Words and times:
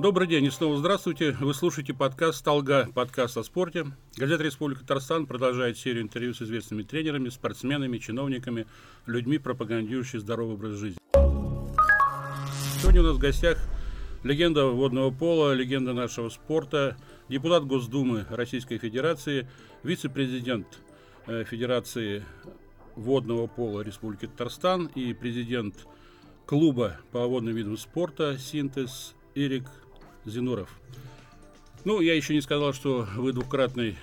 Добрый 0.00 0.26
день 0.26 0.46
и 0.46 0.50
снова 0.50 0.78
здравствуйте. 0.78 1.36
Вы 1.40 1.52
слушаете 1.52 1.92
подкаст 1.92 2.42
«Толга», 2.42 2.88
подкаст 2.94 3.36
о 3.36 3.44
спорте. 3.44 3.84
Газета 4.16 4.42
«Республика 4.42 4.80
Татарстан» 4.80 5.26
продолжает 5.26 5.76
серию 5.76 6.02
интервью 6.02 6.32
с 6.32 6.40
известными 6.40 6.84
тренерами, 6.84 7.28
спортсменами, 7.28 7.98
чиновниками, 7.98 8.66
людьми, 9.04 9.36
пропагандирующими 9.36 10.20
здоровый 10.20 10.54
образ 10.54 10.78
жизни. 10.78 10.98
Сегодня 12.80 13.02
у 13.02 13.04
нас 13.04 13.16
в 13.16 13.18
гостях 13.18 13.58
легенда 14.24 14.68
водного 14.68 15.10
пола, 15.10 15.52
легенда 15.52 15.92
нашего 15.92 16.30
спорта, 16.30 16.96
депутат 17.28 17.66
Госдумы 17.66 18.24
Российской 18.30 18.78
Федерации, 18.78 19.50
вице-президент 19.82 20.66
э, 21.26 21.44
Федерации 21.44 22.24
водного 22.96 23.48
пола 23.48 23.82
Республики 23.82 24.24
Татарстан 24.28 24.86
и 24.94 25.12
президент 25.12 25.74
клуба 26.46 26.96
по 27.12 27.26
водным 27.26 27.54
видам 27.54 27.76
спорта 27.76 28.38
«Синтез» 28.38 29.14
Ирик 29.34 29.64
Зинуров. 30.24 30.68
Ну, 31.84 32.00
я 32.00 32.14
еще 32.14 32.34
не 32.34 32.40
сказал, 32.40 32.72
что 32.74 33.06
вы 33.16 33.32
двукратный 33.32 33.96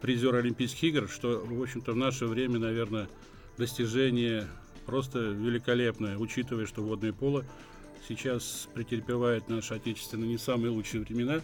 призер 0.00 0.34
Олимпийских 0.34 0.84
игр, 0.84 1.08
что, 1.08 1.42
в 1.44 1.62
общем-то, 1.62 1.92
в 1.92 1.96
наше 1.96 2.26
время, 2.26 2.58
наверное, 2.58 3.08
достижение 3.56 4.46
просто 4.84 5.18
великолепное, 5.18 6.18
учитывая, 6.18 6.66
что 6.66 6.82
водное 6.82 7.12
поло 7.12 7.44
сейчас 8.06 8.68
претерпевает 8.74 9.48
наши 9.48 9.74
отечественные 9.74 10.28
не 10.28 10.38
самые 10.38 10.70
лучшие 10.70 11.02
времена. 11.02 11.40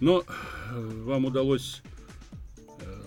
Но 0.00 0.22
э, 0.22 1.02
вам 1.04 1.24
удалось, 1.24 1.82
э, 2.82 3.02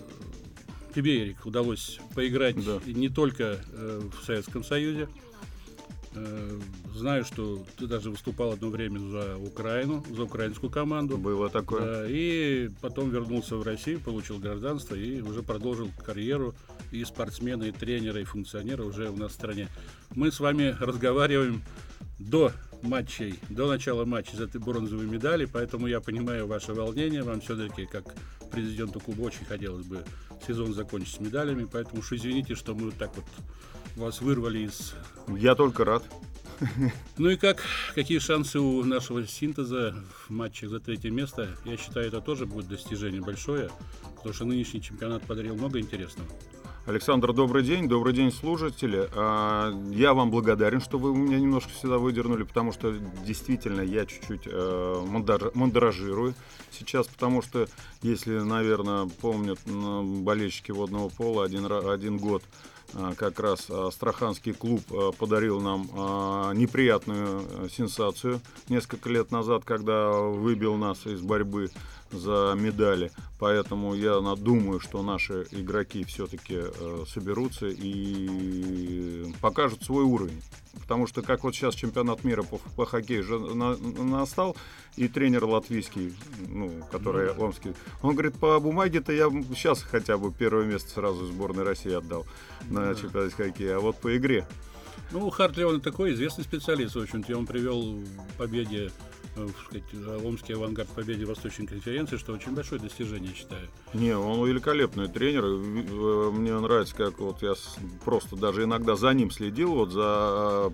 тебе, 0.94 1.22
Эрик, 1.22 1.46
удалось 1.46 2.00
поиграть 2.14 2.62
да. 2.62 2.80
не 2.84 3.08
только 3.08 3.60
э, 3.72 4.10
в 4.20 4.24
Советском 4.24 4.64
Союзе, 4.64 5.08
знаю, 6.94 7.24
что 7.24 7.64
ты 7.76 7.86
даже 7.86 8.10
выступал 8.10 8.52
одно 8.52 8.68
время 8.68 8.98
за 8.98 9.36
Украину, 9.36 10.04
за 10.10 10.24
украинскую 10.24 10.70
команду. 10.70 11.16
Было 11.18 11.48
такое. 11.50 11.80
Да, 11.80 12.04
и 12.08 12.68
потом 12.80 13.10
вернулся 13.10 13.56
в 13.56 13.62
Россию, 13.62 14.00
получил 14.00 14.38
гражданство 14.38 14.94
и 14.94 15.20
уже 15.20 15.42
продолжил 15.42 15.88
карьеру 16.04 16.54
и 16.90 17.04
спортсмена, 17.04 17.64
и 17.64 17.72
тренера, 17.72 18.20
и 18.20 18.24
функционера 18.24 18.82
уже 18.82 19.08
у 19.08 19.16
нас 19.16 19.30
в 19.30 19.34
стране. 19.34 19.68
Мы 20.14 20.32
с 20.32 20.40
вами 20.40 20.76
разговариваем 20.80 21.62
до 22.18 22.52
матчей, 22.82 23.38
до 23.48 23.68
начала 23.68 24.04
матча 24.04 24.36
за 24.36 24.44
этой 24.44 24.60
бронзовые 24.60 25.08
медали, 25.08 25.44
поэтому 25.44 25.86
я 25.86 26.00
понимаю 26.00 26.46
ваше 26.46 26.72
волнение. 26.72 27.22
Вам 27.22 27.40
все-таки, 27.40 27.86
как 27.86 28.14
президенту 28.50 29.00
клуба, 29.00 29.22
очень 29.22 29.44
хотелось 29.44 29.86
бы 29.86 30.02
сезон 30.46 30.74
закончить 30.74 31.14
с 31.14 31.20
медалями, 31.20 31.68
поэтому 31.70 32.00
уж 32.00 32.12
извините, 32.12 32.54
что 32.54 32.74
мы 32.74 32.86
вот 32.86 32.94
так 32.94 33.14
вот 33.14 33.24
вас 34.00 34.20
вырвали 34.20 34.60
из... 34.60 34.94
Я 35.28 35.54
только 35.54 35.84
рад. 35.84 36.02
Ну 37.16 37.30
и 37.30 37.36
как, 37.36 37.62
какие 37.94 38.18
шансы 38.18 38.58
у 38.58 38.84
нашего 38.84 39.26
синтеза 39.26 39.94
в 40.26 40.30
матчах 40.30 40.70
за 40.70 40.80
третье 40.80 41.10
место? 41.10 41.48
Я 41.64 41.76
считаю, 41.76 42.08
это 42.08 42.20
тоже 42.20 42.44
будет 42.46 42.68
достижение 42.68 43.22
большое, 43.22 43.70
потому 44.16 44.34
что 44.34 44.44
нынешний 44.44 44.82
чемпионат 44.82 45.22
подарил 45.22 45.54
много 45.54 45.78
интересного. 45.80 46.28
Александр, 46.86 47.32
добрый 47.32 47.62
день, 47.62 47.88
добрый 47.88 48.14
день, 48.14 48.32
служители. 48.32 49.08
А, 49.14 49.70
я 49.90 50.12
вам 50.12 50.30
благодарен, 50.30 50.80
что 50.80 50.98
вы 50.98 51.14
меня 51.14 51.38
немножко 51.38 51.70
сюда 51.72 51.98
выдернули, 51.98 52.42
потому 52.42 52.72
что 52.72 52.94
действительно 53.26 53.82
я 53.82 54.06
чуть-чуть 54.06 54.46
э, 54.46 55.50
мандражирую 55.54 56.34
сейчас, 56.70 57.06
потому 57.06 57.42
что, 57.42 57.68
если, 58.02 58.38
наверное, 58.38 59.06
помнят 59.20 59.60
болельщики 59.66 60.72
водного 60.72 61.10
пола, 61.10 61.44
один, 61.44 61.70
один 61.70 62.16
год 62.16 62.42
как 63.16 63.40
раз 63.40 63.66
а, 63.70 63.88
Астраханский 63.88 64.52
клуб 64.52 64.82
а, 64.90 65.12
подарил 65.12 65.60
нам 65.60 65.82
неприятную 66.56 67.42
э, 67.48 67.68
сенсацию 67.70 68.40
несколько 68.68 69.08
лет 69.08 69.30
назад, 69.30 69.64
когда 69.64 70.10
выбил 70.10 70.76
нас 70.76 71.06
из 71.06 71.20
борьбы 71.20 71.70
за 72.10 72.54
медали. 72.56 73.10
Поэтому 73.38 73.94
я 73.94 74.20
думаю, 74.36 74.80
что 74.80 75.02
наши 75.02 75.46
игроки 75.50 76.04
все-таки 76.04 76.58
э, 76.58 77.04
соберутся 77.08 77.66
и 77.68 79.32
покажут 79.40 79.82
свой 79.82 80.04
уровень. 80.04 80.42
Потому 80.80 81.06
что 81.06 81.22
как 81.22 81.42
вот 81.42 81.54
сейчас 81.54 81.74
чемпионат 81.74 82.22
мира 82.22 82.42
по, 82.42 82.58
по 82.58 82.86
хоккею 82.86 83.24
же 83.24 83.38
на, 83.38 83.76
настал, 83.76 84.56
и 84.96 85.08
тренер 85.08 85.44
латвийский, 85.44 86.14
ну, 86.48 86.70
который 86.90 87.28
mm 87.28 87.40
омский, 87.40 87.74
он 88.02 88.14
говорит, 88.14 88.36
по 88.36 88.58
бумаге-то 88.60 89.12
я 89.12 89.30
сейчас 89.54 89.82
хотя 89.82 90.18
бы 90.18 90.32
первое 90.32 90.66
место 90.66 90.90
сразу 90.90 91.26
сборной 91.26 91.64
России 91.64 91.92
отдал 91.92 92.26
на 92.68 92.90
mm 92.90 93.00
чемпионате 93.00 93.34
хоккея, 93.34 93.76
а 93.76 93.80
вот 93.80 93.96
по 93.96 94.16
игре. 94.16 94.46
Ну, 95.12 95.28
Хартли 95.30 95.64
он 95.64 95.80
такой 95.80 96.12
известный 96.12 96.44
специалист, 96.44 96.94
в 96.94 97.00
общем-то, 97.00 97.36
он 97.36 97.46
привел 97.46 97.94
в 97.94 98.36
победе 98.38 98.92
сказать, 99.64 100.24
Омский 100.24 100.54
авангард 100.54 100.88
в 100.88 100.92
победе 100.92 101.24
Восточной 101.24 101.66
конференции, 101.66 102.16
что 102.16 102.32
очень 102.32 102.52
большое 102.54 102.80
достижение, 102.80 103.34
считаю. 103.34 103.68
Не, 103.94 104.16
он 104.16 104.46
великолепный 104.46 105.08
тренер. 105.08 105.44
Э, 105.44 106.30
мне 106.30 106.58
нравится, 106.58 106.94
как 106.94 107.18
вот 107.18 107.42
я 107.42 107.54
просто 108.04 108.36
даже 108.36 108.64
иногда 108.64 108.96
за 108.96 109.12
ним 109.12 109.30
следил, 109.30 109.74
вот 109.74 109.92
за 109.92 110.72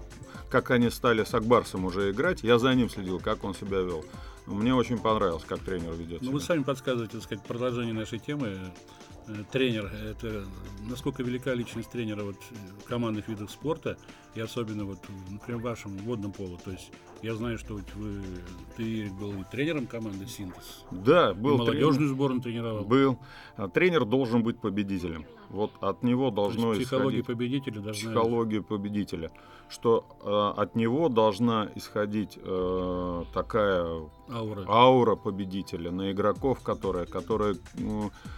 как 0.51 0.71
они 0.71 0.91
стали 0.91 1.25
с 1.25 1.35
Акбарсом 1.35 1.85
уже 1.85 2.11
играть, 2.11 2.43
я 2.43 2.59
за 2.59 2.73
ним 2.75 2.89
следил, 2.89 3.19
как 3.19 3.45
он 3.45 3.55
себя 3.55 3.81
вел. 3.81 4.05
Мне 4.47 4.75
очень 4.75 4.99
понравилось, 4.99 5.43
как 5.45 5.59
тренер 5.59 5.93
ведет. 5.95 6.23
Ну, 6.23 6.31
вы 6.31 6.41
сами 6.41 6.63
подсказываете, 6.63 7.15
так 7.15 7.25
сказать, 7.25 7.45
продолжение 7.45 7.93
нашей 7.93 8.21
темы. 8.21 8.59
Э, 9.29 9.43
тренер, 9.51 9.87
это 9.87 10.45
насколько 10.89 11.23
велика 11.23 11.53
личность 11.53 11.91
тренера 11.91 12.23
вот, 12.23 12.37
в 12.81 12.85
командных 12.85 13.27
видах 13.27 13.51
спорта, 13.51 13.99
и 14.35 14.41
особенно 14.41 14.85
вот, 14.85 14.99
например, 15.31 15.61
в 15.61 15.65
вашем 15.65 15.97
водном 15.99 16.33
полу. 16.33 16.59
То 16.65 16.71
есть 16.71 16.93
я 17.23 17.35
знаю, 17.35 17.59
что 17.59 17.75
вы, 17.75 18.23
ты 18.77 19.11
был 19.11 19.33
тренером 19.51 19.87
команды 19.87 20.27
«Синтез». 20.27 20.85
Да, 20.93 21.35
был. 21.35 21.59
Молодежную 21.59 22.09
сборную 22.09 22.41
тренировал. 22.41 22.85
Был. 22.85 23.19
А 23.57 23.69
тренер 23.69 24.05
должен 24.05 24.45
быть 24.45 24.61
победителем. 24.61 25.27
Вот 25.49 25.73
от 25.81 26.03
него 26.03 26.31
должно 26.31 26.73
То 26.73 26.75
есть 26.75 26.89
психология 26.89 27.21
исходить... 27.21 27.27
победителя 27.27 27.81
должна... 27.81 28.11
Психология 28.11 28.63
победителя. 28.63 29.31
Что 29.69 30.07
э, 30.23 30.61
от 30.61 30.77
него 30.77 31.09
должна 31.09 31.69
исходить 31.75 32.39
э, 32.41 33.25
такая 33.33 34.09
аура. 34.31 34.65
аура 34.69 35.17
победителя 35.17 35.91
на 35.91 36.13
игроков, 36.13 36.61
которая, 36.61 37.07
которая 37.07 37.57
ну, 37.75 38.11
Э, 38.11 38.37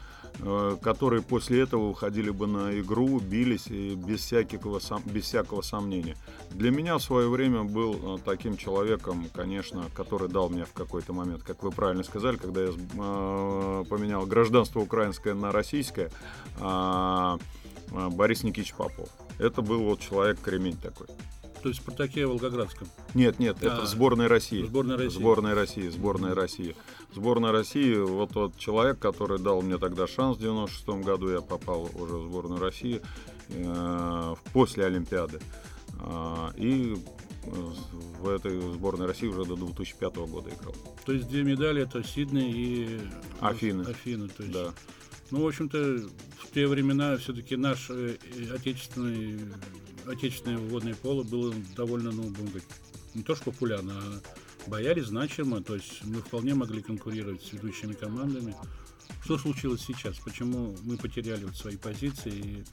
которые 0.83 1.23
после 1.23 1.63
этого 1.63 1.89
уходили 1.89 2.31
бы 2.31 2.47
на 2.47 2.79
игру, 2.81 3.19
бились 3.21 3.67
и 3.67 3.95
без 3.95 4.21
всякого, 4.21 4.81
без 5.07 5.25
всякого 5.25 5.63
сомнения. 5.63 6.17
Для 6.51 6.71
меня 6.71 6.97
в 6.99 7.03
свое 7.03 7.29
время 7.29 7.65
был 7.65 8.17
э, 8.17 8.19
таким 8.25 8.57
человеком, 8.57 9.27
конечно, 9.35 9.85
который 9.95 10.29
дал 10.29 10.49
мне 10.49 10.65
в 10.65 10.73
какой-то 10.73 11.13
момент, 11.13 11.43
как 11.43 11.63
вы 11.63 11.71
правильно 11.71 12.05
сказали, 12.05 12.37
когда 12.37 12.63
я 12.63 12.69
э, 12.69 13.85
поменял 13.89 14.27
гражданство 14.27 14.81
украинское 14.81 15.35
на 15.35 15.53
российское, 15.53 16.11
а, 16.61 17.39
Борис 17.91 18.43
Никитич 18.43 18.75
Попов. 18.75 19.09
Это 19.39 19.63
был 19.63 19.85
вот 19.85 20.01
человек 20.01 20.41
кремень 20.41 20.77
такой. 20.77 21.07
То 21.63 21.69
есть 21.69 21.81
в 21.81 21.83
«Спартаке» 21.83 22.27
Волгоградском? 22.27 22.89
Нет, 23.15 23.39
нет, 23.39 23.57
а, 23.63 23.67
это 23.67 23.87
сборная 23.87 24.29
России. 24.29 24.65
Сборная 24.65 24.97
России. 24.97 25.19
Сборная 25.19 25.55
России, 25.55 25.89
сборная 25.89 26.35
России. 26.35 26.77
Сборная 27.15 27.53
России, 27.53 27.97
вот 27.97 28.33
тот 28.33 28.57
человек, 28.59 28.99
который 28.99 29.39
дал 29.39 29.63
мне 29.63 29.79
тогда 29.79 30.07
шанс 30.07 30.37
в 30.37 30.41
96 30.41 30.89
году, 31.05 31.31
я 31.31 31.41
попал 31.41 31.91
уже 31.95 32.15
в 32.15 32.29
сборную 32.29 32.61
России 32.61 33.01
э, 33.49 34.35
после 34.53 34.85
Олимпиады. 34.85 35.41
Э, 36.01 36.51
и 36.57 36.97
в 38.21 38.29
этой 38.29 38.61
сборной 38.61 39.07
России 39.07 39.27
уже 39.27 39.45
до 39.45 39.57
2005 39.57 40.17
года 40.17 40.51
играл. 40.51 40.75
То 41.05 41.13
есть 41.13 41.29
две 41.29 41.43
медали 41.43 41.83
это 41.83 42.03
Сидней 42.05 42.53
и 42.53 43.01
Афины. 43.41 43.83
Афины, 43.83 44.29
то 44.29 44.43
есть. 44.43 44.55
Да. 44.55 44.73
Ну, 45.31 45.43
в 45.43 45.47
общем-то, 45.47 45.79
в 46.39 46.51
те 46.55 46.67
времена 46.67 47.17
все-таки 47.19 47.57
наш 47.57 47.91
э, 47.91 48.17
отечественный 48.55 49.39
отечественное 50.09 50.59
водное 50.59 50.95
поло 50.95 51.23
было 51.23 51.55
довольно, 51.77 52.11
ну, 52.11 52.23
будем 52.23 52.47
говорить, 52.47 52.69
не 53.15 53.23
то 53.23 53.35
что 53.35 53.47
популярно, 53.47 53.93
а 53.97 54.21
боялись 54.69 55.07
значимо, 55.07 55.63
то 55.63 55.75
есть 55.75 56.05
мы 56.05 56.21
вполне 56.21 56.55
могли 56.55 56.83
конкурировать 56.83 57.43
с 57.43 57.53
ведущими 57.53 57.93
командами. 57.93 58.55
Что 59.25 59.39
случилось 59.39 59.83
сейчас? 59.87 60.17
Почему 60.19 60.77
мы 60.83 60.97
потеряли 60.97 61.45
вот 61.45 61.57
свои 61.57 61.77
позиции 61.77 62.31
и 62.31 62.65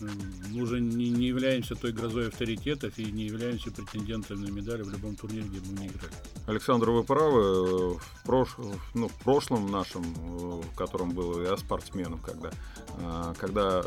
мы 0.00 0.62
уже 0.62 0.80
не, 0.80 1.10
не 1.10 1.26
являемся 1.26 1.74
той 1.74 1.92
грозой 1.92 2.28
авторитетов 2.28 2.98
и 2.98 3.04
не 3.12 3.26
являемся 3.26 3.70
претендентами 3.70 4.46
на 4.46 4.50
медали 4.50 4.82
в 4.82 4.90
любом 4.90 5.14
турнире, 5.14 5.44
где 5.44 5.60
бы 5.60 5.66
мы 5.72 5.78
не 5.80 5.86
играли. 5.86 6.12
Александр, 6.46 6.90
вы 6.90 7.04
правы. 7.04 7.94
В, 7.94 8.22
прош... 8.24 8.56
ну, 8.94 9.08
в 9.08 9.14
прошлом 9.22 9.70
нашем, 9.70 10.02
в 10.02 10.74
котором 10.74 11.10
был 11.12 11.40
я 11.42 11.56
спортсменом, 11.56 12.18
когда, 12.18 12.50
а, 12.98 13.34
когда 13.38 13.84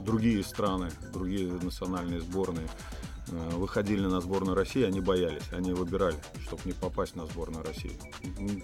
другие 0.00 0.42
страны, 0.42 0.90
другие 1.12 1.52
национальные 1.52 2.20
сборные 2.20 2.68
э, 3.28 3.50
выходили 3.56 4.06
на 4.06 4.20
сборную 4.20 4.56
России, 4.56 4.82
они 4.82 5.00
боялись, 5.00 5.52
они 5.52 5.72
выбирали, 5.72 6.16
чтобы 6.46 6.62
не 6.64 6.72
попасть 6.72 7.16
на 7.16 7.26
сборную 7.26 7.64
России. 7.64 7.98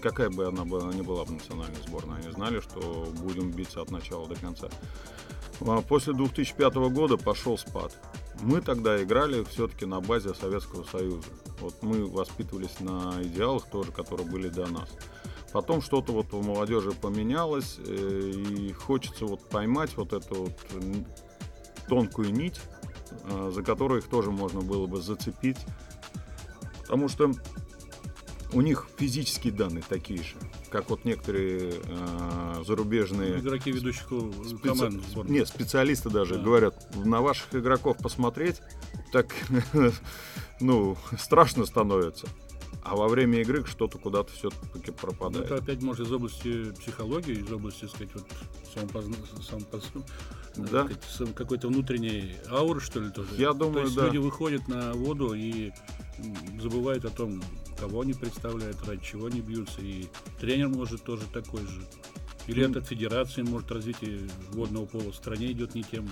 Какая 0.01 0.29
бы 0.29 0.47
она 0.47 0.63
ни 0.63 1.01
была 1.01 1.25
бы 1.25 1.33
национальная 1.33 1.81
сборная, 1.87 2.17
они 2.17 2.31
знали, 2.31 2.59
что 2.59 3.11
будем 3.19 3.51
биться 3.51 3.81
от 3.81 3.91
начала 3.91 4.27
до 4.27 4.35
конца. 4.35 4.69
А 5.61 5.81
после 5.81 6.13
2005 6.13 6.75
года 6.91 7.17
пошел 7.17 7.57
спад. 7.57 7.95
Мы 8.41 8.61
тогда 8.61 9.01
играли 9.01 9.43
все-таки 9.43 9.85
на 9.85 10.01
базе 10.01 10.33
Советского 10.33 10.83
Союза. 10.83 11.27
Вот 11.59 11.75
мы 11.83 12.07
воспитывались 12.07 12.79
на 12.79 13.21
идеалах 13.21 13.69
тоже, 13.69 13.91
которые 13.91 14.27
были 14.27 14.49
до 14.49 14.65
нас. 14.67 14.89
Потом 15.51 15.81
что-то 15.81 16.13
вот 16.13 16.33
у 16.33 16.41
молодежи 16.41 16.91
поменялось, 16.91 17.77
э, 17.85 18.31
и 18.33 18.71
хочется 18.71 19.25
вот 19.25 19.47
поймать 19.49 19.95
вот 19.97 20.13
эту 20.13 20.43
вот 20.45 20.57
тонкую 21.87 22.31
нить, 22.33 22.59
э, 23.23 23.51
за 23.53 23.63
которую 23.63 24.01
их 24.01 24.07
тоже 24.07 24.31
можно 24.31 24.61
было 24.61 24.87
бы 24.87 25.01
зацепить. 25.01 25.57
Потому 26.81 27.07
что 27.07 27.31
у 28.53 28.61
них 28.61 28.87
физические 28.97 29.53
данные 29.53 29.83
такие 29.87 30.21
же, 30.21 30.35
как 30.69 30.89
вот 30.89 31.05
некоторые 31.05 31.73
э, 31.83 32.63
зарубежные 32.65 33.39
игроки 33.39 33.71
ведущих 33.71 34.07
специ... 34.07 34.59
команд. 34.61 35.29
Нет, 35.29 35.47
специалисты 35.47 36.09
даже 36.09 36.35
да. 36.35 36.41
говорят, 36.41 36.95
на 36.95 37.21
ваших 37.21 37.55
игроков 37.55 37.97
посмотреть, 37.97 38.61
так 39.11 39.33
ну 40.59 40.97
страшно 41.17 41.65
становится. 41.65 42.27
А 42.83 42.95
во 42.95 43.07
время 43.07 43.41
игры 43.41 43.63
что-то 43.65 43.99
куда-то 43.99 44.31
все-таки 44.33 44.91
пропадает. 44.91 45.45
Это 45.45 45.55
опять 45.55 45.81
может 45.81 46.07
из 46.07 46.11
области 46.11 46.71
психологии, 46.71 47.39
из 47.39 47.51
области, 47.51 47.81
так 47.81 47.89
сказать, 47.91 48.09
вот 48.15 48.25
самопозна... 48.73 49.15
самопоз... 49.47 49.91
да. 50.55 50.87
какой-то 51.35 51.67
внутренней 51.67 52.35
ауры, 52.49 52.79
что 52.79 52.99
ли, 52.99 53.09
тоже. 53.09 53.29
Я 53.37 53.53
думаю, 53.53 53.73
То 53.73 53.81
есть 53.81 53.95
да. 53.95 54.05
люди 54.05 54.17
выходят 54.17 54.67
на 54.67 54.93
воду 54.93 55.33
и 55.33 55.71
забывают 56.59 57.05
о 57.05 57.09
том, 57.09 57.41
кого 57.79 58.01
они 58.01 58.13
представляют, 58.13 58.77
ради 58.87 59.03
чего 59.03 59.27
они 59.27 59.41
бьются. 59.41 59.81
И 59.81 60.07
тренер 60.39 60.69
может 60.69 61.03
тоже 61.03 61.23
такой 61.33 61.61
же. 61.61 61.81
Или 62.47 62.65
mm. 62.65 62.79
от 62.79 62.87
федерации, 62.87 63.43
может, 63.43 63.71
развитие 63.71 64.27
водного 64.51 64.85
пола 64.85 65.11
в 65.11 65.15
стране 65.15 65.51
идет 65.51 65.75
не 65.75 65.83
тем. 65.83 66.09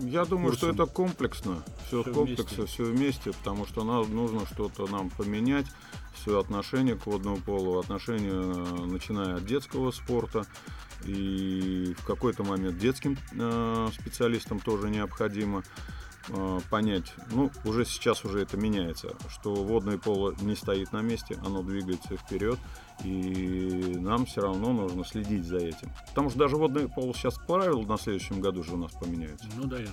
Я 0.00 0.24
думаю, 0.24 0.50
курсом. 0.50 0.74
что 0.74 0.82
это 0.82 0.92
комплексно. 0.92 1.62
Все, 1.86 2.02
все 2.02 2.12
комплексно, 2.12 2.56
вместе. 2.56 2.66
все 2.66 2.84
вместе, 2.84 3.32
потому 3.32 3.66
что 3.66 3.84
нам 3.84 4.14
нужно 4.14 4.46
что-то 4.46 4.86
нам 4.86 5.10
поменять 5.10 5.66
все 6.14 6.40
отношение 6.40 6.96
к 6.96 7.06
водному 7.06 7.36
полу, 7.36 7.78
отношение, 7.78 8.32
э, 8.32 8.86
начиная 8.86 9.36
от 9.36 9.46
детского 9.46 9.90
спорта, 9.90 10.46
и 11.04 11.94
в 11.98 12.04
какой-то 12.04 12.44
момент 12.44 12.78
детским 12.78 13.16
э, 13.32 13.88
специалистам 13.92 14.60
тоже 14.60 14.88
необходимо 14.90 15.62
э, 16.28 16.60
понять, 16.70 17.12
ну, 17.30 17.50
уже 17.64 17.84
сейчас 17.84 18.24
уже 18.24 18.40
это 18.40 18.56
меняется, 18.56 19.16
что 19.28 19.54
водное 19.54 19.98
поло 19.98 20.34
не 20.40 20.56
стоит 20.56 20.92
на 20.92 21.02
месте, 21.02 21.38
оно 21.44 21.62
двигается 21.62 22.16
вперед, 22.16 22.58
и 23.04 23.96
нам 23.98 24.26
все 24.26 24.40
равно 24.40 24.72
нужно 24.72 25.04
следить 25.04 25.44
за 25.44 25.58
этим. 25.58 25.90
Потому 26.08 26.30
что 26.30 26.38
даже 26.38 26.56
водный 26.56 26.88
пол 26.88 27.14
сейчас 27.14 27.38
правил 27.38 27.82
на 27.82 27.98
следующем 27.98 28.40
году 28.40 28.62
же 28.62 28.74
у 28.74 28.76
нас 28.76 28.92
поменяется. 28.92 29.46
Ну 29.56 29.64
да, 29.64 29.78
я 29.78 29.88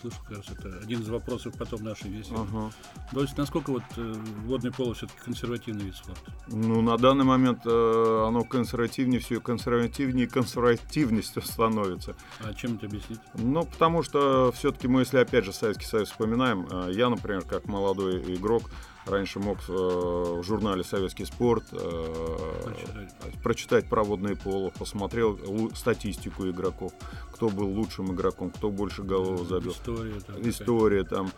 слышу, 0.00 0.16
как 0.26 0.38
раз 0.38 0.46
это 0.50 0.78
один 0.82 1.00
из 1.00 1.08
вопросов 1.08 1.54
потом 1.58 1.84
нашей 1.84 2.10
весны. 2.10 2.36
Ага. 2.38 2.70
То 3.12 3.22
есть 3.22 3.36
насколько 3.38 3.70
вот 3.70 3.82
э, 3.96 4.14
водный 4.44 4.72
пол 4.72 4.92
все-таки 4.94 5.18
консервативный 5.24 5.84
вид 5.84 5.94
спорта? 5.94 6.32
Ну, 6.48 6.80
на 6.80 6.96
данный 6.96 7.24
момент 7.24 7.60
э, 7.64 8.24
оно 8.26 8.44
консервативнее, 8.44 9.20
все 9.20 9.40
консервативнее 9.40 10.26
и 10.26 10.28
консервативностью 10.28 11.42
становится. 11.44 12.16
А 12.40 12.52
чем 12.54 12.76
это 12.76 12.86
объяснить? 12.86 13.20
Ну, 13.34 13.64
потому 13.64 14.02
что 14.02 14.52
все-таки 14.52 14.88
мы, 14.88 15.02
если 15.02 15.18
опять 15.18 15.44
же 15.44 15.52
Советский 15.52 15.86
Союз 15.86 16.10
вспоминаем, 16.10 16.66
э, 16.70 16.90
я, 16.92 17.08
например, 17.08 17.42
как 17.42 17.66
молодой 17.66 18.34
игрок, 18.34 18.70
раньше 19.06 19.38
мог 19.38 19.58
э, 19.68 19.72
в 19.72 20.42
журнале 20.42 20.84
«Советский 20.84 21.24
спорт» 21.24 21.64
э, 21.72 22.62
прочитать. 22.64 23.42
прочитать 23.42 23.88
про 23.88 24.02
водное 24.02 24.36
поло, 24.36 24.70
посмотрел 24.70 25.38
статистику 25.74 26.48
игроков, 26.48 26.92
кто 27.32 27.48
был 27.48 27.68
лучшим 27.68 28.12
игроком, 28.14 28.50
кто 28.50 28.70
больше 28.70 29.02
голов 29.02 29.46
забил. 29.48 29.72
История. 29.72 30.20
Там, 30.20 30.48
История 30.48 31.04
там. 31.04 31.32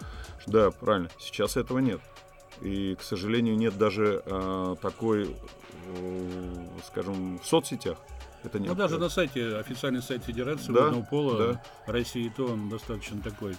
Да, 0.47 0.70
правильно. 0.70 1.09
Сейчас 1.19 1.56
этого 1.56 1.79
нет. 1.79 2.00
И, 2.61 2.94
к 2.94 3.03
сожалению, 3.03 3.56
нет 3.56 3.76
даже 3.76 4.23
э, 4.25 4.76
такой, 4.81 5.37
э, 5.87 6.67
скажем, 6.87 7.38
в 7.38 7.47
соцсетях. 7.47 7.99
Это 8.44 8.59
не 8.59 8.69
ну, 8.69 8.75
даже 8.75 8.99
на 8.99 9.09
сайте, 9.09 9.56
официальный 9.56 10.03
сайт 10.03 10.25
Федерации 10.25 10.73
да, 10.73 10.85
водного 10.85 11.05
пола 11.05 11.38
да. 11.38 11.62
России, 11.87 12.32
то 12.37 12.47
он 12.47 12.69
достаточно 12.69 13.20
такой 13.20 13.56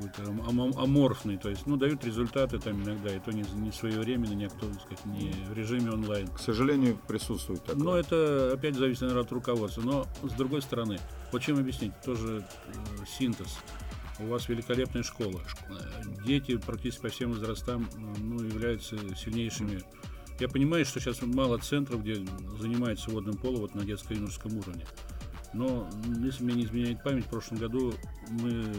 какой-то 0.00 0.80
аморфный, 0.80 1.36
то 1.36 1.48
есть, 1.48 1.66
ну, 1.66 1.76
дают 1.76 2.04
результаты 2.04 2.58
там 2.58 2.82
иногда, 2.82 3.14
и 3.14 3.18
то 3.18 3.32
не, 3.32 3.44
не 3.54 3.70
своевременно, 3.72 4.32
не, 4.32 4.48
кто, 4.48 4.72
сказать, 4.74 5.04
не 5.06 5.30
в 5.48 5.52
режиме 5.52 5.90
онлайн. 5.90 6.28
К 6.28 6.38
сожалению, 6.38 6.98
присутствует 7.06 7.62
такое. 7.64 7.82
Но 7.82 7.96
это 7.96 8.52
опять 8.54 8.74
зависит, 8.74 9.02
наверное, 9.02 9.24
от 9.24 9.32
руководства. 9.32 9.82
Но, 9.82 10.06
с 10.22 10.32
другой 10.32 10.62
стороны, 10.62 10.98
вот 11.32 11.42
чем 11.42 11.58
объяснить? 11.58 11.92
Тоже 12.04 12.44
э, 12.66 12.72
синтез. 13.06 13.58
У 14.18 14.26
вас 14.26 14.48
великолепная 14.48 15.02
школа. 15.02 15.40
Дети 16.26 16.56
практически 16.56 17.02
по 17.02 17.08
всем 17.08 17.32
возрастам 17.32 17.88
ну, 18.18 18.42
являются 18.42 18.96
сильнейшими. 19.16 19.80
Я 20.38 20.48
понимаю, 20.48 20.84
что 20.84 21.00
сейчас 21.00 21.22
мало 21.22 21.58
центров, 21.58 22.02
где 22.02 22.16
занимаются 22.58 23.10
водным 23.10 23.36
полом 23.36 23.60
вот 23.60 23.74
на 23.74 23.84
детско-юношеском 23.84 24.58
уровне. 24.58 24.86
Но, 25.52 25.88
если 26.22 26.44
мне 26.44 26.54
не 26.54 26.64
изменяет 26.64 27.02
память, 27.02 27.26
в 27.26 27.30
прошлом 27.30 27.58
году 27.58 27.92
мы 28.28 28.72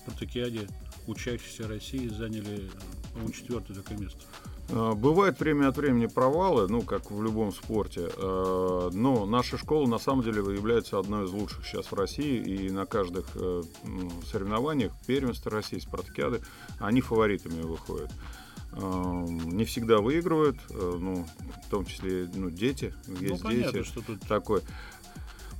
спартакиаде 0.00 0.66
учащиеся 1.06 1.68
России 1.68 2.08
заняли, 2.08 2.68
по-моему, 3.12 3.32
четвертое 3.32 3.74
такое 3.74 3.98
место. 3.98 4.20
А, 4.72 4.94
бывают 4.94 5.38
время 5.40 5.68
от 5.68 5.76
времени 5.76 6.06
провалы, 6.06 6.68
ну, 6.68 6.82
как 6.82 7.10
в 7.10 7.22
любом 7.22 7.52
спорте, 7.52 8.08
а, 8.16 8.90
но 8.92 9.26
наша 9.26 9.58
школа 9.58 9.86
на 9.86 9.98
самом 9.98 10.22
деле 10.22 10.38
является 10.38 10.98
одной 10.98 11.26
из 11.26 11.30
лучших 11.30 11.66
сейчас 11.66 11.86
в 11.86 11.94
России, 11.94 12.42
и 12.42 12.70
на 12.70 12.86
каждых 12.86 13.26
э, 13.34 13.62
соревнованиях, 14.30 14.92
первенства 15.06 15.50
России, 15.50 15.78
спартакиады, 15.78 16.40
они 16.78 17.00
фаворитами 17.00 17.62
выходят. 17.62 18.10
А, 18.72 19.24
не 19.26 19.64
всегда 19.64 19.98
выигрывают, 19.98 20.56
э, 20.70 20.98
ну, 21.00 21.26
в 21.66 21.70
том 21.70 21.84
числе 21.84 22.28
ну, 22.32 22.50
дети, 22.50 22.94
есть 23.20 23.42
ну, 23.42 23.48
понятно, 23.48 23.72
дети. 23.72 23.84
Что 23.84 24.00
тут... 24.02 24.20
Такой. 24.20 24.62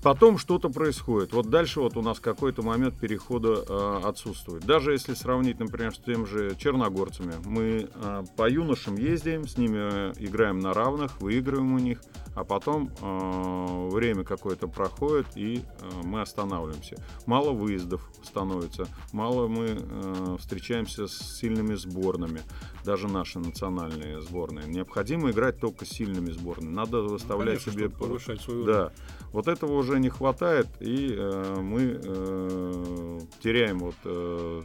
Потом 0.02 0.38
что-то 0.38 0.70
происходит. 0.70 1.32
Вот 1.32 1.50
дальше 1.50 1.80
вот 1.80 1.96
у 1.96 2.02
нас 2.02 2.20
какой-то 2.20 2.62
момент 2.62 2.98
перехода 2.98 3.64
э, 3.68 4.00
отсутствует. 4.04 4.64
Даже 4.64 4.92
если 4.92 5.12
сравнить, 5.12 5.58
например, 5.58 5.94
с 5.94 5.98
тем 5.98 6.26
же 6.26 6.56
черногорцами, 6.56 7.34
мы 7.44 7.88
э, 7.92 8.24
по 8.36 8.48
юношам 8.48 8.96
ездим, 8.96 9.46
с 9.46 9.58
ними 9.58 9.78
э, 9.78 10.12
играем 10.18 10.58
на 10.58 10.72
равных, 10.72 11.20
выигрываем 11.20 11.74
у 11.74 11.78
них, 11.78 12.00
а 12.34 12.44
потом 12.44 12.90
э, 13.00 13.88
время 13.90 14.24
какое-то 14.24 14.68
проходит 14.68 15.26
и 15.36 15.58
э, 15.58 15.90
мы 16.04 16.20
останавливаемся. 16.20 16.96
Мало 17.26 17.52
выездов 17.52 18.08
становится, 18.22 18.86
мало 19.12 19.48
мы 19.48 19.78
э, 19.78 20.36
встречаемся 20.38 21.06
с 21.06 21.38
сильными 21.38 21.74
сборными, 21.74 22.42
даже 22.84 23.08
наши 23.08 23.38
национальные 23.38 24.20
сборные. 24.22 24.66
Необходимо 24.66 25.30
играть 25.30 25.58
только 25.58 25.84
с 25.84 25.88
сильными 25.88 26.30
сборными. 26.30 26.72
Надо 26.72 27.02
выставлять 27.02 27.66
ну, 27.66 27.72
конечно, 27.72 27.72
себе 27.72 27.90
повышать 27.90 28.40
свою 28.40 28.64
да. 28.64 28.92
Вот 29.32 29.48
этого 29.48 29.74
уже 29.76 29.98
не 30.00 30.08
хватает, 30.08 30.68
и 30.80 31.14
э, 31.16 31.56
мы 31.60 32.00
э, 32.02 33.20
теряем 33.42 33.78
вот 33.80 33.94
э, 34.04 34.62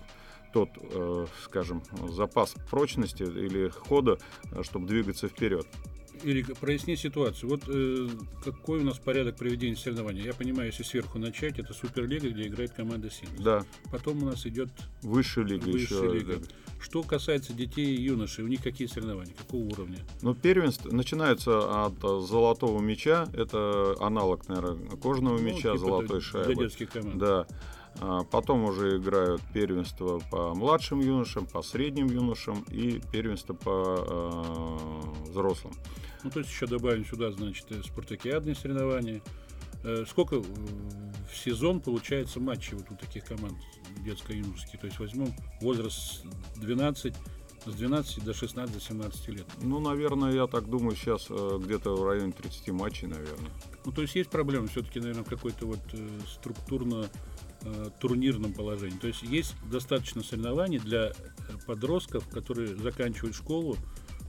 тот, 0.53 0.69
э, 0.77 1.25
скажем, 1.43 1.83
запас 2.09 2.55
прочности 2.69 3.23
или 3.23 3.67
хода, 3.69 4.17
э, 4.51 4.63
чтобы 4.63 4.87
двигаться 4.87 5.27
вперед. 5.27 5.67
Ирик, 6.25 6.57
проясни 6.57 6.95
ситуацию. 6.95 7.49
Вот 7.49 7.61
э, 7.67 8.07
какой 8.43 8.79
у 8.79 8.83
нас 8.83 8.97
порядок 8.97 9.35
проведения 9.35 9.75
соревнований? 9.75 10.23
Я 10.23 10.33
понимаю, 10.33 10.69
если 10.69 10.81
сверху 10.81 11.19
начать, 11.19 11.59
это 11.59 11.73
Суперлига, 11.73 12.29
где 12.29 12.47
играет 12.47 12.71
команда 12.71 13.11
Синус. 13.11 13.39
Да. 13.39 13.63
Потом 13.91 14.23
у 14.23 14.25
нас 14.25 14.45
идет 14.47 14.69
Высшая 15.03 15.45
лига. 15.45 15.65
Высшая 15.65 16.03
еще, 16.03 16.13
лига. 16.13 16.37
Да. 16.37 16.47
Что 16.79 17.03
касается 17.03 17.53
детей 17.53 17.95
и 17.95 18.01
юношей, 18.01 18.43
у 18.43 18.47
них 18.47 18.63
какие 18.63 18.87
соревнования, 18.87 19.33
какого 19.35 19.65
уровня? 19.65 19.99
Ну, 20.23 20.33
первенство 20.33 20.91
начинаются 20.91 21.85
от 21.85 21.99
золотого 21.99 22.81
мяча, 22.81 23.27
это 23.33 23.95
аналог, 23.99 24.47
наверное, 24.47 24.97
кожаного 24.97 25.37
ну, 25.37 25.43
мяча, 25.43 25.73
типа 25.73 25.77
золотой 25.77 26.21
шайбы. 26.21 26.55
Для 26.55 26.63
детских 26.65 26.89
команд. 26.89 27.17
Да. 27.17 27.47
А 28.01 28.23
потом 28.23 28.65
уже 28.65 28.97
играют 28.97 29.41
первенство 29.53 30.19
по 30.29 30.53
младшим 30.53 30.99
юношам, 30.99 31.45
по 31.45 31.61
средним 31.61 32.07
юношам 32.07 32.65
и 32.69 33.01
первенство 33.11 33.53
по 33.53 34.05
э, 35.25 35.29
взрослым. 35.29 35.73
Ну, 36.23 36.29
то 36.29 36.39
есть 36.39 36.51
еще 36.51 36.67
добавим 36.67 37.05
сюда, 37.05 37.31
значит, 37.31 37.67
э, 37.69 37.81
спартакиадные 37.83 38.55
соревнования. 38.55 39.21
Э, 39.83 40.03
сколько 40.09 40.39
в 40.39 41.37
сезон 41.37 41.79
получается 41.79 42.39
матчей 42.39 42.75
вот 42.75 42.89
у 42.91 42.95
таких 42.95 43.25
команд 43.25 43.57
детско-юношеских? 44.03 44.79
То 44.79 44.87
есть 44.87 44.99
возьмем 44.99 45.33
возраст 45.61 46.25
12, 46.55 47.15
с 47.65 47.73
12 47.75 48.23
до 48.25 48.33
16, 48.33 48.73
до 48.73 48.81
17 48.81 49.27
лет. 49.29 49.45
Ну, 49.61 49.79
наверное, 49.79 50.33
я 50.33 50.47
так 50.47 50.67
думаю, 50.67 50.95
сейчас 50.95 51.27
э, 51.29 51.59
где-то 51.63 51.95
в 51.95 52.05
районе 52.05 52.31
30 52.33 52.69
матчей, 52.69 53.07
наверное. 53.07 53.51
Ну, 53.85 53.91
то 53.91 54.01
есть 54.01 54.15
есть 54.15 54.29
проблема 54.29 54.67
все-таки, 54.67 54.99
наверное, 54.99 55.23
в 55.23 55.29
какой-то 55.29 55.67
вот 55.67 55.79
структурно 56.27 57.07
турнирном 57.99 58.53
положении. 58.53 58.97
То 58.97 59.07
есть 59.07 59.23
есть 59.23 59.55
достаточно 59.71 60.23
соревнований 60.23 60.79
для 60.79 61.13
подростков, 61.65 62.27
которые 62.29 62.75
заканчивают 62.75 63.35
школу, 63.35 63.77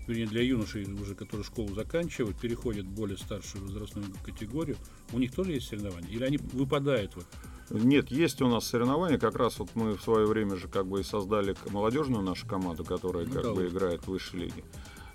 вернее, 0.06 0.26
для 0.26 0.42
юношей, 0.42 0.84
уже 0.84 1.14
которые 1.14 1.44
школу 1.44 1.74
заканчивают, 1.74 2.38
переходят 2.38 2.86
в 2.86 2.90
более 2.90 3.18
старшую 3.18 3.64
возрастную 3.64 4.06
категорию, 4.24 4.76
у 5.12 5.18
них 5.18 5.34
тоже 5.34 5.52
есть 5.52 5.68
соревнования? 5.68 6.10
Или 6.10 6.24
они 6.24 6.38
выпадают? 6.38 7.16
Вот? 7.16 7.26
Нет, 7.70 8.10
есть 8.10 8.40
у 8.42 8.48
нас 8.48 8.66
соревнования. 8.66 9.18
Как 9.18 9.36
раз 9.36 9.58
вот 9.58 9.70
мы 9.74 9.96
в 9.96 10.02
свое 10.02 10.26
время 10.26 10.56
же 10.56 10.68
как 10.68 10.86
бы 10.86 11.00
и 11.00 11.02
создали 11.02 11.56
молодежную 11.70 12.22
нашу 12.22 12.46
команду, 12.46 12.84
которая 12.84 13.26
ну, 13.26 13.32
как 13.32 13.42
да, 13.42 13.50
бы 13.50 13.64
вот. 13.64 13.72
играет 13.72 14.02
в 14.02 14.08
высшей 14.08 14.40
лиге. 14.40 14.64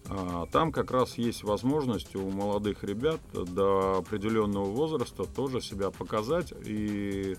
А, 0.08 0.46
там 0.52 0.72
как 0.72 0.92
раз 0.92 1.18
есть 1.18 1.44
возможность 1.44 2.16
у 2.16 2.30
молодых 2.30 2.84
ребят 2.84 3.22
до 3.34 4.00
определенного 4.00 4.66
возраста 4.66 5.24
тоже 5.24 5.62
себя 5.62 5.92
показать 5.92 6.54
и 6.66 7.38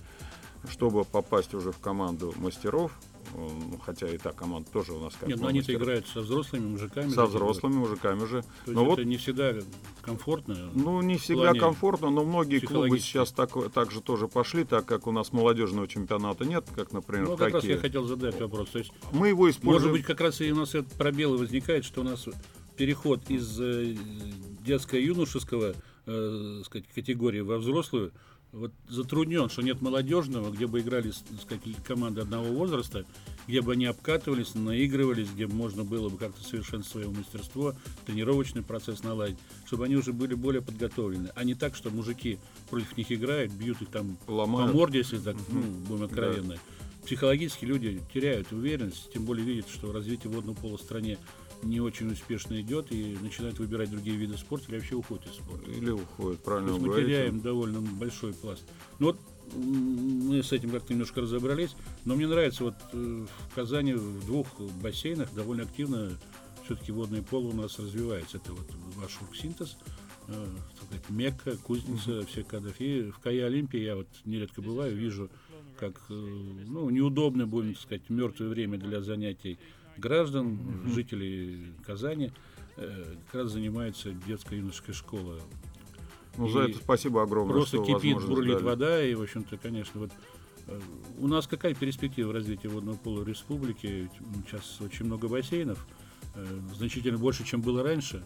чтобы 0.71 1.05
попасть 1.05 1.55
уже 1.55 1.73
в 1.73 1.79
команду 1.79 2.35
мастеров, 2.37 2.93
ну, 3.35 3.79
хотя 3.83 4.09
и 4.09 4.19
та 4.19 4.33
команда 4.33 4.69
тоже 4.71 4.93
у 4.93 5.01
нас 5.01 5.15
как 5.19 5.29
Нет, 5.29 5.41
но 5.41 5.49
они-то 5.49 5.73
играют 5.73 6.07
со 6.07 6.21
взрослыми 6.21 6.67
мужиками. 6.67 7.09
Со 7.09 7.27
взрослыми 7.27 7.75
мужиками 7.75 8.27
же. 8.27 8.43
То 8.43 8.73
но 8.73 8.81
есть 8.81 8.91
вот, 8.91 8.99
это 8.99 9.09
не 9.09 9.17
всегда 9.17 9.55
комфортно? 10.03 10.71
Ну, 10.75 11.01
не 11.03 11.17
всегда 11.17 11.55
комфортно, 11.55 12.11
но 12.11 12.25
многие 12.25 12.59
клубы 12.59 12.99
сейчас 12.99 13.33
так, 13.33 13.51
так 13.73 13.91
же 13.91 14.01
тоже 14.01 14.29
пошли, 14.29 14.65
так 14.65 14.85
как 14.85 15.07
у 15.07 15.13
нас 15.13 15.33
молодежного 15.33 15.89
чемпионата 15.89 16.45
нет, 16.45 16.65
как, 16.75 16.93
например, 16.93 17.29
ну, 17.29 17.37
как 17.37 17.55
раз 17.55 17.65
я 17.65 17.79
хотел 17.79 18.05
задать 18.05 18.39
вопрос. 18.41 18.71
То 18.71 18.79
есть, 18.81 18.93
Мы 19.13 19.29
его 19.29 19.49
используем... 19.49 19.91
Может 19.91 19.93
быть, 19.93 20.05
как 20.05 20.21
раз 20.21 20.41
и 20.41 20.53
у 20.53 20.57
нас 20.57 20.75
этот 20.75 20.93
пробел 20.93 21.39
возникает, 21.39 21.85
что 21.85 22.03
у 22.03 22.05
нас 22.05 22.29
переход 22.77 23.31
из 23.31 23.59
э, 23.61 23.95
детско-юношеского 24.65 25.75
э, 26.07 26.63
сказать, 26.65 26.87
категории 26.95 27.41
во 27.41 27.59
взрослую– 27.59 28.13
вот 28.53 28.73
затруднен, 28.89 29.49
что 29.49 29.63
нет 29.63 29.81
молодежного, 29.81 30.51
где 30.51 30.67
бы 30.67 30.81
играли 30.81 31.11
сказать, 31.41 31.63
команды 31.87 32.21
одного 32.21 32.49
возраста, 32.53 33.05
где 33.49 33.63
бы 33.63 33.73
они 33.73 33.87
обкатывались, 33.87 34.55
наигрывались, 34.55 35.29
где 35.31 35.47
бы 35.47 35.55
можно 35.55 35.85
было 35.85 36.11
бы 36.11 36.19
как-то 36.19 36.43
совершенствовать 36.45 36.87
свое 36.87 37.09
мастерство, 37.09 37.75
тренировочный 38.07 38.63
процесс 38.63 39.03
наладить, 39.03 39.39
чтобы 39.67 39.87
они 39.87 39.97
уже 39.97 40.13
были 40.13 40.35
более 40.35 40.61
подготовлены, 40.61 41.31
а 41.35 41.45
не 41.45 41.55
так, 41.55 41.75
что 41.75 41.91
мужики 41.91 42.39
против 42.69 42.97
них 42.97 43.11
играют, 43.11 43.53
бьют 43.53 43.81
их 43.81 43.89
там 43.89 44.19
Ломают. 44.27 44.71
по 44.71 44.77
морде, 44.77 44.99
если 44.99 45.19
так, 45.19 45.37
ну, 45.49 45.63
будем 45.63 46.05
откровенны. 46.05 46.55
Да. 46.57 47.07
Психологически 47.07 47.65
люди 47.65 48.01
теряют 48.15 48.53
уверенность, 48.53 49.13
тем 49.13 49.25
более 49.25 49.45
видят, 49.45 49.69
что 49.69 49.93
развитие 49.93 50.31
водного 50.33 50.55
пола 50.55 50.77
в 50.77 50.83
стране 50.83 51.19
не 51.63 51.81
очень 51.81 52.11
успешно 52.11 52.61
идет 52.61 52.91
и 52.91 53.17
начинают 53.23 53.59
выбирать 53.59 53.91
другие 53.91 54.17
виды 54.17 54.37
спорта 54.37 54.67
или 54.69 54.77
вообще 54.77 54.95
уходят 54.95 55.27
из 55.27 55.35
спорта. 55.35 55.71
Или 55.71 55.91
уходят, 55.91 56.43
правильно 56.43 56.69
То 56.69 56.75
есть 56.75 56.87
мы 56.87 56.95
теряем 56.95 57.41
довольно 57.41 57.81
большой 57.81 58.33
пласт. 58.35 58.65
Ну 58.99 59.07
вот 59.07 59.21
мы 59.55 60.43
с 60.43 60.53
этим 60.53 60.71
как-то 60.71 60.93
немножко 60.93 61.21
разобрались, 61.21 61.77
но 62.05 62.15
мне 62.15 62.27
нравится 62.27 62.65
вот 62.65 62.75
э, 62.93 63.27
в 63.51 63.55
Казани 63.55 63.93
в 63.95 64.25
двух 64.27 64.47
бассейнах 64.83 65.33
довольно 65.35 65.65
активно 65.65 66.11
все-таки 66.65 66.93
водный 66.93 67.23
пол 67.23 67.47
у 67.47 67.53
нас 67.53 67.79
развивается. 67.79 68.39
Это 68.39 68.53
вот 68.53 68.67
ваш 68.97 69.19
синтез, 69.35 69.77
э, 70.29 70.47
сказать, 70.77 71.11
Мекка, 71.11 71.57
кузница 71.57 72.11
mm-hmm. 72.11 72.27
всех 72.27 72.47
кадров. 72.47 72.81
И 72.81 73.11
в 73.11 73.19
Кае 73.19 73.47
Олимпии 73.47 73.81
я 73.81 73.97
вот 73.97 74.09
нередко 74.25 74.63
бываю, 74.63 74.97
вижу, 74.97 75.29
как 75.79 76.01
э, 76.09 76.15
ну, 76.15 76.89
неудобно, 76.91 77.47
будем 77.47 77.77
сказать, 77.77 78.09
мертвое 78.09 78.49
время 78.49 78.79
для 78.79 79.03
занятий 79.03 79.59
граждан, 80.03 80.59
mm-hmm. 80.59 80.93
жителей 80.93 81.73
Казани, 81.87 82.33
э, 82.77 83.15
как 83.27 83.43
раз 83.43 83.53
занимается 83.53 84.13
детская 84.27 84.59
юношеская 84.59 84.95
школа. 84.95 85.39
Ну, 86.37 86.47
и 86.47 86.53
за 86.53 86.61
это 86.61 86.79
спасибо 86.79 87.23
огромное. 87.23 87.53
Просто 87.55 87.83
что 87.83 87.87
кипит, 87.87 88.25
бурлит 88.27 88.55
дали. 88.55 88.65
вода, 88.65 89.05
и, 89.05 89.15
в 89.15 89.23
общем-то, 89.23 89.57
конечно, 89.57 90.01
вот 90.01 90.11
э, 90.67 90.81
у 91.19 91.29
нас 91.29 91.47
какая 91.47 91.75
перспектива 91.75 92.33
развития 92.33 92.69
водного 92.69 92.97
пола 92.97 93.21
в 93.21 93.29
республике? 93.29 94.11
Сейчас 94.47 94.81
очень 94.81 95.07
много 95.07 95.29
бассейнов, 95.29 95.87
э, 96.35 96.45
значительно 96.75 97.19
больше, 97.19 97.45
чем 97.45 97.63
было 97.63 97.83
раньше. 97.83 98.25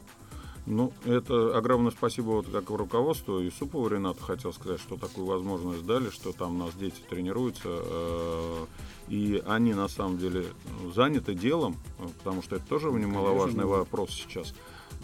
Ну, 0.67 0.93
это 1.05 1.57
огромное 1.57 1.93
спасибо 1.93 2.27
вот 2.31 2.49
как 2.49 2.71
руководству. 2.71 3.39
Юсупову 3.39 3.87
Ренату 3.89 4.23
хотел 4.23 4.53
сказать, 4.53 4.81
что 4.81 4.97
такую 4.97 5.27
возможность 5.27 5.87
дали, 5.87 6.11
что 6.11 6.33
там 6.33 6.57
у 6.57 6.65
нас 6.65 6.75
дети 6.75 7.01
тренируются. 7.09 7.69
Э, 7.69 8.67
и 9.09 9.43
они 9.47 9.75
на 9.75 9.87
самом 9.87 10.19
деле 10.19 10.47
заняты 10.93 11.35
делом, 11.35 11.77
потому 12.19 12.43
что 12.43 12.57
это 12.57 12.67
тоже 12.67 12.91
немаловажный 12.91 13.65
вопрос 13.65 14.11
сейчас. 14.11 14.53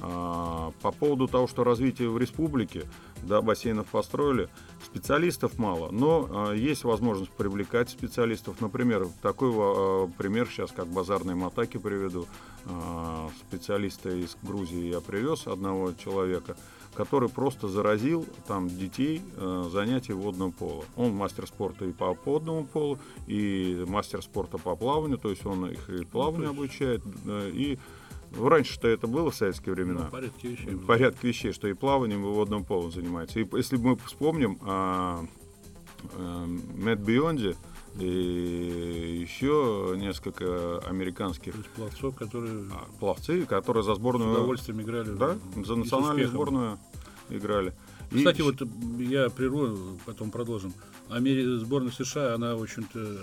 А, 0.01 0.73
по 0.83 0.91
поводу 0.91 1.29
того, 1.29 1.47
что 1.47 1.63
развитие 1.63 2.09
в 2.09 2.19
республике, 2.19 2.85
да, 3.23 3.41
бассейнов 3.41 3.87
построили, 3.87 4.49
специалистов 4.85 5.59
мало, 5.59 5.91
но 5.93 6.29
а, 6.29 6.53
есть 6.53 6.83
возможность 6.83 7.31
привлекать 7.31 7.91
специалистов. 7.91 8.61
Например, 8.61 9.07
такой 9.21 9.51
а, 9.53 10.09
пример 10.19 10.49
сейчас, 10.49 10.73
как 10.73 10.89
базарные 10.89 11.37
матаки 11.37 11.79
приведу. 11.79 12.27
А, 12.67 13.31
специалиста 13.49 14.11
из 14.11 14.37
Грузии 14.43 14.91
я 14.91 15.01
привез 15.01 15.47
одного 15.47 15.93
человека, 15.93 16.57
который 16.95 17.29
просто 17.29 17.69
заразил 17.69 18.27
там 18.47 18.69
детей 18.69 19.23
а, 19.37 19.69
занятий 19.71 20.13
водного 20.13 20.51
пола. 20.51 20.85
Он 20.97 21.13
мастер 21.13 21.47
спорта 21.47 21.85
и 21.85 21.93
по 21.93 22.15
водному 22.25 22.65
полу, 22.65 22.99
и 23.27 23.85
мастер 23.89 24.23
спорта 24.23 24.59
по 24.59 24.77
плаванию, 24.77 25.19
то 25.19 25.31
есть 25.31 25.45
он 25.45 25.67
их 25.71 25.89
и 25.91 26.05
плаванию 26.05 26.53
ну, 26.53 26.61
обучает, 26.63 27.03
и 27.27 27.79
ну, 28.37 28.49
раньше-то 28.49 28.89
это 28.89 29.07
было 29.07 29.31
в 29.31 29.35
советские 29.35 29.75
времена. 29.75 30.05
Ну, 30.05 30.11
порядке 30.11 30.49
вещей. 30.49 30.77
Порядке 30.77 31.29
вещей, 31.29 31.53
что 31.53 31.69
и 31.69 31.75
плаванием, 31.75 32.23
и 32.23 32.29
водным 32.29 32.65
полом 32.65 32.91
занимается. 32.91 33.41
И 33.41 33.47
если 33.53 33.77
мы 33.77 33.97
вспомним 33.97 34.59
а, 34.63 35.25
а, 36.15 36.47
Мэтт 36.47 37.01
Бионди, 37.01 37.57
и 37.99 39.21
еще 39.21 39.95
несколько 39.97 40.79
американских 40.79 41.55
пловцов, 41.77 42.15
которые 42.17 42.65
а, 42.73 42.87
пловцы, 42.99 43.45
которые 43.45 43.83
за 43.83 43.95
сборную 43.95 44.33
с 44.33 44.37
удовольствием 44.37 44.81
играли, 44.81 45.11
да, 45.11 45.37
за 45.57 45.77
национальную 45.77 46.29
сборную 46.29 46.79
играли. 47.29 47.73
Кстати, 48.15 48.41
и... 48.41 48.43
вот 48.43 48.57
я 48.99 49.31
прерву, 49.31 49.99
потом 50.05 50.31
продолжим. 50.31 50.75
Амери... 51.09 51.59
Сборная 51.59 51.93
США, 51.93 52.35
она, 52.35 52.57
в 52.57 52.63
общем-то, 52.63 53.19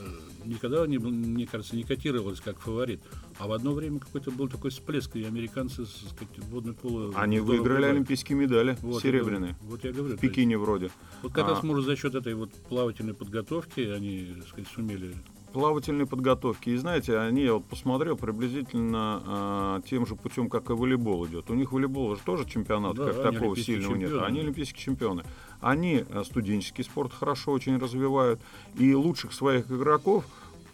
никогда, 0.45 0.85
не, 0.87 0.97
мне 0.97 1.45
кажется, 1.45 1.75
не 1.75 1.83
котировалась 1.83 2.41
как 2.41 2.59
фаворит. 2.59 3.01
А 3.39 3.47
в 3.47 3.53
одно 3.53 3.73
время 3.73 3.99
какой-то 3.99 4.31
был 4.31 4.49
такой 4.49 4.69
всплеск, 4.69 5.15
и 5.15 5.23
американцы 5.23 5.85
с 5.85 6.09
сказать, 6.09 6.39
водной 6.51 6.73
поло... 6.73 7.13
Они 7.15 7.39
выиграли 7.39 7.77
бывали. 7.77 7.91
олимпийские 7.93 8.37
медали, 8.37 8.77
вот, 8.81 9.01
серебряные. 9.01 9.51
Я, 9.51 9.69
вот 9.69 9.83
я 9.85 9.93
говорю. 9.93 10.17
В 10.17 10.19
Пекине 10.19 10.55
есть, 10.55 10.61
вроде. 10.61 10.91
Вот 11.23 11.31
как 11.31 11.45
а... 11.45 11.51
раз, 11.51 11.63
может, 11.63 11.85
за 11.85 11.95
счет 11.95 12.15
этой 12.15 12.33
вот 12.33 12.51
плавательной 12.67 13.13
подготовки 13.13 13.79
они, 13.79 14.35
так 14.37 14.47
сказать, 14.49 14.67
сумели 14.67 15.15
плавательной 15.53 16.05
подготовки. 16.05 16.69
И 16.69 16.77
знаете, 16.77 17.17
они, 17.17 17.43
я 17.43 17.53
вот 17.53 17.65
посмотрел, 17.65 18.15
приблизительно 18.15 19.21
а, 19.25 19.81
тем 19.81 20.05
же 20.05 20.15
путем, 20.15 20.49
как 20.49 20.69
и 20.69 20.73
волейбол 20.73 21.25
идет. 21.27 21.49
У 21.49 21.53
них 21.53 21.71
волейбол 21.71 22.15
же 22.15 22.21
тоже 22.23 22.45
чемпионат, 22.45 22.95
да, 22.95 23.11
как 23.11 23.33
такого 23.33 23.57
сильного 23.57 23.93
чемпионы. 23.93 24.13
нет. 24.13 24.23
Они 24.23 24.39
олимпийские 24.41 24.83
чемпионы. 24.83 25.23
Они 25.59 26.05
а, 26.11 26.23
студенческий 26.23 26.83
спорт 26.83 27.13
хорошо 27.13 27.51
очень 27.51 27.77
развивают. 27.77 28.39
И 28.77 28.93
лучших 28.93 29.33
своих 29.33 29.71
игроков 29.71 30.25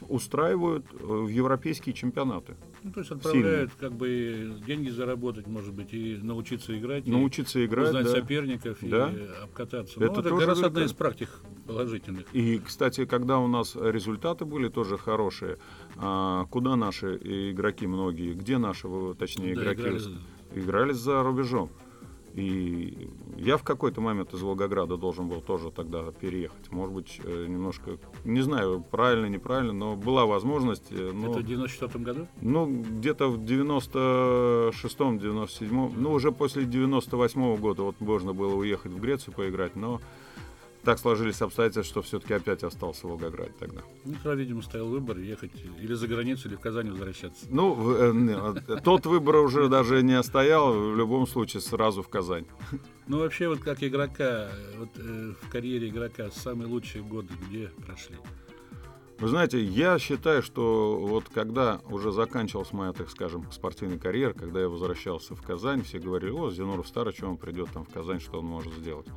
устраивают 0.01 0.85
э, 0.93 0.97
в 1.03 1.27
европейские 1.27 1.93
чемпионаты. 1.93 2.55
Ну, 2.83 2.91
то 2.91 2.99
есть 2.99 3.11
отправляют 3.11 3.71
Сильные. 3.71 3.89
как 3.89 3.93
бы 3.93 4.61
деньги 4.65 4.89
заработать, 4.89 5.47
может 5.47 5.73
быть, 5.73 5.93
и 5.93 6.17
научиться 6.21 6.77
играть. 6.77 7.07
Научиться 7.07 7.59
и 7.59 7.65
играть, 7.65 7.87
узнать 7.87 8.05
да. 8.05 8.11
соперников 8.11 8.77
да. 8.81 9.11
и 9.11 9.43
обкататься. 9.43 9.99
Это, 9.99 10.05
ну, 10.05 10.19
это 10.19 10.29
тоже 10.29 10.39
как 10.39 10.47
раз 10.47 10.63
одна 10.63 10.85
из 10.85 10.93
практик 10.93 11.29
положительных. 11.65 12.25
И, 12.33 12.59
кстати, 12.59 13.05
когда 13.05 13.39
у 13.39 13.47
нас 13.47 13.75
результаты 13.75 14.45
были 14.45 14.69
тоже 14.69 14.97
хорошие, 14.97 15.57
а, 15.97 16.45
куда 16.45 16.75
наши 16.75 17.15
игроки 17.51 17.87
многие, 17.87 18.33
где 18.33 18.57
наши, 18.57 18.87
точнее, 19.17 19.55
да, 19.55 19.63
игроки 19.63 19.81
играли... 19.81 20.01
играли 20.53 20.93
за 20.93 21.23
рубежом. 21.23 21.71
И 22.35 23.09
я 23.37 23.55
в 23.55 23.63
какой-то 23.63 24.01
момент 24.01 24.33
из 24.33 24.41
Волгограда 24.41 24.97
должен 24.97 25.29
был 25.29 25.39
тоже 25.39 25.71
тогда 25.71 26.11
переехать. 26.11 26.69
Может 26.69 26.93
быть, 26.93 27.21
э, 27.23 27.45
немножко, 27.47 27.97
не 28.25 28.41
знаю, 28.41 28.83
правильно, 28.91 29.27
неправильно, 29.27 29.71
но 29.71 29.95
была 29.95 30.25
возможность. 30.25 30.91
Э, 30.91 31.11
но, 31.13 31.31
Это 31.31 31.39
в 31.39 31.43
94 31.43 32.03
году? 32.03 32.27
Ну, 32.41 32.67
где-то 32.67 33.29
в 33.29 33.39
96-м, 33.39 35.17
97-м, 35.17 35.93
ну, 35.95 36.11
уже 36.11 36.33
после 36.33 36.65
98 36.65 37.41
-го 37.41 37.57
года 37.57 37.83
вот 37.83 38.01
можно 38.01 38.33
было 38.33 38.53
уехать 38.55 38.91
в 38.91 38.99
Грецию 38.99 39.33
поиграть, 39.33 39.77
но 39.77 40.01
так 40.85 40.99
сложились 40.99 41.41
обстоятельства, 41.41 41.83
что 41.83 42.01
все-таки 42.01 42.33
опять 42.33 42.63
остался 42.63 43.07
в 43.07 43.09
Волгограде 43.09 43.51
тогда. 43.59 43.81
Ну, 44.05 44.35
видимо, 44.35 44.61
стоял 44.61 44.87
выбор 44.87 45.17
ехать 45.17 45.51
или 45.81 45.93
за 45.93 46.07
границу, 46.07 46.47
или 46.47 46.55
в 46.55 46.59
Казань 46.59 46.89
возвращаться. 46.89 47.45
Ну, 47.49 47.91
э, 47.91 48.79
тот 48.83 49.05
выбор 49.05 49.37
уже 49.37 49.67
даже 49.67 50.01
не 50.03 50.21
стоял, 50.23 50.73
в 50.73 50.95
любом 50.95 51.27
случае 51.27 51.61
сразу 51.61 52.01
в 52.01 52.07
Казань. 52.07 52.45
Ну, 53.07 53.19
вообще, 53.19 53.47
вот 53.47 53.59
как 53.59 53.83
игрока, 53.83 54.49
вот 54.77 54.89
э, 54.97 55.33
в 55.41 55.49
карьере 55.49 55.89
игрока 55.89 56.31
самые 56.31 56.67
лучшие 56.67 57.03
годы 57.03 57.33
где 57.47 57.69
прошли? 57.85 58.15
Вы 59.17 59.29
знаете, 59.29 59.63
я 59.63 59.97
считаю, 59.97 60.43
что 60.43 60.97
вот 60.99 61.25
когда 61.33 61.79
уже 61.89 62.11
заканчивалась 62.11 62.73
моя, 62.73 62.91
так 62.91 63.09
скажем, 63.09 63.49
спортивная 63.49 63.97
карьера, 63.97 64.33
когда 64.33 64.59
я 64.59 64.67
возвращался 64.67 65.35
в 65.35 65.41
Казань, 65.41 65.83
все 65.83 65.99
говорили, 65.99 66.31
о, 66.31 66.51
Зинуров 66.51 66.87
старый, 66.87 67.13
что 67.13 67.27
он 67.27 67.37
придет 67.37 67.69
там 67.71 67.85
в 67.85 67.93
Казань, 67.93 68.19
что 68.19 68.39
он 68.39 68.45
может 68.45 68.73
сделать. 68.73 69.07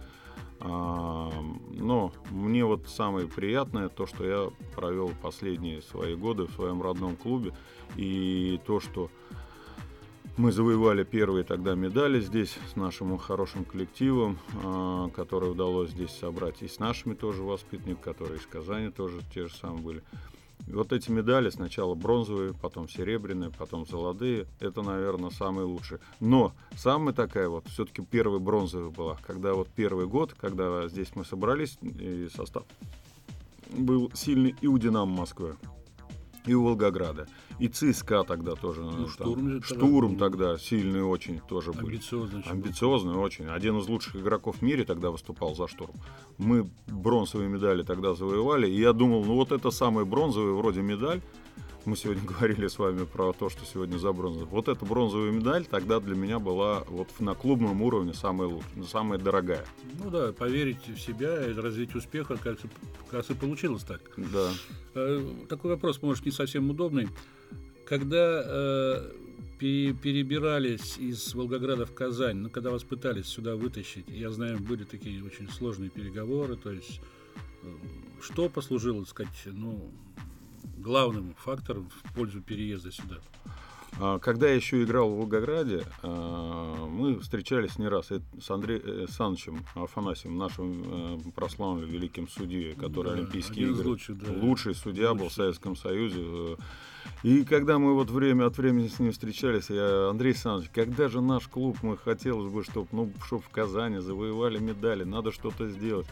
Но 0.60 2.12
мне 2.30 2.64
вот 2.64 2.88
самое 2.88 3.28
приятное 3.28 3.88
то, 3.88 4.06
что 4.06 4.24
я 4.24 4.50
провел 4.74 5.12
последние 5.22 5.82
свои 5.82 6.14
годы 6.16 6.44
в 6.44 6.52
своем 6.52 6.82
родном 6.82 7.16
клубе. 7.16 7.54
И 7.96 8.60
то, 8.66 8.80
что 8.80 9.10
Мы 10.38 10.52
завоевали 10.52 11.02
первые 11.02 11.42
тогда 11.42 11.74
медали 11.74 12.20
здесь 12.20 12.56
с 12.72 12.76
нашим 12.76 13.18
хорошим 13.18 13.64
коллективом, 13.64 14.38
а, 14.62 15.08
который 15.08 15.50
удалось 15.50 15.90
здесь 15.90 16.12
собрать. 16.12 16.62
И 16.62 16.68
с 16.68 16.78
нашими 16.78 17.14
тоже 17.14 17.42
воспитанниками, 17.42 18.00
которые 18.00 18.38
из 18.38 18.46
Казани 18.46 18.90
тоже 18.92 19.18
те 19.34 19.48
же 19.48 19.54
самые 19.56 19.82
были. 19.82 20.02
Вот 20.66 20.92
эти 20.92 21.10
медали 21.10 21.50
сначала 21.50 21.94
бронзовые, 21.94 22.52
потом 22.54 22.88
серебряные, 22.88 23.50
потом 23.50 23.86
золотые. 23.86 24.46
Это, 24.60 24.82
наверное, 24.82 25.30
самые 25.30 25.64
лучшие. 25.64 26.00
Но 26.20 26.52
самая 26.76 27.14
такая 27.14 27.48
вот, 27.48 27.66
все-таки 27.68 28.02
первая 28.02 28.38
бронзовая 28.38 28.90
была, 28.90 29.18
когда 29.26 29.54
вот 29.54 29.68
первый 29.68 30.06
год, 30.06 30.34
когда 30.38 30.86
здесь 30.88 31.08
мы 31.14 31.24
собрались, 31.24 31.78
и 31.82 32.28
состав 32.34 32.64
был 33.70 34.10
сильный 34.14 34.54
и 34.60 34.66
у 34.66 34.78
«Динамо» 34.78 35.18
Москвы, 35.18 35.56
и 36.48 36.54
у 36.54 36.64
Волгограда. 36.64 37.26
И 37.58 37.68
ЦСКА 37.68 38.24
тогда 38.24 38.54
тоже. 38.54 38.82
Ну, 38.82 38.90
там, 38.90 39.08
штурм, 39.08 39.62
штурм 39.62 40.16
тогда, 40.16 40.48
тогда 40.52 40.58
сильный 40.58 41.02
очень 41.02 41.40
тоже 41.40 41.72
был. 41.72 41.86
Амбициозный. 41.86 42.42
Амбициозный 42.42 43.14
очень. 43.14 43.46
Один 43.46 43.78
из 43.78 43.88
лучших 43.88 44.16
игроков 44.16 44.56
в 44.56 44.62
мире 44.62 44.84
тогда 44.84 45.10
выступал 45.10 45.54
за 45.54 45.68
штурм. 45.68 45.94
Мы 46.38 46.68
бронзовые 46.86 47.48
медали 47.48 47.82
тогда 47.82 48.14
завоевали. 48.14 48.68
И 48.68 48.80
я 48.80 48.92
думал, 48.92 49.24
ну 49.24 49.34
вот 49.34 49.52
это 49.52 49.70
самая 49.70 50.04
бронзовая 50.04 50.52
вроде 50.52 50.82
медаль. 50.82 51.20
Мы 51.88 51.96
сегодня 51.96 52.22
говорили 52.26 52.66
с 52.66 52.78
вами 52.78 53.06
про 53.06 53.32
то, 53.32 53.48
что 53.48 53.64
сегодня 53.64 53.96
за 53.96 54.12
бронзу. 54.12 54.44
Вот 54.44 54.68
эта 54.68 54.84
бронзовая 54.84 55.30
медаль 55.30 55.64
тогда 55.64 56.00
для 56.00 56.14
меня 56.14 56.38
была 56.38 56.84
вот 56.86 57.08
на 57.18 57.34
клубном 57.34 57.80
уровне 57.80 58.12
самая 58.12 58.48
лучшая, 58.48 58.84
самая 58.84 59.18
дорогая. 59.18 59.64
Ну 59.98 60.10
да, 60.10 60.34
поверить 60.34 60.86
в 60.86 61.00
себя 61.00 61.46
и 61.46 61.54
развить 61.54 61.94
успех, 61.94 62.28
кажется, 62.42 62.68
как 63.04 63.14
раз 63.14 63.30
и 63.30 63.34
получилось 63.34 63.84
так. 63.84 64.02
Да. 64.18 64.50
Э, 64.96 65.26
такой 65.48 65.70
вопрос, 65.70 66.02
может, 66.02 66.26
не 66.26 66.30
совсем 66.30 66.68
удобный. 66.68 67.08
Когда 67.86 68.42
э, 68.44 69.10
перебирались 69.58 70.98
из 70.98 71.34
Волгограда 71.34 71.86
в 71.86 71.94
Казань, 71.94 72.36
ну, 72.36 72.50
когда 72.50 72.70
вас 72.70 72.84
пытались 72.84 73.28
сюда 73.28 73.56
вытащить, 73.56 74.04
я 74.08 74.30
знаю, 74.30 74.58
были 74.58 74.84
такие 74.84 75.24
очень 75.24 75.48
сложные 75.48 75.88
переговоры, 75.88 76.56
то 76.56 76.70
есть 76.70 77.00
э, 77.62 77.68
что 78.20 78.50
послужило, 78.50 79.00
так 79.00 79.08
сказать, 79.08 79.42
ну, 79.46 79.90
главным 80.88 81.34
фактором 81.36 81.90
в 82.02 82.14
пользу 82.14 82.40
переезда 82.40 82.90
сюда? 82.90 83.18
А, 84.00 84.18
когда 84.18 84.48
я 84.48 84.54
еще 84.54 84.82
играл 84.82 85.10
в 85.10 85.18
Волгограде, 85.18 85.84
а, 86.02 86.86
мы 86.86 87.18
встречались 87.20 87.78
не 87.78 87.88
раз 87.88 88.08
с 88.10 88.50
Андреем 88.50 88.82
э, 88.84 89.06
Санычем 89.10 89.64
Афанасьевым, 89.74 90.38
нашим 90.38 90.84
э, 90.86 91.18
прославленным 91.34 91.90
великим 91.90 92.28
судьей, 92.28 92.74
который 92.74 93.08
да, 93.08 93.18
Олимпийские 93.18 93.68
игры, 93.68 93.88
лучших, 93.88 94.18
да. 94.18 94.32
лучший 94.32 94.74
судья 94.74 95.10
Лучший. 95.10 95.22
был 95.22 95.28
в 95.28 95.32
Советском 95.32 95.76
Союзе. 95.76 96.56
И 97.22 97.44
когда 97.44 97.78
мы 97.78 97.94
вот 97.94 98.10
время 98.10 98.46
от 98.46 98.56
времени 98.56 98.88
с 98.88 98.98
ним 98.98 99.12
встречались, 99.12 99.70
я, 99.70 100.08
Андрей 100.08 100.30
Александрович, 100.30 100.70
когда 100.72 101.08
же 101.08 101.20
наш 101.20 101.48
клуб, 101.48 101.76
мы 101.82 101.96
хотелось 101.96 102.50
бы, 102.50 102.62
чтобы 102.64 102.88
ну, 102.92 103.12
чтоб 103.26 103.44
в 103.44 103.48
Казани 103.48 103.98
завоевали 103.98 104.58
медали, 104.58 105.04
надо 105.04 105.32
что-то 105.32 105.68
сделать. 105.68 106.06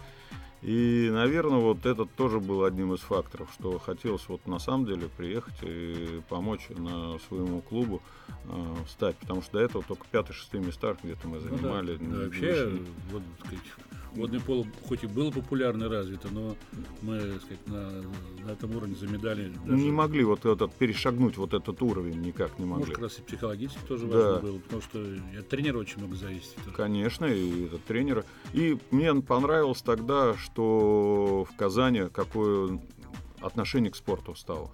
И, 0.62 1.10
наверное, 1.12 1.58
вот 1.58 1.84
это 1.86 2.06
тоже 2.06 2.40
был 2.40 2.64
одним 2.64 2.94
из 2.94 3.00
факторов, 3.00 3.48
что 3.52 3.78
хотелось 3.78 4.26
вот 4.28 4.46
на 4.46 4.58
самом 4.58 4.86
деле 4.86 5.08
приехать 5.16 5.54
и 5.62 6.22
помочь 6.28 6.68
на 6.70 7.18
своему 7.28 7.60
клубу 7.60 8.02
э, 8.44 8.74
встать, 8.86 9.16
потому 9.16 9.42
что 9.42 9.58
до 9.58 9.60
этого 9.60 9.84
только 9.86 10.04
пятый-шестые 10.10 10.64
места 10.64 10.96
где-то 11.02 11.28
мы 11.28 11.40
занимали. 11.40 11.98
Ну, 12.00 12.10
да. 12.10 12.16
Да, 12.16 12.24
вообще, 12.24 12.70
вот, 13.10 13.22
сказать, 13.40 13.60
Водное 14.16 14.40
поло 14.40 14.66
хоть 14.88 15.04
и 15.04 15.06
было 15.06 15.30
популярно 15.30 15.84
и 15.84 15.88
развито, 15.88 16.28
но 16.30 16.56
мы, 17.02 17.20
сказать, 17.40 17.66
на, 17.66 17.90
на 18.44 18.50
этом 18.50 18.74
уровне 18.74 18.96
за 18.96 19.06
медали 19.06 19.52
даже... 19.64 19.76
Не 19.76 19.90
могли 19.90 20.24
вот 20.24 20.46
этот, 20.46 20.72
перешагнуть 20.74 21.36
вот 21.36 21.54
этот 21.54 21.80
уровень 21.82 22.20
никак 22.20 22.58
не 22.58 22.64
могли. 22.64 22.80
Может, 22.80 22.94
как 22.94 23.02
раз 23.02 23.18
и 23.18 23.22
психологически 23.22 23.80
тоже 23.86 24.06
да. 24.06 24.16
важно 24.16 24.48
было, 24.48 24.58
потому 24.58 24.82
что 24.82 25.04
от 25.38 25.48
тренера 25.48 25.78
очень 25.78 25.98
много 25.98 26.14
зависит. 26.16 26.54
Тоже. 26.64 26.76
Конечно, 26.76 27.26
и 27.26 27.66
от 27.66 27.84
тренера. 27.84 28.24
И 28.52 28.78
мне 28.90 29.14
понравилось 29.14 29.82
тогда, 29.82 30.34
что 30.36 31.46
в 31.50 31.56
Казани 31.56 32.04
какое 32.12 32.80
отношение 33.40 33.90
к 33.90 33.96
спорту 33.96 34.34
стало 34.34 34.70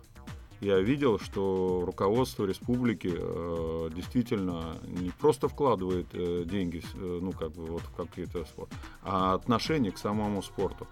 я 0.62 0.78
видел, 0.78 1.18
что 1.18 1.82
руководство 1.84 2.44
республики 2.44 3.12
э, 3.12 3.90
действительно 3.94 4.78
не 4.84 5.10
просто 5.10 5.48
вкладывает 5.48 6.06
э, 6.12 6.44
деньги, 6.46 6.82
э, 6.94 7.18
ну 7.20 7.32
как 7.32 7.50
бы 7.50 7.66
вот 7.66 7.82
в 7.82 7.92
какие-то 7.94 8.44
спорт, 8.44 8.70
а 9.02 9.34
отношение 9.34 9.90
к 9.90 9.98
самому 9.98 10.40
спорту. 10.40 10.86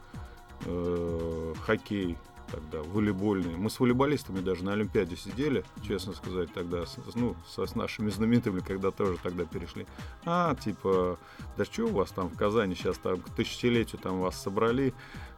Э, 0.67 1.55
хоккей, 1.65 2.19
тогда 2.51 2.83
волейбольный. 2.83 3.57
Мы 3.57 3.71
с 3.71 3.79
волейболистами 3.79 4.41
даже 4.41 4.65
на 4.65 4.73
Олимпиаде 4.73 5.17
сидели, 5.17 5.65
честно 5.87 6.15
сказать, 6.15 6.53
тогда, 6.53 6.85
с, 6.85 6.97
ну, 7.15 7.37
со, 7.49 7.65
с 7.67 7.75
нашими 7.75 8.11
знаменитыми, 8.11 8.61
когда 8.61 8.91
тоже 8.91 9.19
тогда 9.23 9.45
перешли. 9.45 9.87
А, 10.25 10.55
типа, 10.57 11.19
да 11.57 11.65
что 11.65 11.85
у 11.85 11.93
вас 11.93 12.11
там 12.11 12.29
в 12.29 12.37
Казани 12.37 12.75
сейчас 12.75 12.99
там 12.99 13.21
к 13.21 13.31
тысячелетию 13.31 14.01
там 14.01 14.21
вас 14.21 14.41
собрали, 14.41 14.93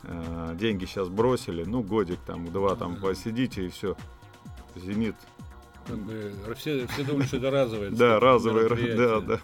э, 0.04 0.56
деньги 0.58 0.86
сейчас 0.86 1.08
бросили, 1.08 1.64
ну, 1.64 1.82
годик 1.82 2.18
там, 2.26 2.50
два 2.50 2.76
там 2.76 2.96
посидите 2.96 3.66
и 3.66 3.68
все. 3.68 3.96
Зенит. 4.76 5.16
Как 5.86 5.98
бы, 5.98 6.32
все, 6.56 6.86
все 6.86 7.04
думают, 7.04 7.26
что 7.26 7.38
это 7.38 7.50
разовое. 7.50 7.90
Да, 7.90 8.20
разовое, 8.20 8.68
да, 8.96 9.20
да. 9.20 9.40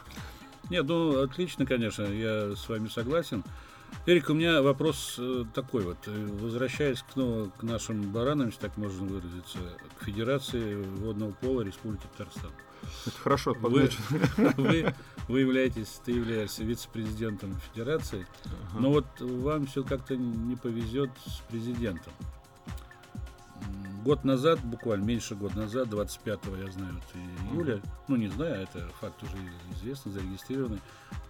Нет, 0.71 0.87
ну 0.87 1.21
отлично, 1.21 1.67
конечно, 1.67 2.03
я 2.03 2.55
с 2.55 2.69
вами 2.69 2.89
согласен. 2.89 3.43
Эрик, 4.07 4.31
у 4.31 4.35
меня 4.35 4.63
вопрос 4.63 5.17
э, 5.19 5.45
такой 5.55 5.83
вот. 5.83 5.97
Возвращаясь 6.07 7.01
к, 7.01 7.17
ну, 7.17 7.51
к 7.59 7.63
нашим 7.63 8.13
баранам, 8.13 8.49
если 8.49 8.61
так 8.61 8.77
можно 8.77 9.07
выразиться, 9.07 9.59
к 9.99 10.05
Федерации 10.05 10.77
водного 10.77 11.33
пола 11.33 11.63
Республики 11.63 12.03
Татарстан. 12.17 12.51
Это 13.07 13.19
хорошо 13.19 13.55
вы, 13.61 13.91
вы, 14.57 14.95
вы 15.27 15.41
являетесь, 15.41 16.01
ты 16.05 16.13
являешься 16.13 16.65
вице-президентом 16.65 17.57
Федерации, 17.73 18.27
ага. 18.45 18.81
но 18.81 18.91
вот 18.91 19.07
вам 19.21 19.67
все 19.67 19.83
как-то 19.83 20.17
не 20.17 20.57
повезет 20.57 21.11
с 21.27 21.41
президентом. 21.51 22.13
Год 24.05 24.25
назад, 24.25 24.61
буквально 24.65 25.05
меньше 25.05 25.35
года 25.35 25.59
назад, 25.59 25.91
25 25.91 26.41
я 26.65 26.73
знаю, 26.73 26.95
вот, 26.95 27.53
июля, 27.53 27.83
ну 28.07 28.17
не 28.17 28.29
знаю, 28.29 28.63
это 28.63 28.89
факт 29.01 29.23
уже 29.23 29.37
известный, 29.75 30.13
зарегистрированный, 30.13 30.81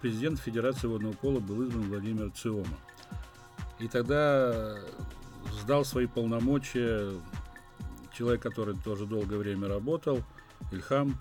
президент 0.01 0.39
Федерации 0.39 0.87
водного 0.87 1.13
пола 1.13 1.39
был 1.39 1.63
избран 1.63 1.89
Владимир 1.89 2.31
Циома. 2.31 2.77
И 3.79 3.87
тогда 3.87 4.77
сдал 5.61 5.83
свои 5.83 6.05
полномочия 6.05 7.11
человек, 8.13 8.41
который 8.41 8.75
тоже 8.75 9.05
долгое 9.05 9.37
время 9.37 9.67
работал, 9.67 10.23
Ильхам 10.71 11.17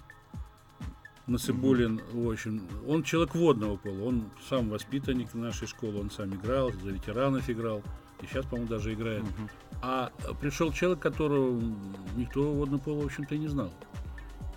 Насыбулин, 1.29 2.01
в 2.13 2.31
общем, 2.31 2.67
он 2.87 3.03
человек 3.03 3.35
водного 3.35 3.77
пола, 3.77 4.05
он 4.05 4.31
сам 4.49 4.71
воспитанник 4.71 5.35
нашей 5.35 5.67
школы, 5.69 6.01
он 6.01 6.11
сам 6.11 6.35
играл, 6.35 6.73
за 6.73 6.91
ветеранов 6.91 7.49
играл, 7.51 7.83
и 8.23 8.27
сейчас, 8.27 8.47
по-моему, 8.47 8.69
даже 8.69 8.95
играет. 8.95 9.23
Uh-huh. 9.23 9.51
А 9.81 10.11
пришел 10.41 10.73
человек, 10.73 11.01
которого 11.01 11.61
никто 12.17 12.53
водного 12.53 12.81
пола, 12.81 13.03
в 13.03 13.07
общем-то, 13.07 13.37
не 13.37 13.49
знал. 13.49 13.71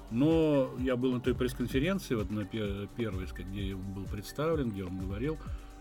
Но 0.10 0.70
я 0.80 0.98
был 0.98 1.14
на 1.14 1.22
той 1.22 1.34
пресс-конференции, 1.34 2.16
вот 2.16 2.30
на 2.32 2.44
первой, 2.44 3.26
где 3.26 3.76
он 3.76 3.94
был 3.94 4.04
представлен, 4.06 4.70
где 4.70 4.84
он 4.84 4.98
говорил, 5.00 5.38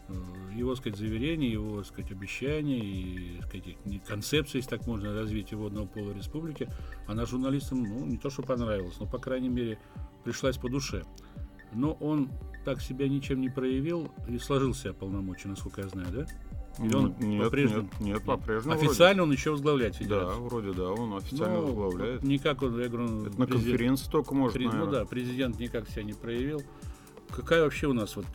э, 0.08 0.12
его, 0.54 0.76
сказать, 0.76 0.98
заверения, 0.98 1.50
его, 1.50 1.82
сказать, 1.82 2.12
обещания 2.12 2.78
и, 2.78 3.40
сказать, 3.42 3.76
концепции, 4.06 4.58
если 4.58 4.70
так 4.70 4.86
можно, 4.86 5.12
развития 5.12 5.56
водного 5.56 5.86
пола 5.86 6.12
республики, 6.12 6.68
она 7.08 7.26
журналистам, 7.26 7.82
ну, 7.82 8.06
не 8.06 8.18
то, 8.18 8.30
что 8.30 8.42
понравилась, 8.42 9.00
но, 9.00 9.06
по 9.06 9.18
крайней 9.18 9.48
мере, 9.48 9.80
пришлась 10.22 10.58
по 10.58 10.68
душе. 10.68 11.02
Но 11.72 11.94
он 11.94 12.30
так 12.64 12.80
себя 12.80 13.08
ничем 13.08 13.40
не 13.40 13.48
проявил 13.48 14.12
и 14.28 14.38
сложил 14.38 14.74
себя 14.74 14.92
полномочия, 14.92 15.48
насколько 15.48 15.80
я 15.80 15.88
знаю, 15.88 16.08
да? 16.12 16.26
Или 16.78 16.94
он 16.94 17.14
нет, 17.18 17.44
по-прежнему? 17.44 17.82
Нет, 17.82 18.00
нет, 18.00 18.22
по-прежнему. 18.24 18.74
Официально 18.74 19.22
вроде. 19.22 19.32
он 19.32 19.32
еще 19.32 19.50
возглавляет 19.50 19.96
федерацию? 19.96 20.40
Да, 20.40 20.48
вроде 20.48 20.72
да, 20.72 20.90
он 20.90 21.14
официально 21.14 21.56
ну, 21.56 21.66
возглавляет. 21.66 22.22
Никак 22.22 22.62
он, 22.62 22.80
я 22.80 22.88
говорю, 22.88 23.26
Это 23.26 23.38
на 23.38 23.46
конференции 23.46 24.10
только 24.10 24.34
может, 24.34 24.54
през... 24.54 24.72
Ну 24.72 24.86
да, 24.86 25.04
президент 25.04 25.58
никак 25.58 25.88
себя 25.88 26.04
не 26.04 26.14
проявил. 26.14 26.62
Какая 27.30 27.62
вообще 27.62 27.86
у 27.86 27.92
нас 27.92 28.16
вот, 28.16 28.26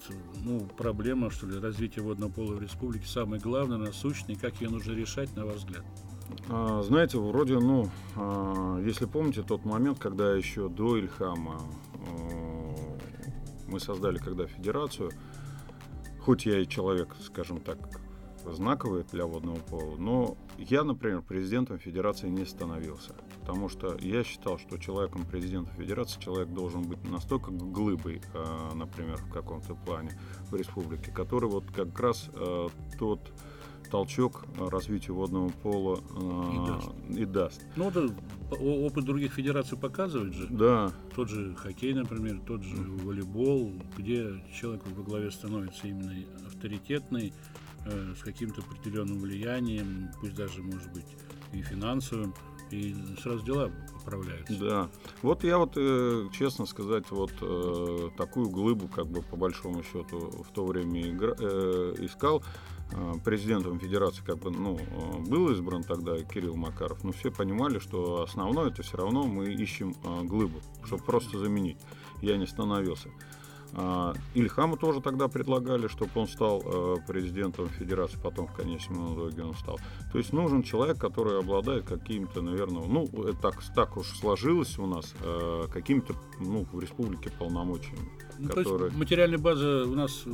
ну, 0.44 0.68
проблема, 0.78 1.30
что 1.30 1.48
ли, 1.48 1.60
развития 1.60 2.02
водного 2.02 2.32
пола 2.32 2.54
в 2.54 2.62
республике? 2.62 3.08
Самое 3.08 3.42
главное, 3.42 3.78
насущное, 3.78 4.36
как 4.36 4.62
ее 4.62 4.70
нужно 4.70 4.94
решать, 4.94 5.36
на 5.36 5.46
ваш 5.46 5.58
взгляд? 5.58 5.84
А, 6.50 6.82
знаете, 6.82 7.18
вроде, 7.18 7.60
ну, 7.60 7.90
а, 8.16 8.80
если 8.82 9.06
помните 9.06 9.44
тот 9.44 9.66
момент, 9.66 10.00
когда 10.00 10.34
еще 10.36 10.70
до 10.70 10.98
Ильхама 10.98 11.60
а, 11.94 12.88
мы 13.68 13.80
создали 13.80 14.18
когда 14.18 14.46
федерацию, 14.46 15.12
хоть 16.22 16.46
я 16.46 16.60
и 16.62 16.68
человек, 16.68 17.16
скажем 17.22 17.60
так, 17.60 17.78
знаковые 18.54 19.04
для 19.12 19.26
водного 19.26 19.58
пола. 19.58 19.96
Но 19.98 20.38
я, 20.58 20.84
например, 20.84 21.22
президентом 21.22 21.78
Федерации 21.80 22.30
не 22.30 22.46
становился, 22.46 23.14
потому 23.42 23.70
что 23.70 23.98
я 24.00 24.24
считал, 24.24 24.58
что 24.60 24.78
человеком 24.78 25.26
президента 25.26 25.72
Федерации 25.74 26.20
человек 26.20 26.50
должен 26.50 26.84
быть 26.84 27.04
настолько 27.10 27.52
глыбой, 27.52 28.22
э, 28.34 28.70
например, 28.76 29.18
в 29.18 29.32
каком-то 29.32 29.76
плане 29.76 30.12
в 30.50 30.56
республике, 30.56 31.12
который 31.12 31.50
вот 31.50 31.66
как 31.72 32.00
раз 32.00 32.30
э, 32.34 32.68
тот 33.00 33.20
толчок 33.92 34.46
развитию 34.58 35.16
водного 35.16 35.50
пола 35.50 36.00
И 36.00 36.68
даст. 36.68 36.90
и 37.10 37.26
даст. 37.26 37.62
Ну, 37.76 37.90
это 37.90 38.10
опыт 38.60 39.06
других 39.06 39.34
федераций 39.34 39.78
показывает 39.78 40.34
же. 40.34 40.48
Да, 40.50 40.92
Тот 41.16 41.30
же 41.30 41.56
хоккей, 41.56 41.94
например, 41.94 42.40
тот 42.48 42.64
же 42.64 42.76
волейбол, 42.78 43.74
где 43.96 44.44
человек 44.54 44.82
во 44.88 45.04
главе 45.04 45.30
становится 45.30 45.88
именно 45.88 46.14
авторитетный, 46.48 47.34
э, 47.86 48.14
с 48.18 48.24
каким-то 48.24 48.62
определенным 48.62 49.20
влиянием, 49.20 50.10
пусть 50.20 50.36
даже, 50.36 50.62
может 50.62 50.92
быть, 50.92 51.06
и 51.54 51.62
финансовым, 51.62 52.34
и 52.72 52.96
сразу 53.22 53.46
дела 53.46 53.72
поправляются. 53.94 54.60
Да. 54.60 54.90
Вот 55.22 55.44
я 55.44 55.58
вот, 55.58 55.74
э, 55.78 56.28
честно 56.34 56.66
сказать, 56.66 57.10
вот 57.12 57.32
э, 57.42 58.10
такую 58.18 58.50
глыбу, 58.50 58.88
как 58.88 59.08
бы 59.08 59.22
по 59.22 59.38
большому 59.38 59.84
счету, 59.84 60.32
в 60.44 60.52
то 60.54 60.66
время 60.66 61.02
искал. 62.04 62.44
Президентом 63.26 63.80
Федерации 63.80 64.24
как 64.24 64.38
бы, 64.38 64.52
ну, 64.52 64.80
был 65.28 65.52
избран 65.52 65.84
тогда 65.84 66.22
Кирилл 66.22 66.56
Макаров, 66.56 67.04
но 67.04 67.12
все 67.14 67.32
понимали, 67.32 67.80
что 67.80 68.22
основное 68.22 68.68
это 68.68 68.84
все 68.84 68.98
равно 68.98 69.24
мы 69.24 69.52
ищем 69.52 69.96
глыбу, 70.28 70.62
чтобы 70.84 71.04
просто 71.04 71.40
заменить. 71.40 71.80
Я 72.22 72.38
не 72.38 72.46
становился. 72.46 73.10
А, 73.78 74.14
Ильхаму 74.34 74.78
тоже 74.78 75.02
тогда 75.02 75.28
предлагали, 75.28 75.88
чтобы 75.88 76.12
он 76.16 76.28
стал 76.28 76.62
э, 76.66 76.96
президентом 77.06 77.68
Федерации, 77.68 78.18
потом 78.24 78.48
в 78.48 78.54
конечном 78.54 79.14
итоге 79.14 79.44
он 79.44 79.54
стал. 79.56 79.80
То 80.14 80.18
есть 80.18 80.32
нужен 80.32 80.64
человек, 80.64 80.98
который 80.98 81.38
обладает 81.38 81.84
каким-то, 81.86 82.42
наверное, 82.42 82.86
ну, 82.88 83.06
так, 83.42 83.62
так 83.76 83.98
уж 83.98 84.08
сложилось 84.08 84.80
у 84.80 84.86
нас, 84.86 85.14
э, 85.22 85.66
какими-то, 85.74 86.16
ну, 86.40 86.66
в 86.72 86.80
республике 86.80 87.30
полномочиями. 87.38 88.10
Ну, 88.40 88.50
то 88.50 88.56
которые- 88.56 88.86
есть 88.88 88.98
материальная 88.98 89.38
база 89.40 89.86
у 89.86 89.96
нас 89.96 90.24
э, 90.26 90.32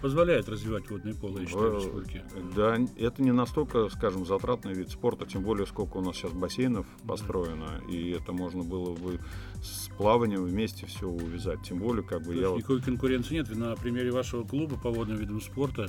позволяет 0.00 0.48
развивать 0.48 0.88
водное 0.90 1.14
поло, 1.14 1.38
я 1.38 1.46
считаю, 1.46 1.72
в 1.72 1.84
республике. 1.84 2.24
Да, 2.54 2.76
это 2.96 3.22
не 3.22 3.32
настолько, 3.32 3.88
скажем, 3.88 4.26
затратный 4.26 4.72
вид 4.74 4.90
спорта, 4.90 5.26
тем 5.26 5.42
более 5.42 5.66
сколько 5.66 5.96
у 5.96 6.00
нас 6.00 6.16
сейчас 6.16 6.32
бассейнов 6.32 6.86
построено, 7.06 7.82
и 7.88 8.10
это 8.10 8.32
можно 8.32 8.62
было 8.62 8.94
бы 8.94 9.20
с 9.62 9.88
плаванием 9.96 10.44
вместе 10.44 10.86
все 10.86 11.06
увязать. 11.08 11.62
Тем 11.62 11.78
более, 11.78 12.04
как 12.04 12.22
бы 12.22 12.34
То 12.34 12.40
я 12.40 12.48
вот, 12.50 12.58
никакой 12.58 12.80
конкуренции 12.80 13.34
нет. 13.34 13.54
На 13.56 13.74
примере 13.76 14.10
вашего 14.12 14.44
клуба 14.44 14.76
по 14.76 14.90
водным 14.90 15.16
видам 15.16 15.40
спорта 15.40 15.88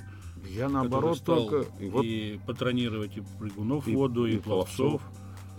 я 0.49 0.69
наоборот 0.69 1.17
стал 1.17 1.47
только 1.47 1.69
и 1.79 1.89
вот 1.89 2.05
и 2.05 2.39
патронировать 2.45 3.17
и 3.17 3.23
прыгунов 3.37 3.85
в 3.85 3.93
воду, 3.93 4.25
и, 4.25 4.35
и 4.35 4.39
пловцов. 4.39 5.01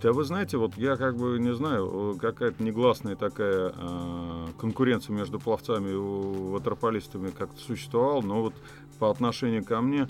Да 0.02 0.12
вы 0.14 0.24
знаете, 0.24 0.56
вот 0.56 0.76
я 0.78 0.96
как 0.96 1.16
бы 1.16 1.38
не 1.38 1.54
знаю, 1.54 2.14
э, 2.14 2.18
какая-то 2.18 2.62
негласная 2.62 3.16
такая 3.16 3.74
э, 3.76 4.46
конкуренция 4.58 5.14
между 5.14 5.38
пловцами 5.38 5.90
и 5.90 5.94
ватерполистами 5.94 7.30
как-то 7.30 7.60
существовала, 7.60 8.22
но 8.22 8.42
вот 8.42 8.54
по 8.98 9.10
отношению 9.10 9.62
ко 9.64 9.80
мне 9.80 10.08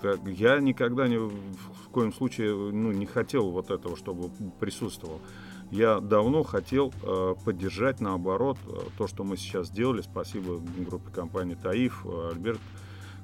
как- 0.00 0.20
я 0.26 0.60
никогда 0.60 1.08
не, 1.08 1.18
в 1.18 1.88
коем 1.90 2.12
случае 2.12 2.54
ну, 2.54 2.92
не 2.92 3.06
хотел 3.06 3.50
вот 3.50 3.70
этого, 3.70 3.96
чтобы 3.96 4.30
присутствовал. 4.60 5.20
Я 5.72 6.00
давно 6.00 6.44
хотел 6.44 6.92
э, 7.02 7.34
поддержать, 7.44 8.00
наоборот, 8.00 8.58
э, 8.66 8.78
то, 8.96 9.08
что 9.08 9.24
мы 9.24 9.36
сейчас 9.36 9.68
сделали. 9.68 10.02
Спасибо 10.02 10.60
группе 10.78 11.10
компании 11.12 11.56
«Таиф», 11.60 12.04
э, 12.04 12.30
Альберт 12.32 12.60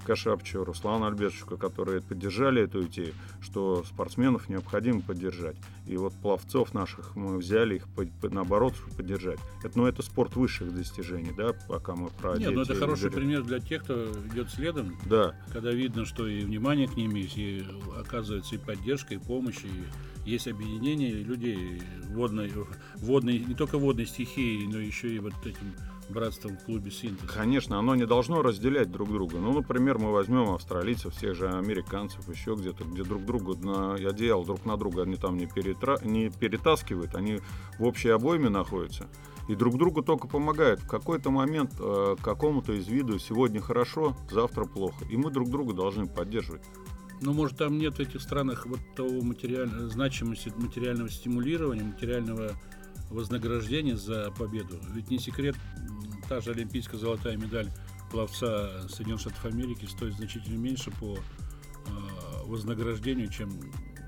Кашапчу, 0.07 0.65
Руслану 0.65 1.07
Альбертовичу, 1.07 1.57
которые 1.57 2.01
поддержали 2.01 2.63
эту 2.63 2.85
идею, 2.87 3.13
что 3.41 3.85
спортсменов 3.85 4.49
необходимо 4.49 5.01
поддержать. 5.03 5.57
И 5.87 5.97
вот 5.97 6.15
пловцов 6.15 6.73
наших 6.75 7.17
мы 7.17 7.37
взяли 7.39 7.77
их, 7.77 7.87
наоборот, 8.23 8.75
поддержать. 8.97 9.39
Это, 9.65 9.77
ну, 9.77 9.87
это 9.87 10.03
спорт 10.03 10.37
высших 10.37 10.73
достижений, 10.73 11.33
да, 11.37 11.53
пока 11.69 11.97
мы 11.97 12.09
про 12.11 12.39
Нет, 12.39 12.55
ну 12.55 12.63
это 12.63 12.75
хороший 12.77 13.11
говорим. 13.11 13.29
пример 13.29 13.43
для 13.43 13.59
тех, 13.59 13.83
кто 13.83 14.13
идет 14.33 14.51
следом, 14.51 14.97
Да, 15.07 15.35
когда 15.53 15.73
видно, 15.73 16.05
что 16.05 16.27
и 16.27 16.45
внимание 16.45 16.87
к 16.87 16.97
ним 16.97 17.15
есть, 17.15 17.37
и 17.37 17.65
оказывается 17.99 18.55
и 18.55 18.59
поддержка, 18.59 19.15
и 19.15 19.19
помощь, 19.19 19.65
и 19.65 20.31
есть 20.31 20.49
объединение 20.49 21.13
людей 21.13 21.83
водной, 22.11 22.53
водной, 22.97 23.39
не 23.39 23.55
только 23.55 23.79
водной 23.79 24.07
стихии, 24.07 24.67
но 24.67 24.79
еще 24.79 25.15
и 25.15 25.19
вот 25.19 25.35
этим 25.45 25.75
братством 26.09 26.57
в 26.57 26.65
клубе 26.65 26.91
Синтез. 26.91 27.31
Конечно, 27.31 27.79
оно 27.79 27.95
не 27.95 28.07
должно 28.07 28.43
разделять 28.43 28.91
друг 28.91 29.11
друга. 29.11 29.39
Ну, 29.39 29.53
например, 29.53 29.99
мы 29.99 30.13
возьмем 30.13 30.51
австралийцев, 30.51 31.15
тех 31.19 31.35
же 31.35 31.49
американцев, 31.49 32.29
еще 32.29 32.55
где-то, 32.55 32.85
где 32.85 33.05
друг 33.05 33.25
другу 33.25 33.57
на 33.57 33.95
одеял 33.95 34.45
друг 34.45 34.65
на 34.65 34.77
друга 34.77 35.03
они 35.03 35.17
там 35.17 35.37
не, 35.37 35.47
перетра... 35.47 35.99
не 36.03 36.31
перетаскивают, 36.31 37.15
они 37.15 37.41
в 37.79 37.85
общей 37.85 38.11
обойме 38.11 38.49
находятся. 38.49 39.09
И 39.49 39.55
друг 39.55 39.77
другу 39.79 40.03
только 40.03 40.27
помогают. 40.27 40.81
В 40.81 40.89
какой-то 40.89 41.31
момент 41.31 41.73
э, 41.79 42.17
какому-то 42.21 42.73
из 42.73 42.89
виду 42.89 43.19
сегодня 43.19 43.61
хорошо, 43.61 44.17
завтра 44.31 44.65
плохо. 44.65 45.05
И 45.09 45.17
мы 45.17 45.31
друг 45.31 45.49
друга 45.49 45.73
должны 45.73 46.07
поддерживать. 46.07 46.63
Ну, 47.21 47.33
может, 47.33 47.57
там 47.57 47.79
нет 47.79 47.97
в 47.97 48.01
этих 48.01 48.21
странах 48.21 48.67
вот 48.67 48.81
того 48.95 49.23
материального, 49.23 49.89
значимости 49.89 50.53
материального 50.57 51.09
стимулирования, 51.09 51.85
материального 51.85 52.53
вознаграждения 53.11 53.97
за 53.97 54.31
победу. 54.33 54.81
Ведь 54.93 55.11
не 55.11 55.19
секрет, 55.19 55.57
та 56.29 56.41
же 56.41 56.53
олимпийская 56.53 56.99
золотая 56.99 57.37
медаль 57.37 57.71
пловца 58.11 58.89
Соединенных 58.89 59.21
Штатов 59.21 59.45
Америки 59.45 59.87
стоит 59.87 60.15
значительно 60.15 60.57
меньше 60.57 60.91
по 60.93 61.17
э, 61.17 61.21
вознаграждению, 62.45 63.31
чем 63.31 63.51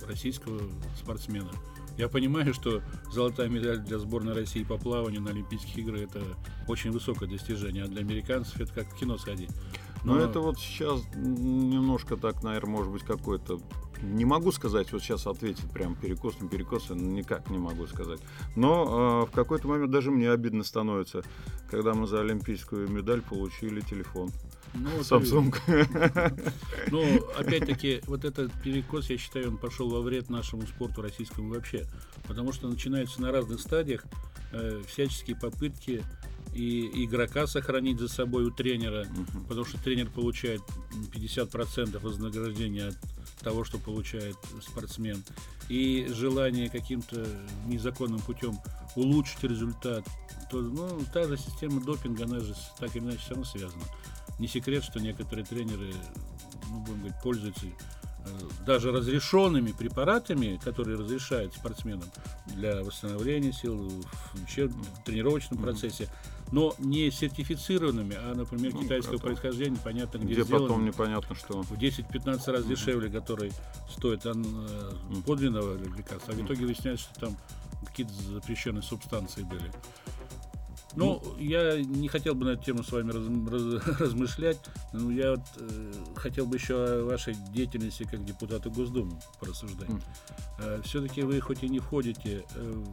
российского 0.06 0.60
спортсмена. 0.96 1.50
Я 1.96 2.08
понимаю, 2.08 2.54
что 2.54 2.80
золотая 3.12 3.48
медаль 3.48 3.80
для 3.80 3.98
сборной 3.98 4.32
России 4.32 4.62
по 4.62 4.78
плаванию 4.78 5.20
на 5.20 5.30
Олимпийских 5.30 5.78
играх 5.78 6.02
это 6.02 6.22
очень 6.68 6.92
высокое 6.92 7.28
достижение, 7.28 7.84
а 7.84 7.88
для 7.88 8.00
американцев 8.00 8.60
это 8.60 8.72
как 8.72 8.92
в 8.92 8.96
кино 8.96 9.18
сходить. 9.18 9.50
Но, 10.04 10.16
это 10.18 10.38
вот 10.38 10.58
сейчас 10.58 11.02
немножко 11.16 12.16
так, 12.16 12.42
наверное, 12.44 12.70
может 12.70 12.92
быть, 12.92 13.02
какой-то... 13.02 13.60
Не 14.02 14.24
могу 14.24 14.52
сказать, 14.52 14.92
вот 14.92 15.02
сейчас 15.02 15.26
ответить 15.26 15.70
прям 15.72 15.94
перекос, 15.96 16.40
не 16.40 16.48
перекос, 16.48 16.90
никак 16.90 17.50
не 17.50 17.58
могу 17.58 17.86
сказать. 17.86 18.20
Но 18.56 19.22
э, 19.24 19.30
в 19.30 19.34
какой-то 19.34 19.66
момент 19.68 19.90
даже 19.90 20.10
мне 20.10 20.30
обидно 20.30 20.62
становится, 20.64 21.22
когда 21.70 21.94
мы 21.94 22.06
за 22.06 22.20
олимпийскую 22.20 22.88
медаль 22.88 23.22
получили 23.22 23.80
телефон. 23.80 24.30
Ну, 24.74 24.90
Samsung. 25.00 25.54
Ну, 26.90 27.18
опять-таки, 27.38 28.00
вот 28.06 28.24
этот 28.24 28.52
перекос, 28.62 29.10
я 29.10 29.18
считаю, 29.18 29.48
он 29.48 29.56
пошел 29.58 29.88
во 29.88 30.00
вред 30.00 30.30
нашему 30.30 30.62
спорту 30.66 31.02
российскому 31.02 31.54
вообще. 31.54 31.86
Потому 32.26 32.52
что 32.52 32.68
начинаются 32.68 33.20
на 33.20 33.32
разных 33.32 33.60
стадиях 33.60 34.04
э, 34.52 34.82
всяческие 34.86 35.36
попытки 35.36 36.04
и 36.54 37.04
игрока 37.04 37.46
сохранить 37.46 37.98
за 37.98 38.08
собой 38.08 38.44
у 38.44 38.50
тренера, 38.50 39.04
Мгм. 39.04 39.44
потому 39.44 39.64
что 39.66 39.82
тренер 39.82 40.10
получает 40.10 40.60
м, 40.94 41.04
50% 41.12 41.98
вознаграждения 42.02 42.88
от 42.88 42.96
того, 43.42 43.64
что 43.64 43.78
получает 43.78 44.36
спортсмен, 44.62 45.22
и 45.68 46.06
желание 46.10 46.68
каким-то 46.70 47.26
незаконным 47.66 48.20
путем 48.20 48.58
улучшить 48.96 49.42
результат, 49.44 50.04
то 50.50 50.60
ну, 50.60 51.00
та 51.12 51.24
же 51.24 51.36
система 51.36 51.80
допинга, 51.80 52.24
она 52.24 52.40
же 52.40 52.54
так 52.78 52.94
или 52.96 53.04
иначе 53.04 53.18
все 53.18 53.30
равно 53.30 53.44
связана. 53.44 53.84
Не 54.38 54.48
секрет, 54.48 54.84
что 54.84 55.00
некоторые 55.00 55.44
тренеры, 55.44 55.92
ну, 56.70 56.80
будем 56.80 56.98
говорить, 57.00 57.20
пользуются 57.22 57.66
э, 57.66 57.72
даже 58.64 58.92
разрешенными 58.92 59.72
препаратами, 59.72 60.58
которые 60.62 60.96
разрешают 60.98 61.54
спортсменам 61.54 62.08
для 62.46 62.82
восстановления 62.82 63.52
сил 63.52 63.76
в 64.34 65.04
тренировочном 65.04 65.58
Мгм. 65.58 65.62
процессе, 65.64 66.08
но 66.52 66.74
не 66.78 67.10
сертифицированными, 67.10 68.16
а, 68.18 68.34
например, 68.34 68.72
Ну, 68.74 68.82
китайского 68.82 69.12
как-то. 69.14 69.26
происхождения, 69.26 69.78
понятно, 69.82 70.18
где, 70.18 70.34
Где 70.34 70.42
сделаны 70.44 70.66
потом 70.68 70.84
непонятно 70.84 71.34
что. 71.36 71.62
в 71.62 71.72
10-15 71.78 72.52
раз 72.52 72.60
Мгм. 72.62 72.70
дешевле, 72.70 73.10
который 73.10 73.52
стоит 73.90 74.24
ан- 74.26 74.44
э, 74.46 74.92
Мгм. 75.10 75.22
подлинного 75.22 75.76
лекарства, 75.76 76.32
а 76.34 76.36
в 76.36 76.44
итоге 76.44 76.64
выясняется, 76.66 77.04
что 77.10 77.20
там 77.20 77.36
какие-то 77.84 78.12
запрещенные 78.32 78.82
субстанции 78.82 79.42
были. 79.42 79.70
Ну, 80.96 81.22
я 81.38 81.80
не 81.80 82.08
хотел 82.08 82.34
бы 82.34 82.46
на 82.46 82.50
эту 82.50 82.64
тему 82.64 82.82
с 82.82 82.90
вами 82.90 83.12
раз- 83.12 83.52
раз- 83.52 84.00
размышлять, 84.00 84.58
но 84.92 85.12
я 85.12 85.32
вот, 85.32 85.40
э, 85.56 85.92
хотел 86.16 86.46
бы 86.46 86.56
еще 86.56 86.74
о 86.74 87.04
вашей 87.04 87.34
деятельности 87.54 88.04
как 88.10 88.24
депутата 88.24 88.68
Госдумы 88.70 89.20
порассуждать. 89.38 89.88
Мгм. 89.90 90.02
Все-таки 90.82 91.22
вы 91.22 91.40
хоть 91.40 91.62
и 91.62 91.68
не 91.68 91.78
входите 91.78 92.44
э, 92.56 92.84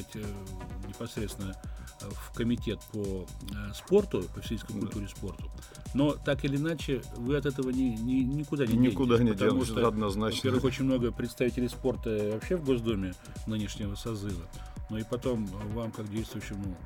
сказать, 0.00 0.10
э, 0.14 0.86
непосредственно 0.88 1.56
э, 2.00 2.08
в 2.10 2.32
комитет 2.34 2.80
по 2.92 3.26
э, 3.52 3.72
спорту, 3.74 4.22
по 4.34 4.40
физической 4.40 4.74
Да. 4.74 4.80
культуре 4.80 5.08
спорту, 5.08 5.50
но 5.94 6.12
так 6.12 6.44
или 6.44 6.56
иначе 6.56 7.02
вы 7.16 7.36
от 7.36 7.46
этого 7.46 7.70
ни- 7.70 7.96
ни- 7.96 8.22
никуда 8.22 8.66
не 8.66 8.76
Никуда 8.76 9.16
денетесь, 9.18 9.26
не 9.26 9.32
потому 9.32 9.50
делось, 9.64 9.68
что, 9.68 9.88
однозначно. 9.88 10.36
во-первых, 10.38 10.64
очень 10.64 10.84
много 10.84 11.12
представителей 11.12 11.68
спорта 11.68 12.30
вообще 12.34 12.56
в 12.56 12.64
Госдуме 12.64 13.14
нынешнего 13.46 13.94
созыва. 13.94 14.46
Но 14.90 14.98
и 14.98 15.02
потом 15.04 15.46
вам, 15.46 15.90
как 15.92 16.08
действующему, 16.10 16.76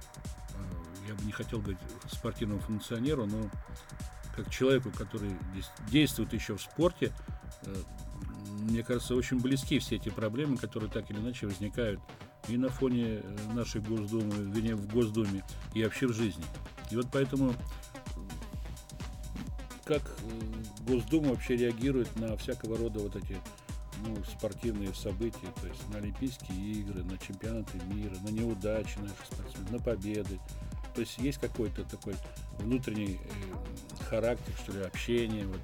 я 1.09 1.15
бы 1.15 1.25
не 1.25 1.33
хотел 1.33 1.59
говорить 1.61 1.79
спортивному 2.11 2.61
функционеру, 2.61 3.27
но 3.27 3.49
как 4.35 4.51
человеку, 4.51 4.91
который 4.97 5.37
действует 5.91 6.33
еще 6.33 6.57
в 6.57 6.63
спорте, 6.63 7.13
мне 8.61 8.83
кажется, 8.83 9.15
очень 9.15 9.41
близки 9.41 9.79
все 9.79 9.97
эти 9.97 10.09
проблемы, 10.09 10.57
которые 10.57 10.91
так 10.91 11.11
или 11.11 11.19
иначе 11.19 11.47
возникают 11.47 12.01
и 12.49 12.57
на 12.57 12.69
фоне 12.69 13.21
э, 13.23 13.37
нашей 13.55 13.81
Госдумы, 13.81 14.35
вернее, 14.53 14.75
в 14.75 14.87
Госдуме, 14.93 15.45
и 15.75 15.85
вообще 15.85 16.07
в 16.07 16.13
жизни. 16.13 16.45
И 16.91 16.97
вот 16.97 17.07
поэтому, 17.13 17.55
как 19.85 20.03
э, 20.03 20.87
Госдума 20.87 21.31
вообще 21.31 21.57
реагирует 21.57 22.15
на 22.17 22.37
всякого 22.37 22.77
рода 22.77 23.01
вот 23.01 23.17
эти 23.17 23.37
ну, 24.05 24.17
спортивные 24.25 24.93
события, 24.95 25.49
то 25.61 25.69
есть 25.69 25.89
на 25.91 25.99
Олимпийские 25.99 26.59
игры, 26.81 27.05
на 27.05 27.17
чемпионаты 27.19 27.81
мира, 27.87 28.17
на 28.25 28.29
неудачи 28.29 28.99
наших 28.99 29.25
спортсменов, 29.27 29.71
на 29.71 29.79
победы. 29.79 30.41
То 30.95 31.01
есть 31.01 31.19
есть 31.19 31.39
какой-то 31.39 31.85
такой 31.85 32.15
внутренний 32.59 33.19
э, 33.23 34.05
характер, 34.05 34.53
что 34.63 34.73
ли, 34.73 34.83
общение. 34.83 35.47
Вот. 35.47 35.61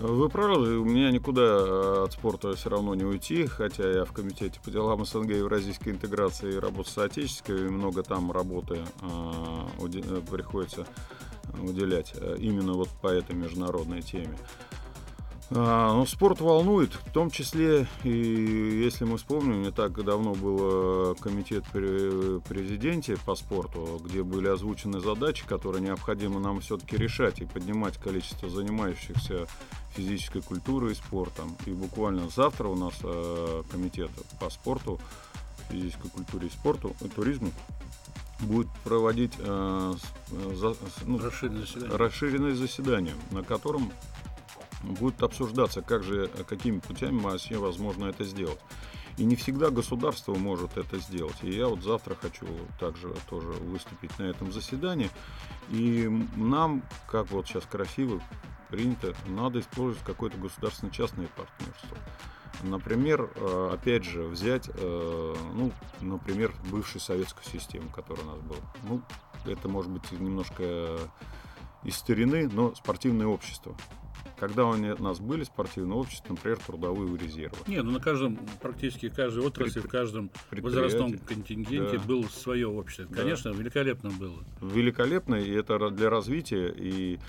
Вы 0.00 0.28
правы, 0.28 0.78
у 0.78 0.84
меня 0.84 1.10
никуда 1.10 1.42
э, 1.42 2.04
от 2.04 2.12
спорта 2.12 2.54
все 2.54 2.70
равно 2.70 2.94
не 2.94 3.04
уйти, 3.04 3.46
хотя 3.46 3.88
я 3.88 4.04
в 4.04 4.12
комитете 4.12 4.58
по 4.64 4.70
делам 4.70 5.04
СНГ 5.04 5.30
и 5.30 5.38
евразийской 5.38 5.92
интеграции 5.92 6.54
работаю 6.54 6.86
с 6.86 6.98
отечественной, 6.98 7.66
и 7.66 7.70
много 7.70 8.02
там 8.02 8.32
работы 8.32 8.80
э, 9.00 10.20
приходится 10.30 10.86
уделять 11.60 12.14
именно 12.38 12.72
вот 12.72 12.88
по 13.00 13.08
этой 13.08 13.36
международной 13.36 14.02
теме. 14.02 14.36
А, 15.54 15.92
ну, 15.92 16.06
спорт 16.06 16.40
волнует, 16.40 16.94
в 16.94 17.12
том 17.12 17.30
числе, 17.30 17.86
и 18.04 18.08
если 18.08 19.04
мы 19.04 19.18
вспомним, 19.18 19.62
не 19.62 19.70
так 19.70 20.02
давно 20.02 20.34
был 20.34 21.14
комитет 21.16 21.64
при 21.72 22.40
президенте 22.40 23.16
по 23.26 23.34
спорту, 23.34 24.00
где 24.02 24.22
были 24.22 24.48
озвучены 24.48 25.00
задачи, 25.00 25.46
которые 25.46 25.82
необходимо 25.82 26.40
нам 26.40 26.60
все-таки 26.60 26.96
решать 26.96 27.40
и 27.40 27.44
поднимать 27.44 27.98
количество 27.98 28.48
занимающихся 28.48 29.46
физической 29.94 30.40
культурой 30.40 30.92
и 30.92 30.94
спортом. 30.94 31.54
И 31.66 31.70
буквально 31.72 32.28
завтра 32.30 32.68
у 32.68 32.74
нас 32.74 32.94
э, 33.02 33.62
комитет 33.70 34.10
по 34.40 34.48
спорту, 34.48 34.98
физической 35.70 36.08
культуре 36.08 36.48
и 36.48 36.50
спорту, 36.50 36.96
и 37.02 37.08
туризму 37.08 37.50
будет 38.40 38.68
проводить 38.84 39.34
э, 39.38 39.94
за, 40.54 40.74
ну, 41.04 41.18
расширенное, 41.18 41.60
заседание. 41.60 41.96
расширенное 41.96 42.54
заседание, 42.54 43.14
на 43.30 43.42
котором 43.42 43.92
будет 44.82 45.22
обсуждаться, 45.22 45.82
как 45.82 46.02
же, 46.02 46.28
какими 46.48 46.78
путями 46.78 47.20
вообще 47.20 47.56
возможно 47.56 48.06
это 48.06 48.24
сделать. 48.24 48.60
И 49.18 49.24
не 49.24 49.36
всегда 49.36 49.70
государство 49.70 50.34
может 50.34 50.76
это 50.76 50.98
сделать. 50.98 51.36
И 51.42 51.50
я 51.50 51.68
вот 51.68 51.82
завтра 51.82 52.14
хочу 52.14 52.46
также 52.80 53.14
тоже 53.28 53.48
выступить 53.48 54.18
на 54.18 54.24
этом 54.24 54.52
заседании. 54.52 55.10
И 55.70 56.08
нам, 56.36 56.82
как 57.08 57.30
вот 57.30 57.46
сейчас 57.46 57.64
красиво 57.64 58.22
принято, 58.70 59.14
надо 59.26 59.60
использовать 59.60 60.02
какое-то 60.04 60.38
государственно-частное 60.38 61.28
партнерство. 61.28 61.96
Например, 62.62 63.30
э, 63.34 63.70
опять 63.72 64.04
же, 64.04 64.22
взять, 64.24 64.70
э, 64.72 65.34
ну, 65.54 65.72
например, 66.00 66.54
бывшую 66.70 67.00
советскую 67.00 67.44
систему, 67.44 67.90
которая 67.90 68.24
у 68.24 68.30
нас 68.30 68.40
была. 68.40 68.60
Ну, 68.84 69.02
это 69.44 69.68
может 69.68 69.90
быть 69.90 70.10
немножко 70.12 70.98
из 71.82 71.96
старины, 71.96 72.48
но 72.48 72.74
спортивное 72.74 73.26
общество 73.26 73.76
когда 74.42 74.66
у 74.66 74.74
нас 74.74 75.20
были 75.20 75.44
спортивные 75.44 75.96
общества, 75.96 76.30
например, 76.30 76.58
трудовые 76.58 77.16
резервы. 77.16 77.58
Не, 77.68 77.80
ну 77.80 77.92
на 77.92 78.00
каждом, 78.00 78.36
практически 78.60 79.08
каждой 79.08 79.46
отрасли, 79.46 79.74
Предпри... 79.74 79.88
в 79.88 79.92
каждом 79.92 80.30
возрастном 80.50 81.16
контингенте 81.18 81.98
да. 81.98 82.02
было 82.02 82.24
свое 82.24 82.66
общество. 82.66 83.14
Конечно, 83.14 83.52
да. 83.52 83.58
великолепно 83.60 84.10
было. 84.10 84.42
Великолепно, 84.60 85.36
и 85.36 85.48
это 85.52 85.90
для 85.90 86.10
развития, 86.10 86.74
и 86.76 87.20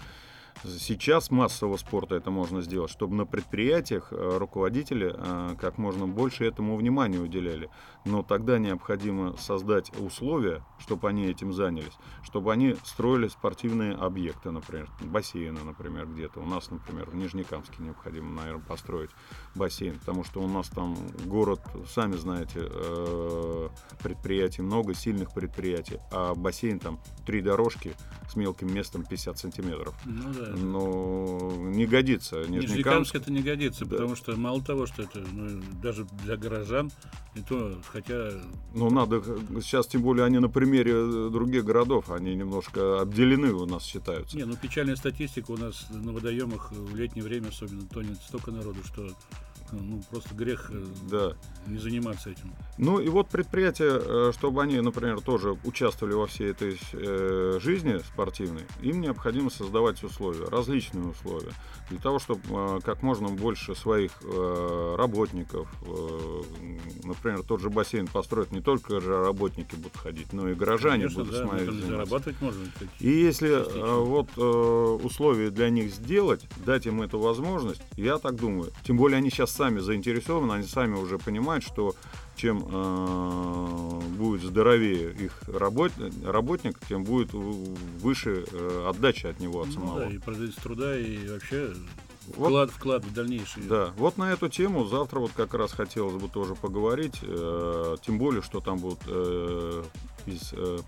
Сейчас 0.66 1.30
массового 1.30 1.78
спорта 1.78 2.16
это 2.16 2.32
можно 2.32 2.62
сделать, 2.62 2.90
чтобы 2.90 3.16
на 3.16 3.26
предприятиях 3.26 4.10
э, 4.12 4.38
руководители 4.38 5.14
э, 5.14 5.56
как 5.60 5.78
можно 5.78 6.08
больше 6.08 6.46
этому 6.46 6.78
внимания 6.78 7.18
уделяли. 7.18 7.70
Но 8.06 8.22
тогда 8.22 8.58
необходимо 8.58 9.38
создать 9.38 9.92
условия, 10.00 10.64
чтобы 10.80 11.08
они 11.10 11.26
этим 11.26 11.54
занялись, 11.54 11.94
чтобы 12.24 12.52
они 12.52 12.76
строили 12.84 13.28
спортивные 13.28 13.94
объекты, 13.94 14.52
например, 14.52 14.90
бассейны, 15.02 15.64
например, 15.64 16.08
где-то. 16.08 16.42
У 16.42 16.46
нас, 16.46 16.70
например, 16.70 17.10
в 17.10 17.16
Нижнекамске 17.16 17.76
необходимо, 17.80 18.32
наверное, 18.32 18.64
построить 18.64 19.12
бассейн, 19.56 19.98
потому 20.00 20.24
что 20.24 20.42
у 20.42 20.48
нас 20.48 20.68
там 20.68 20.98
город, 21.26 21.62
сами 21.88 22.16
знаете, 22.16 22.60
э, 22.62 23.70
предприятий 24.02 24.62
много, 24.62 24.94
сильных 24.94 25.34
предприятий, 25.34 26.00
а 26.12 26.36
бассейн 26.36 26.80
там 26.80 27.00
три 27.26 27.42
дорожки 27.42 27.96
с 28.30 28.36
мелким 28.36 28.74
местом 28.74 29.04
50 29.06 29.38
сантиметров. 29.38 29.96
Ну, 30.06 30.34
да, 30.34 30.48
но 30.56 31.54
не 31.58 31.86
годится. 31.86 32.38
Нижнекамск, 32.42 32.70
Нижнекамск 32.70 33.16
это 33.16 33.32
не 33.32 33.42
годится, 33.42 33.86
да. 33.86 33.92
потому 33.92 34.16
что 34.16 34.36
мало 34.36 34.62
того, 34.62 34.86
что 34.86 35.04
это 35.04 35.20
ну, 35.32 35.62
даже 35.82 36.06
для 36.24 36.36
горожан, 36.36 36.92
и 37.36 37.42
то, 37.42 37.78
хотя... 37.94 38.32
Ну, 38.74 38.90
надо, 38.90 39.22
сейчас 39.62 39.88
тем 39.88 40.02
более 40.02 40.26
они 40.26 40.40
на 40.40 40.50
примере 40.50 41.30
других 41.30 41.64
городов, 41.64 42.10
они 42.10 42.36
немножко 42.36 43.02
обделены 43.02 43.54
у 43.54 43.66
нас 43.66 43.84
считаются. 43.84 44.36
Не, 44.36 44.46
ну 44.46 44.56
печальная 44.56 44.96
статистика 44.96 45.52
у 45.52 45.58
нас 45.58 45.86
на 45.92 46.12
водоемах 46.12 46.72
в 46.72 46.96
летнее 46.96 47.24
время 47.24 47.50
особенно 47.50 47.84
тонет 47.88 48.18
столько 48.18 48.52
народу, 48.52 48.80
что 48.84 49.10
ну, 49.82 50.02
просто 50.10 50.34
грех 50.36 50.70
э, 50.72 50.86
да. 51.10 51.34
не 51.68 51.78
заниматься 51.78 52.30
этим. 52.30 52.54
Ну 52.78 53.00
и 53.00 53.10
вот 53.10 53.30
предприятия, 53.30 54.00
э, 54.00 54.32
чтобы 54.34 54.62
они, 54.62 54.80
например, 54.80 55.22
тоже 55.22 55.58
участвовали 55.64 56.14
во 56.14 56.28
всей 56.28 56.52
этой 56.52 56.80
э, 56.94 57.60
жизни 57.62 58.00
спортивной, 58.00 58.64
им 58.82 59.02
необходимо 59.02 59.50
создавать 59.50 60.04
условия, 60.04 60.46
различные 60.46 61.06
условия, 61.06 61.52
для 61.90 62.00
того, 62.00 62.20
чтобы 62.20 62.42
э, 62.50 62.80
как 62.84 63.02
можно 63.02 63.30
больше 63.30 63.76
своих 63.76 64.12
э, 64.24 64.96
работников, 64.98 65.68
э, 65.86 66.42
например, 67.04 67.44
тот 67.44 67.62
же 67.62 67.70
бассейн 67.70 68.08
построить, 68.08 68.52
не 68.52 68.62
только 68.62 69.00
же 69.00 69.24
работники 69.24 69.76
будут 69.76 69.98
ходить, 69.98 70.34
но 70.34 70.50
и 70.50 70.56
горожане 70.56 71.04
Конечно, 71.04 71.24
будут 71.24 71.40
да, 71.40 71.48
смотреть. 71.48 71.86
Зарабатывать 71.86 72.42
можно. 72.42 72.64
И 73.00 73.10
если 73.10 73.50
э, 73.50 74.00
вот 74.00 74.30
э, 74.38 74.42
условия 74.42 75.50
для 75.50 75.70
них 75.70 75.94
сделать, 75.94 76.48
дать 76.66 76.86
им 76.86 77.02
эту 77.02 77.20
возможность, 77.20 77.82
я 77.96 78.18
так 78.18 78.36
думаю, 78.36 78.72
тем 78.84 78.98
более 78.98 79.18
они 79.18 79.30
сейчас 79.30 79.52
сами 79.64 79.80
заинтересованы, 79.80 80.54
они 80.54 80.68
сами 80.68 80.96
уже 80.96 81.18
понимают, 81.18 81.64
что 81.64 81.96
чем 82.36 82.66
э, 82.70 84.00
будет 84.18 84.42
здоровее 84.42 85.14
их 85.14 85.42
работ, 85.48 85.94
работник, 86.26 86.78
тем 86.90 87.06
будет 87.06 87.32
выше 87.32 88.46
э, 88.52 88.88
отдача 88.90 89.30
от 89.30 89.40
него 89.40 89.62
от 89.62 89.68
ну, 89.68 89.74
самого. 89.74 90.00
Да, 90.02 90.10
и 90.10 90.18
производительность 90.18 90.62
труда, 90.62 91.00
и 91.00 91.30
вообще 91.30 91.74
вот, 92.36 92.48
вклад, 92.48 92.72
вклад 92.72 93.06
в 93.06 93.14
дальнейшее. 93.14 93.66
Да, 93.68 93.94
вот 93.96 94.18
на 94.18 94.34
эту 94.34 94.50
тему 94.50 94.84
завтра 94.84 95.20
вот 95.20 95.32
как 95.34 95.54
раз 95.54 95.72
хотелось 95.72 96.22
бы 96.22 96.28
тоже 96.28 96.56
поговорить, 96.56 97.20
э, 97.22 97.96
тем 98.02 98.18
более, 98.18 98.42
что 98.42 98.60
там 98.60 98.80
будут 98.80 99.00
э, 99.08 99.84
из 100.26 100.52
э, 100.52 100.80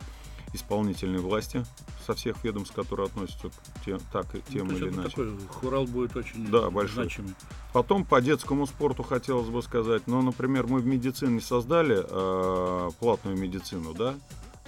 исполнительной 0.53 1.19
власти 1.19 1.65
со 2.05 2.13
всех 2.13 2.43
ведомств, 2.43 2.75
которые 2.75 3.05
относятся 3.05 3.49
к 3.49 3.85
тем, 3.85 3.99
так, 4.11 4.27
тем 4.49 4.67
ну, 4.67 4.75
или 4.75 4.89
иначе. 4.89 5.11
Такой 5.11 5.38
хурал 5.47 5.85
будет 5.85 6.17
очень 6.17 6.45
да, 6.51 6.69
большой. 6.69 7.05
значимый. 7.05 7.35
Потом 7.75 8.05
по 8.05 8.21
детскому 8.21 8.67
спорту 8.67 9.03
хотелось 9.03 9.49
бы 9.49 9.61
сказать, 9.61 10.03
ну, 10.05 10.21
например, 10.21 10.65
мы 10.65 10.79
в 10.79 10.85
медицине 10.85 11.41
создали 11.41 12.05
э, 12.09 12.89
платную 13.01 13.38
медицину, 13.38 13.93
да, 13.93 14.15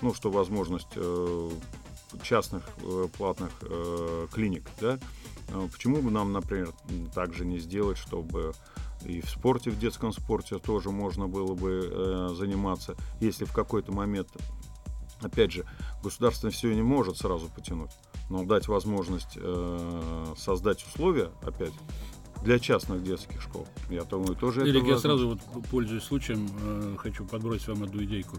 ну, 0.01 0.13
что 0.13 0.29
возможность 0.29 0.89
э, 0.97 1.49
частных 2.21 2.63
э, 2.83 3.07
платных 3.17 3.51
э, 3.61 4.27
клиник, 4.33 4.69
да, 4.81 4.99
э, 5.47 5.67
почему 5.71 6.01
бы 6.01 6.11
нам, 6.11 6.33
например, 6.33 6.73
также 7.15 7.45
не 7.45 7.59
сделать, 7.59 7.97
чтобы 7.97 8.51
и 9.05 9.21
в 9.21 9.29
спорте, 9.29 9.71
в 9.71 9.79
детском 9.79 10.11
спорте 10.11 10.59
тоже 10.59 10.91
можно 10.91 11.29
было 11.29 11.55
бы 11.55 11.89
э, 11.89 12.35
заниматься, 12.35 12.97
если 13.21 13.45
в 13.45 13.53
какой-то 13.53 13.93
момент 13.93 14.27
Опять 15.21 15.51
же, 15.51 15.65
государство 16.03 16.49
все 16.51 16.73
не 16.73 16.83
может 16.83 17.17
сразу 17.17 17.47
потянуть, 17.49 17.89
но 18.29 18.43
дать 18.43 18.67
возможность 18.67 19.35
э, 19.35 20.33
создать 20.37 20.85
условия, 20.85 21.31
опять, 21.41 21.73
для 22.43 22.59
частных 22.59 23.03
детских 23.03 23.41
школ. 23.41 23.67
Я 23.89 24.03
думаю, 24.03 24.35
тоже 24.35 24.61
Эрик, 24.61 24.83
это 24.83 24.91
я 24.91 24.97
сразу, 24.97 25.29
вот, 25.29 25.65
пользуясь 25.69 26.03
случаем, 26.03 26.47
э, 26.61 26.95
хочу 26.97 27.25
подбросить 27.25 27.67
вам 27.67 27.83
одну 27.83 28.03
идейку. 28.03 28.37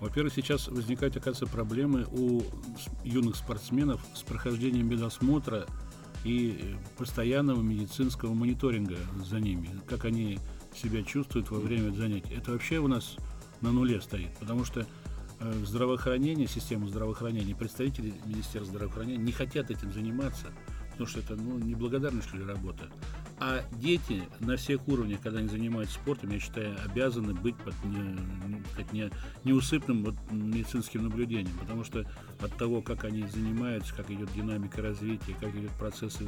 Во-первых, 0.00 0.32
сейчас 0.34 0.68
возникают, 0.68 1.16
оказывается, 1.16 1.46
проблемы 1.46 2.06
у 2.10 2.42
юных 3.04 3.36
спортсменов 3.36 4.00
с 4.14 4.22
прохождением 4.22 4.88
медосмотра 4.88 5.66
и 6.24 6.74
постоянного 6.96 7.60
медицинского 7.60 8.32
мониторинга 8.32 8.96
за 9.24 9.40
ними. 9.40 9.68
Как 9.86 10.04
они 10.04 10.38
себя 10.74 11.02
чувствуют 11.02 11.50
во 11.50 11.58
время 11.58 11.90
занятий. 11.92 12.34
Это 12.34 12.52
вообще 12.52 12.78
у 12.78 12.88
нас 12.88 13.16
на 13.60 13.72
нуле 13.72 14.00
стоит, 14.00 14.30
потому 14.38 14.64
что 14.64 14.86
Э, 15.42 15.50
здравоохранения, 15.64 16.46
систему 16.46 16.86
здравоохранения, 16.88 17.54
представители 17.54 18.12
Министерства 18.26 18.74
здравоохранения 18.74 19.24
не 19.24 19.32
хотят 19.32 19.70
этим 19.70 19.90
заниматься, 19.90 20.48
потому 21.00 21.08
что 21.08 21.20
это 21.32 21.42
ну, 21.42 21.58
неблагодарная 21.58 22.20
что 22.20 22.36
ли 22.36 22.44
работа. 22.44 22.84
А 23.38 23.62
дети 23.72 24.22
на 24.40 24.56
всех 24.56 24.86
уровнях, 24.86 25.20
когда 25.22 25.38
они 25.38 25.48
занимаются 25.48 25.94
спортом, 25.94 26.30
я 26.30 26.38
считаю, 26.38 26.76
обязаны 26.84 27.32
быть 27.32 27.56
под 27.56 27.74
не, 27.84 28.62
как 28.76 28.92
не, 28.92 29.10
неусыпным 29.44 30.04
вот, 30.04 30.14
медицинским 30.30 31.04
наблюдением, 31.04 31.56
потому 31.58 31.84
что 31.84 32.04
от 32.40 32.54
того, 32.58 32.82
как 32.82 33.04
они 33.04 33.26
занимаются, 33.26 33.94
как 33.94 34.10
идет 34.10 34.30
динамика 34.34 34.82
развития, 34.82 35.34
как 35.40 35.54
идет 35.54 35.70
процессы 35.78 36.26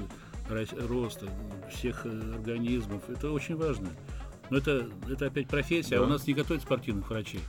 роста 0.88 1.28
всех 1.70 2.06
э, 2.06 2.35
организмов, 2.35 3.02
это 3.11 3.30
очень 3.30 3.56
важно. 3.56 3.88
Но 4.48 4.56
это, 4.56 4.88
это 5.11 5.26
опять 5.26 5.48
профессия, 5.48 5.96
да. 5.96 6.04
а 6.04 6.06
у 6.06 6.08
нас 6.08 6.26
не 6.26 6.32
готовят 6.32 6.62
спортивных 6.62 7.11
врачей. 7.11 7.40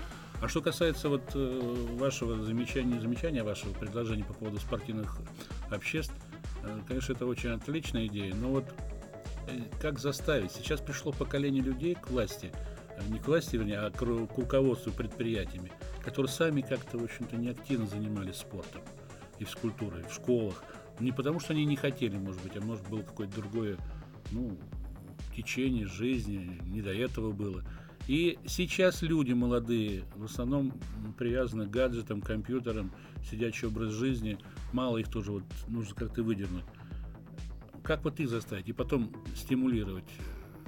А 0.41 0.49
что 0.49 0.62
касается 0.62 1.07
вот 1.07 1.23
э, 1.36 1.88
вашего 1.93 2.43
замечания, 2.43 2.99
замечания 2.99 3.43
вашего 3.43 3.71
предложения 3.71 4.25
по 4.25 4.33
поводу 4.33 4.59
спортивных 4.59 5.19
обществ, 5.71 6.13
конечно, 6.88 7.13
это 7.13 7.26
очень 7.26 7.49
отличная 7.49 8.08
идея, 8.08 8.34
но 8.36 8.49
вот 8.49 8.65
э, 9.47 9.60
как 9.82 9.99
заставить? 9.99 10.52
Сейчас 10.52 10.82
пришло 10.82 11.12
поколение 11.12 11.63
людей 11.63 11.95
к 11.95 12.10
власти, 12.10 12.52
э, 12.97 13.02
не 13.10 13.19
к 13.19 13.28
власти, 13.28 13.56
вернее, 13.56 13.80
а 13.80 13.91
к 13.91 14.02
руководству 14.02 14.91
предприятиями, 14.91 15.71
которые 16.04 16.32
сами 16.32 16.62
как-то, 16.62 16.97
в 16.97 17.04
общем-то, 17.04 17.36
не 17.36 17.49
активно 17.49 17.88
занимались 17.88 18.38
спортом 18.38 18.82
и 19.39 19.45
физкультурой 19.45 20.04
в 20.04 20.13
школах. 20.13 20.63
Не 20.99 21.12
потому, 21.12 21.39
что 21.39 21.54
они 21.54 21.65
не 21.65 21.76
хотели, 21.76 22.17
может 22.17 22.41
быть, 22.41 22.56
а 22.56 22.62
может 22.62 22.88
было 22.88 23.02
какое-то 23.02 23.36
другое, 23.36 23.78
ну, 24.32 24.58
течение 25.36 25.88
жизни, 25.88 26.60
не 26.63 26.82
до 26.82 26.93
этого 26.93 27.32
было. 27.32 27.63
И 28.08 28.38
сейчас 28.46 29.02
люди 29.02 29.32
молодые, 29.32 30.04
в 30.16 30.26
основном 30.26 30.74
привязаны 31.18 31.68
к 31.68 31.70
гаджетам, 31.70 32.22
компьютерам, 32.22 32.92
сидячий 33.30 33.68
образ 33.68 33.94
жизни, 33.94 34.38
мало 34.74 34.98
их 34.98 35.10
тоже 35.10 35.32
вот 35.32 35.44
нужно 35.68 35.96
как-то 35.96 36.22
выдернуть. 36.22 36.66
Как 37.82 38.04
вот 38.04 38.20
их 38.20 38.30
заставить? 38.30 38.68
И 38.68 38.74
потом 38.74 39.12
стимулировать? 39.36 40.06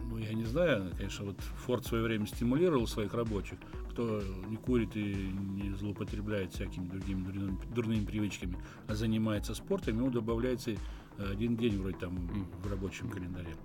Ну, 0.08 0.17
я 0.17 0.34
не 0.34 0.45
знаю, 0.45 0.91
конечно, 0.98 1.26
вот 1.26 1.39
Форд 1.65 1.84
в 1.84 1.88
свое 1.88 2.04
время 2.04 2.28
стимулировал 2.28 2.88
своих 2.88 3.13
рабочих, 3.13 3.58
кто 3.89 4.21
не 4.48 4.56
курит 4.56 4.95
и 4.95 5.13
не 5.13 5.71
злоупотребляет 5.71 6.54
всякими 6.54 6.88
другими 6.88 7.24
дурными, 7.24 7.60
дурными 7.74 8.06
привычками, 8.06 8.58
а 8.88 8.95
занимается 8.95 9.56
спортом, 9.56 9.98
ему 9.98 10.12
добавляется 10.12 10.76
один 11.17 11.58
день 11.58 11.80
вроде 11.80 11.98
там 11.98 12.28
в 12.62 12.69
рабочем 12.69 13.10
календаре. 13.10 13.56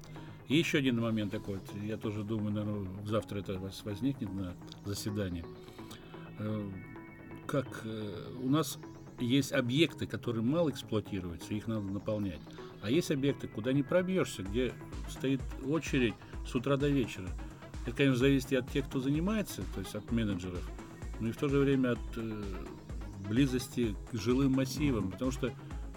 И 0.50 0.56
еще 0.56 0.78
один 0.78 1.00
момент 1.00 1.30
такой, 1.30 1.60
я 1.84 1.96
тоже 1.96 2.24
думаю, 2.24 2.50
наверное, 2.52 3.06
завтра 3.06 3.38
это 3.38 3.60
возникнет 3.84 4.32
на 4.32 4.56
заседании. 4.84 5.44
Э, 6.40 6.68
как 7.46 7.82
э, 7.84 8.32
у 8.42 8.48
нас 8.48 8.76
есть 9.20 9.52
объекты, 9.52 10.08
которые 10.08 10.42
мало 10.42 10.70
эксплуатируются, 10.70 11.54
их 11.54 11.68
надо 11.68 11.82
наполнять. 11.82 12.40
А 12.82 12.90
есть 12.90 13.12
объекты, 13.12 13.46
куда 13.46 13.72
не 13.72 13.84
пробьешься, 13.84 14.42
где 14.42 14.72
стоит 15.08 15.40
очередь 15.64 16.14
с 16.44 16.52
утра 16.52 16.76
до 16.76 16.88
вечера. 16.88 17.28
Это, 17.86 17.96
конечно, 17.96 18.18
зависит 18.18 18.50
и 18.50 18.56
от 18.56 18.68
тех, 18.72 18.86
кто 18.86 18.98
занимается, 18.98 19.62
то 19.72 19.78
есть 19.78 19.94
от 19.94 20.10
менеджеров, 20.10 20.68
но 21.20 21.28
и 21.28 21.30
в 21.30 21.36
то 21.36 21.48
же 21.48 21.58
время 21.58 21.92
от 21.92 22.16
э, 22.16 22.42
близости 23.28 23.94
к 24.10 24.16
жилым 24.16 24.54
массивам, 24.54 25.12
потому 25.12 25.30
что, 25.30 25.52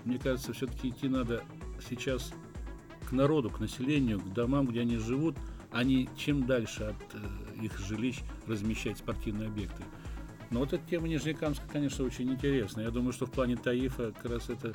мне 0.05 0.19
кажется, 0.19 0.53
все-таки 0.53 0.89
идти 0.89 1.07
надо 1.07 1.43
сейчас 1.89 2.35
народу, 3.11 3.49
к 3.49 3.59
населению, 3.59 4.19
к 4.19 4.33
домам, 4.33 4.67
где 4.67 4.81
они 4.81 4.97
живут, 4.97 5.35
а 5.71 5.83
не 5.83 6.09
чем 6.17 6.45
дальше 6.45 6.83
от 6.83 7.15
э, 7.15 7.63
их 7.63 7.77
жилищ 7.79 8.19
размещать 8.47 8.97
спортивные 8.97 9.49
объекты. 9.49 9.83
Но 10.51 10.59
вот 10.59 10.71
эта 10.71 10.83
тема 10.87 11.07
Нижнекамска, 11.07 11.65
конечно, 11.71 12.05
очень 12.05 12.31
интересная. 12.31 12.85
Я 12.85 12.91
думаю, 12.91 13.11
что 13.11 13.25
в 13.25 13.31
плане 13.31 13.55
Таифа 13.55 14.11
как 14.11 14.31
раз 14.31 14.49
это 14.49 14.73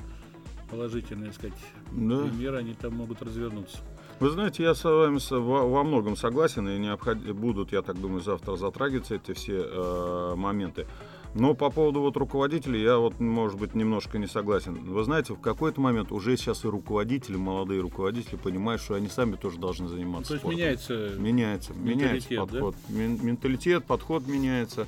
положительный, 0.70 1.26
так 1.26 1.34
сказать, 1.36 1.58
да. 1.92 2.22
пример, 2.22 2.56
они 2.56 2.74
там 2.74 2.94
могут 2.94 3.22
развернуться. 3.22 3.78
Вы 4.20 4.30
знаете, 4.30 4.64
я 4.64 4.74
с 4.74 4.82
вами 4.82 5.20
во, 5.30 5.68
во 5.68 5.84
многом 5.84 6.16
согласен, 6.16 6.68
и 6.68 6.76
необход... 6.78 7.18
будут, 7.18 7.72
я 7.72 7.82
так 7.82 8.00
думаю, 8.00 8.20
завтра 8.20 8.56
затрагиваться 8.56 9.14
эти 9.14 9.32
все 9.32 9.62
э, 9.64 10.34
моменты. 10.34 10.88
Но 11.34 11.54
по 11.54 11.70
поводу 11.70 12.00
вот 12.00 12.16
руководителей 12.16 12.82
я 12.82 12.98
вот, 12.98 13.20
может 13.20 13.58
быть, 13.58 13.74
немножко 13.74 14.18
не 14.18 14.26
согласен. 14.26 14.74
Вы 14.74 15.04
знаете, 15.04 15.34
в 15.34 15.40
какой-то 15.40 15.80
момент 15.80 16.10
уже 16.10 16.36
сейчас 16.36 16.64
и 16.64 16.68
руководители, 16.68 17.36
молодые 17.36 17.80
руководители 17.80 18.36
понимают, 18.36 18.80
что 18.80 18.94
они 18.94 19.08
сами 19.08 19.36
тоже 19.36 19.58
должны 19.58 19.88
заниматься 19.88 20.28
То 20.28 20.34
есть 20.34 20.42
спортом. 20.42 20.58
меняется 20.58 21.12
Меняется, 21.18 21.72
меняется 21.74 22.34
подход. 22.34 22.74
Да? 22.88 22.94
Менталитет, 22.94 23.84
подход 23.84 24.26
меняется. 24.26 24.86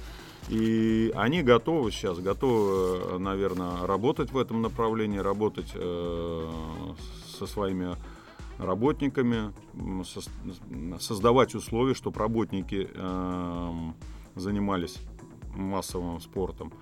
И 0.49 1.13
они 1.15 1.43
готовы 1.43 1.93
сейчас, 1.93 2.19
готовы, 2.19 3.19
наверное, 3.19 3.87
работать 3.87 4.33
в 4.33 4.39
этом 4.39 4.63
направлении, 4.63 5.19
работать 5.19 5.71
э, 5.75 6.51
со 7.39 7.47
своими 7.47 7.97
работниками, 8.59 9.53
со, 10.05 10.21
создавать 10.99 11.55
условия, 11.55 11.95
чтобы 11.95 12.19
работники 12.19 12.89
э, 12.93 13.73
занимались 14.35 14.97
массовым 15.55 16.21
спортом. 16.21 16.73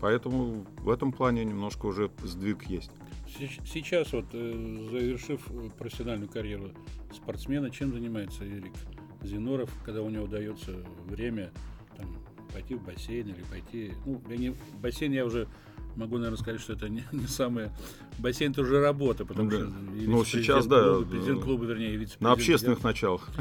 Поэтому 0.00 0.66
в 0.78 0.90
этом 0.90 1.12
плане 1.12 1.44
немножко 1.44 1.86
уже 1.86 2.10
сдвиг 2.22 2.64
есть. 2.64 2.90
Сейчас 3.26 4.12
вот, 4.12 4.26
э, 4.32 4.88
завершив 4.90 5.40
профессиональную 5.78 6.28
карьеру 6.28 6.70
спортсмена, 7.12 7.70
чем 7.70 7.92
занимается 7.92 8.46
Эрик 8.46 8.74
Зиноров, 9.22 9.70
когда 9.84 10.02
у 10.02 10.10
него 10.10 10.26
дается 10.26 10.84
время 11.06 11.50
там, 11.96 12.14
пойти 12.52 12.74
в 12.74 12.84
бассейн 12.84 13.28
или 13.28 13.42
пойти... 13.50 13.92
Ну, 14.04 14.20
я 14.28 14.36
не, 14.36 14.54
бассейн 14.80 15.12
я 15.12 15.24
уже 15.24 15.48
могу, 15.96 16.16
наверное, 16.16 16.38
сказать, 16.38 16.60
что 16.60 16.72
это 16.72 16.88
не, 16.88 17.04
не 17.12 17.26
самое... 17.26 17.72
Бассейн 18.18 18.52
это 18.52 18.62
уже 18.62 18.80
работа, 18.80 19.24
потому 19.24 19.50
да. 19.50 19.56
что... 19.56 19.66
Ну, 19.66 20.24
сейчас, 20.24 20.66
да. 20.66 20.82
Клуба, 20.82 21.10
президент 21.10 21.42
клуба, 21.42 21.64
вернее, 21.64 21.96
вице 21.96 22.16
На 22.20 22.32
общественных 22.32 22.82
началах. 22.82 23.28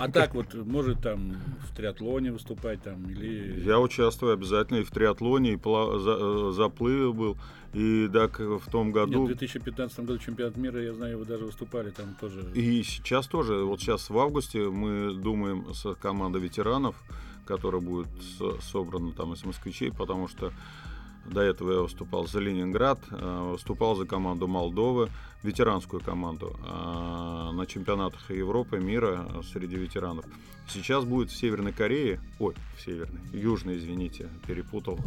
А 0.00 0.08
так 0.08 0.34
вот, 0.34 0.54
может 0.54 1.02
там 1.02 1.36
в 1.68 1.76
триатлоне 1.76 2.32
выступать 2.32 2.82
там 2.82 3.08
или... 3.10 3.62
Я 3.64 3.78
участвую 3.80 4.32
обязательно 4.32 4.78
и 4.78 4.84
в 4.84 4.90
триатлоне, 4.90 5.52
и 5.52 5.56
э, 5.62 6.52
заплывы 6.54 7.12
был. 7.12 7.36
И 7.74 8.08
так 8.10 8.38
в 8.38 8.70
том 8.70 8.90
году... 8.90 9.26
Нет, 9.26 9.36
в 9.36 9.38
2015 9.38 10.00
году 10.00 10.18
чемпионат 10.18 10.56
мира, 10.56 10.82
я 10.82 10.94
знаю, 10.94 11.18
вы 11.18 11.24
даже 11.26 11.44
выступали 11.44 11.90
там 11.90 12.16
тоже. 12.18 12.50
И 12.54 12.82
сейчас 12.82 13.26
тоже. 13.26 13.64
Вот 13.64 13.80
сейчас 13.80 14.08
в 14.08 14.18
августе 14.18 14.60
мы 14.60 15.14
думаем 15.14 15.74
с 15.74 15.94
командой 15.96 16.40
ветеранов, 16.40 16.96
которая 17.44 17.82
будет 17.82 18.08
собрана 18.62 19.12
там 19.12 19.34
из 19.34 19.44
москвичей, 19.44 19.92
потому 19.92 20.26
что 20.26 20.52
до 21.30 21.40
этого 21.40 21.72
я 21.72 21.80
выступал 21.80 22.26
за 22.26 22.40
Ленинград, 22.40 22.98
э, 23.10 23.50
выступал 23.52 23.96
за 23.96 24.06
команду 24.06 24.46
Молдовы, 24.46 25.08
ветеранскую 25.42 26.02
команду 26.02 26.58
э, 26.64 27.50
на 27.52 27.66
чемпионатах 27.66 28.30
Европы, 28.30 28.78
мира 28.78 29.26
среди 29.52 29.76
ветеранов. 29.76 30.24
Сейчас 30.68 31.04
будет 31.04 31.30
в 31.30 31.36
Северной 31.36 31.72
Корее, 31.72 32.20
ой, 32.40 32.54
в 32.76 32.82
Северной, 32.82 33.20
Южной, 33.32 33.78
извините, 33.78 34.28
перепутал. 34.48 34.98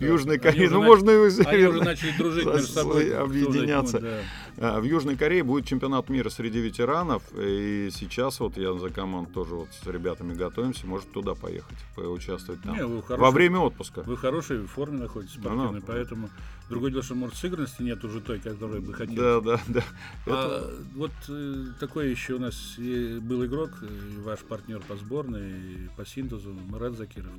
Южной 0.00 0.38
Корее, 0.38 0.70
ну 0.70 0.82
можно 0.82 1.10
и 1.10 1.44
Они 1.44 1.64
уже 1.64 1.84
начали 1.84 2.16
дружить 2.16 2.46
между 2.46 2.66
собой. 2.66 3.14
Объединяться. 3.14 4.22
А, 4.56 4.80
в 4.80 4.84
Южной 4.84 5.16
Корее 5.16 5.42
будет 5.42 5.66
чемпионат 5.66 6.08
мира 6.08 6.30
среди 6.30 6.60
ветеранов, 6.60 7.22
и 7.36 7.90
сейчас 7.92 8.40
вот 8.40 8.56
я 8.56 8.72
за 8.72 8.88
команду 8.88 9.30
тоже 9.32 9.54
вот 9.54 9.68
с 9.72 9.86
ребятами 9.86 10.32
готовимся, 10.32 10.86
может 10.86 11.12
туда 11.12 11.34
поехать, 11.34 11.76
поучаствовать 11.94 12.62
там. 12.62 13.02
Во 13.02 13.30
время 13.30 13.58
отпуска. 13.58 14.02
Вы 14.02 14.16
в 14.16 14.20
хорошей 14.20 14.64
форме 14.66 14.98
находитесь 15.00 15.29
спортивной, 15.30 15.80
поэтому 15.80 16.30
другое 16.68 16.90
дело, 16.90 17.02
что 17.02 17.14
может 17.14 17.36
сыгранности 17.36 17.82
нет 17.82 18.04
уже 18.04 18.20
той, 18.20 18.38
которой 18.38 18.80
бы 18.80 18.92
хотелось. 18.92 19.44
Да, 19.44 19.56
да, 19.56 19.60
да. 19.68 19.84
А 20.26 20.70
вот 20.94 21.12
э, 21.28 21.66
такой 21.78 22.10
еще 22.10 22.34
у 22.34 22.38
нас 22.38 22.76
был 22.78 23.44
игрок, 23.44 23.70
ваш 24.18 24.40
партнер 24.40 24.80
по 24.80 24.96
сборной, 24.96 25.90
по 25.96 26.04
синтезу 26.06 26.56
Марат 26.68 26.96
Закиров, 26.96 27.32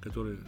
который... 0.00 0.38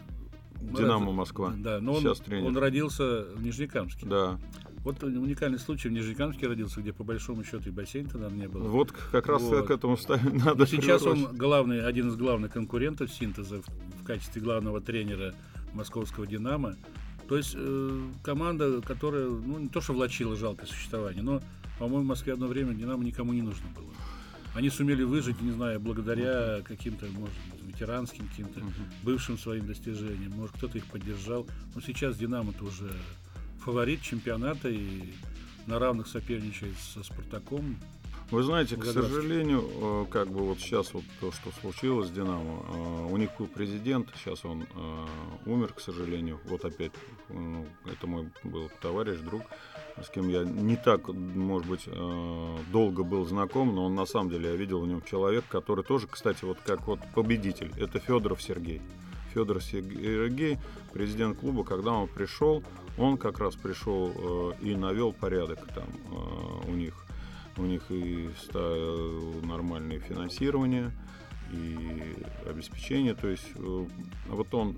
Динамо 0.60 1.12
Москва. 1.12 1.52
Да, 1.56 1.80
но 1.80 1.94
он, 1.94 2.06
он 2.06 2.56
родился 2.56 3.24
в 3.34 3.42
Нижнекамске. 3.42 4.06
Да. 4.06 4.38
Вот 4.84 5.00
уникальный 5.02 5.60
случай 5.60 5.88
в 5.88 5.92
Нижнекамске 5.92 6.48
родился, 6.48 6.80
где 6.80 6.92
по 6.92 7.04
большому 7.04 7.44
счету 7.44 7.68
и 7.68 7.70
бассейн 7.70 8.08
тогда 8.08 8.28
не 8.28 8.48
было. 8.48 8.64
Вот 8.64 8.90
как 8.92 9.26
раз 9.28 9.42
вот. 9.42 9.66
к 9.66 9.70
этому 9.70 9.96
надо. 10.44 10.66
Сейчас 10.66 11.02
он 11.02 11.36
главный, 11.36 11.84
один 11.84 12.08
из 12.08 12.16
главных 12.16 12.52
конкурентов 12.52 13.12
синтеза 13.12 13.62
в, 13.62 14.02
в 14.02 14.04
качестве 14.04 14.42
главного 14.42 14.80
тренера 14.80 15.34
московского 15.74 16.26
Динамо. 16.26 16.76
То 17.28 17.36
есть 17.36 17.54
э, 17.56 18.10
команда, 18.22 18.80
которая, 18.82 19.28
ну 19.28 19.58
не 19.58 19.68
то 19.68 19.80
что 19.80 19.92
влачила 19.92 20.36
жалкое 20.36 20.66
существование, 20.66 21.22
но, 21.22 21.40
по-моему, 21.78 22.04
в 22.04 22.08
Москве 22.08 22.34
одно 22.34 22.46
время 22.46 22.74
Динамо 22.74 23.04
никому 23.04 23.32
не 23.32 23.42
нужно 23.42 23.68
было 23.74 23.92
они 24.54 24.68
сумели 24.68 25.02
выжить, 25.02 25.40
не 25.40 25.50
знаю, 25.50 25.80
благодаря 25.80 26.60
каким-то, 26.62 27.06
может 27.06 27.34
ветеранским 27.62 28.28
каким-то 28.28 28.60
бывшим 29.02 29.38
своим 29.38 29.66
достижениям. 29.66 30.32
Может, 30.32 30.56
кто-то 30.56 30.78
их 30.78 30.86
поддержал. 30.86 31.46
Но 31.74 31.80
сейчас 31.80 32.18
Динамо-то 32.18 32.64
уже 32.64 32.92
фаворит 33.64 34.02
чемпионата 34.02 34.68
и 34.68 35.14
на 35.66 35.78
равных 35.78 36.06
соперничает 36.06 36.74
со 36.78 37.02
Спартаком. 37.02 37.78
Вы 38.32 38.44
знаете, 38.44 38.78
к 38.78 38.84
сожалению, 38.86 39.62
э, 39.62 40.06
как 40.10 40.28
бы 40.28 40.40
вот 40.40 40.58
сейчас 40.58 40.94
вот 40.94 41.04
то, 41.20 41.30
что 41.32 41.50
случилось 41.60 42.08
с 42.08 42.10
Динамо, 42.10 42.64
э, 42.66 43.12
у 43.12 43.16
них 43.18 43.28
был 43.38 43.46
президент, 43.46 44.08
сейчас 44.16 44.46
он 44.46 44.62
э, 44.62 45.06
умер, 45.44 45.74
к 45.74 45.80
сожалению. 45.80 46.40
Вот 46.46 46.64
опять, 46.64 46.92
ну, 47.28 47.66
это 47.84 48.06
мой 48.06 48.30
был 48.42 48.70
товарищ, 48.80 49.18
друг 49.18 49.42
с 50.02 50.08
кем 50.08 50.30
я 50.30 50.44
не 50.44 50.76
так, 50.76 51.08
может 51.08 51.68
быть, 51.68 51.86
долго 52.72 53.02
был 53.02 53.26
знаком, 53.26 53.74
но 53.74 53.84
он 53.84 53.94
на 53.94 54.06
самом 54.06 54.30
деле 54.30 54.48
я 54.48 54.56
видел 54.56 54.80
в 54.80 54.88
нем 54.88 55.02
человек, 55.02 55.44
который 55.50 55.84
тоже, 55.84 56.06
кстати, 56.06 56.46
вот 56.46 56.56
как 56.64 56.86
вот 56.86 57.00
победитель. 57.14 57.70
Это 57.76 57.98
Федоров 57.98 58.40
Сергей. 58.40 58.80
Федор 59.34 59.62
Сергей, 59.62 60.58
президент 60.94 61.38
клуба, 61.38 61.64
когда 61.64 61.90
он 61.92 62.08
пришел, 62.08 62.62
он 62.96 63.18
как 63.18 63.38
раз 63.38 63.54
пришел 63.56 64.10
э, 64.14 64.52
и 64.62 64.74
навел 64.74 65.12
порядок 65.12 65.58
там 65.74 65.84
э, 65.84 66.70
у 66.70 66.74
них. 66.74 66.94
У 67.56 67.62
них 67.62 67.82
и 67.90 68.30
нормальное 69.42 69.98
финансирование, 70.00 70.92
и 71.52 72.16
обеспечение. 72.48 73.14
То 73.14 73.28
есть 73.28 73.46
э, 73.54 73.86
вот 74.28 74.54
он 74.54 74.76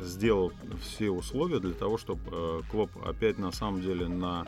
сделал 0.00 0.52
все 0.82 1.10
условия 1.10 1.60
для 1.60 1.74
того, 1.74 1.98
чтобы 1.98 2.22
э, 2.32 2.60
клуб 2.70 2.90
опять 3.04 3.38
на 3.38 3.52
самом 3.52 3.82
деле 3.82 4.08
на 4.08 4.46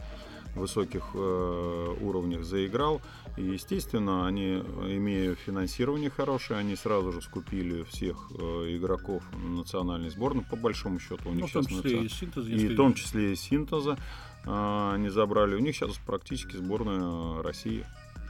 высоких 0.54 1.10
э, 1.14 1.96
уровнях 2.00 2.44
заиграл. 2.44 3.02
И, 3.36 3.42
естественно, 3.42 4.26
они, 4.26 4.54
имея 4.88 5.34
финансирование 5.34 6.08
хорошее, 6.08 6.58
они 6.58 6.74
сразу 6.76 7.12
же 7.12 7.20
скупили 7.20 7.82
всех 7.84 8.30
э, 8.30 8.76
игроков 8.76 9.22
национальной 9.34 10.08
сборной, 10.08 10.44
по 10.44 10.56
большому 10.56 10.98
счету. 10.98 11.28
У 11.28 11.32
них 11.32 11.42
ну, 11.42 11.46
в 11.48 11.52
том 11.52 11.66
числе 11.66 12.04
и 12.04 12.08
синтеза. 12.08 12.50
И 12.50 12.68
в 12.68 12.76
том 12.76 12.94
числе 12.94 13.32
и 13.32 13.36
синтеза 13.36 13.98
э, 14.46 14.90
они 14.94 15.08
забрали. 15.08 15.54
У 15.54 15.58
них 15.58 15.76
сейчас 15.76 15.96
практически 16.06 16.56
сборная 16.56 17.42
России 17.42 17.84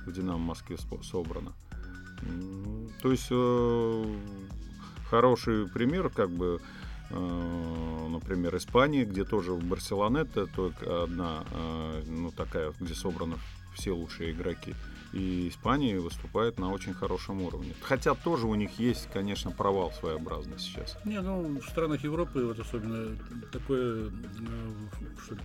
в 0.07 0.13
«Динамо» 0.13 0.39
Москве 0.39 0.77
собрана. 1.03 1.53
То 3.03 3.11
есть 3.11 3.29
э, 3.31 4.05
хороший 5.11 5.69
пример, 5.69 6.09
как 6.09 6.31
бы, 6.31 6.61
э, 7.11 8.07
например, 8.09 8.57
Испании, 8.57 9.05
где 9.05 9.25
тоже 9.25 9.53
в 9.53 9.65
Барселонете 9.65 10.47
только 10.47 11.05
одна, 11.05 11.45
э, 11.51 12.03
ну 12.07 12.31
такая, 12.33 12.73
где 12.81 12.95
собраны 12.95 13.37
все 13.75 13.93
лучшие 13.93 14.33
игроки. 14.33 14.75
И 15.13 15.49
Испания 15.49 15.99
выступает 16.01 16.59
на 16.59 16.73
очень 16.73 16.93
хорошем 16.93 17.43
уровне. 17.43 17.75
Хотя 17.81 18.15
тоже 18.15 18.47
у 18.47 18.55
них 18.55 18.79
есть, 18.79 19.09
конечно, 19.13 19.51
провал 19.51 19.93
своеобразный 19.93 20.59
сейчас. 20.59 20.99
Не, 21.05 21.21
ну 21.21 21.61
в 21.61 21.69
странах 21.69 22.03
Европы 22.03 22.45
вот 22.45 22.59
особенно 22.59 23.17
такое 23.53 24.11
что 25.25 25.37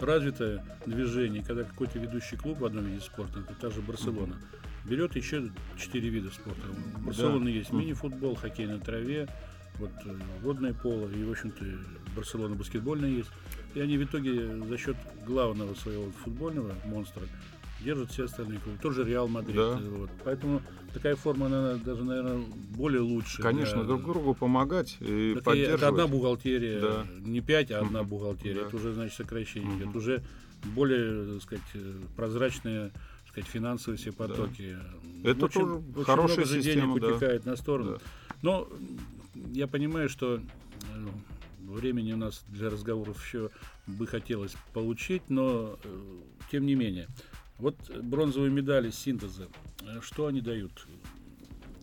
развитое 0.00 0.64
движение, 0.86 1.42
когда 1.42 1.64
какой-то 1.64 1.98
ведущий 1.98 2.36
клуб 2.36 2.58
в 2.58 2.64
одном 2.64 2.84
виде 2.84 3.00
спорта, 3.00 3.40
это 3.40 3.54
та 3.54 3.70
же 3.70 3.80
Барселона, 3.80 4.36
берет 4.84 5.16
еще 5.16 5.50
четыре 5.78 6.08
вида 6.08 6.30
спорта. 6.30 6.62
У 6.96 7.06
Барселоны 7.06 7.46
да. 7.46 7.50
есть 7.50 7.72
мини-футбол, 7.72 8.34
хоккей 8.34 8.66
на 8.66 8.78
траве, 8.78 9.28
вот 9.78 9.90
э, 10.04 10.14
водное 10.42 10.72
поло 10.72 11.08
и, 11.08 11.24
в 11.24 11.30
общем-то, 11.30 11.64
Барселона 12.14 12.54
баскетбольная 12.54 13.10
есть. 13.10 13.30
И 13.74 13.80
они 13.80 13.98
в 13.98 14.04
итоге 14.04 14.56
за 14.66 14.78
счет 14.78 14.96
главного 15.26 15.74
своего 15.74 16.10
футбольного 16.22 16.74
монстра 16.84 17.22
держат 17.84 18.10
все 18.10 18.24
остальные 18.24 18.58
клубы. 18.60 18.78
Тоже 18.82 19.04
Реал 19.04 19.28
Мадрид. 19.28 19.56
Да. 19.56 19.76
Вот. 19.76 20.10
Поэтому 20.24 20.62
такая 20.92 21.16
форма, 21.16 21.46
она 21.46 21.74
даже, 21.74 22.04
наверное, 22.04 22.44
более 22.76 23.00
лучше. 23.00 23.42
Конечно, 23.42 23.78
для... 23.78 23.84
друг 23.84 24.04
другу 24.04 24.34
помогать 24.34 24.96
и 25.00 25.34
так 25.34 25.44
поддерживать. 25.44 25.80
Это 25.80 25.88
одна 25.88 26.06
бухгалтерия, 26.06 26.80
да. 26.80 27.06
не 27.20 27.40
пять, 27.40 27.70
а 27.70 27.80
одна 27.80 28.02
бухгалтерия. 28.02 28.62
Да. 28.62 28.66
Это 28.68 28.76
уже, 28.76 28.92
значит, 28.92 29.16
сокращение. 29.16 29.76
Угу. 29.76 29.88
Это 29.90 29.98
уже 29.98 30.22
более, 30.74 31.34
так 31.34 31.42
сказать, 31.42 31.64
прозрачная 32.16 32.90
сказать, 33.34 33.50
финансовые 33.50 33.98
все 33.98 34.12
потоки. 34.12 34.76
Да. 35.22 35.30
Это 35.30 35.46
общем, 35.46 35.60
тоже 35.60 35.74
очень 35.74 36.04
хорошая 36.04 36.46
много 36.46 36.62
система, 36.62 36.94
денег 36.94 36.94
утекает 36.94 37.44
да. 37.44 37.50
на 37.50 37.56
сторону. 37.56 37.92
Да. 37.92 37.98
Но 38.42 38.68
я 39.52 39.66
понимаю, 39.66 40.08
что 40.08 40.36
э, 40.36 40.40
времени 41.58 42.12
у 42.12 42.16
нас 42.16 42.44
для 42.48 42.70
разговоров 42.70 43.24
еще 43.24 43.50
бы 43.86 44.06
хотелось 44.06 44.54
получить, 44.72 45.22
но 45.28 45.78
э, 45.82 46.18
тем 46.50 46.64
не 46.66 46.74
менее. 46.76 47.08
Вот 47.58 47.76
бронзовые 48.02 48.50
медали 48.50 48.90
синтеза, 48.90 49.48
э, 49.82 50.00
что 50.00 50.26
они 50.26 50.40
дают? 50.40 50.86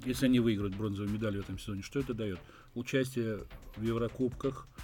Если 0.06 0.26
они 0.26 0.40
выиграют 0.40 0.76
бронзовую 0.76 1.12
медаль 1.12 1.38
в 1.38 1.42
этом 1.42 1.58
сезоне, 1.60 1.82
что 1.82 2.00
это 2.00 2.14
дает? 2.14 2.40
Участие 2.74 3.40
в 3.76 3.84
Еврокубках– 3.84 4.68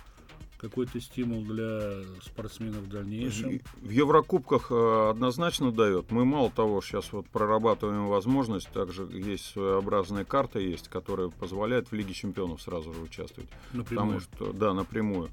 какой-то 0.57 0.99
стимул 0.99 1.43
для 1.43 2.03
спортсменов 2.21 2.81
в 2.83 2.89
дальнейшем? 2.89 3.61
В 3.81 3.89
Еврокубках 3.89 4.71
э, 4.71 5.09
однозначно 5.11 5.71
дает. 5.71 6.11
Мы 6.11 6.25
мало 6.25 6.51
того, 6.51 6.81
сейчас 6.81 7.11
вот 7.11 7.27
прорабатываем 7.27 8.07
возможность, 8.07 8.69
также 8.69 9.03
есть 9.03 9.45
своеобразная 9.45 10.25
карта 10.25 10.59
есть, 10.59 10.89
которая 10.89 11.29
позволяет 11.29 11.91
в 11.91 11.93
Лиге 11.93 12.13
чемпионов 12.13 12.61
сразу 12.61 12.93
же 12.93 13.01
участвовать. 13.01 13.49
Напрямую? 13.73 14.19
Потому 14.19 14.19
что, 14.19 14.53
да, 14.53 14.73
напрямую. 14.73 15.29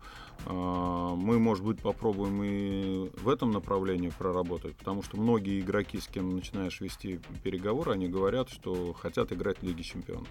А, 0.46 1.14
мы, 1.14 1.38
может 1.38 1.64
быть, 1.64 1.80
попробуем 1.80 2.42
и 2.42 3.10
в 3.20 3.28
этом 3.28 3.50
направлении 3.50 4.12
проработать, 4.16 4.76
потому 4.76 5.02
что 5.02 5.16
многие 5.16 5.60
игроки, 5.60 6.00
с 6.00 6.06
кем 6.06 6.34
начинаешь 6.34 6.80
вести 6.80 7.20
переговоры, 7.42 7.92
они 7.92 8.08
говорят, 8.08 8.50
что 8.50 8.92
хотят 8.92 9.32
играть 9.32 9.58
в 9.58 9.62
Лиге 9.62 9.82
чемпионов. 9.82 10.28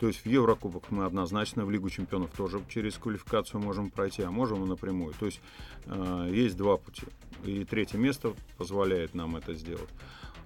То 0.00 0.06
есть 0.06 0.24
в 0.24 0.26
Еврокубок 0.26 0.90
мы 0.90 1.04
однозначно 1.04 1.66
в 1.66 1.70
Лигу 1.70 1.90
чемпионов 1.90 2.30
тоже 2.30 2.62
через 2.70 2.94
квалификацию 2.96 3.60
можем 3.60 3.90
пройти, 3.90 4.22
а 4.22 4.30
можем 4.30 4.64
и 4.64 4.66
напрямую. 4.66 5.12
То 5.20 5.26
есть 5.26 5.42
э, 5.84 6.30
есть 6.32 6.56
два 6.56 6.78
пути. 6.78 7.02
И 7.44 7.64
третье 7.64 7.98
место 7.98 8.32
позволяет 8.56 9.14
нам 9.14 9.36
это 9.36 9.52
сделать. 9.52 9.90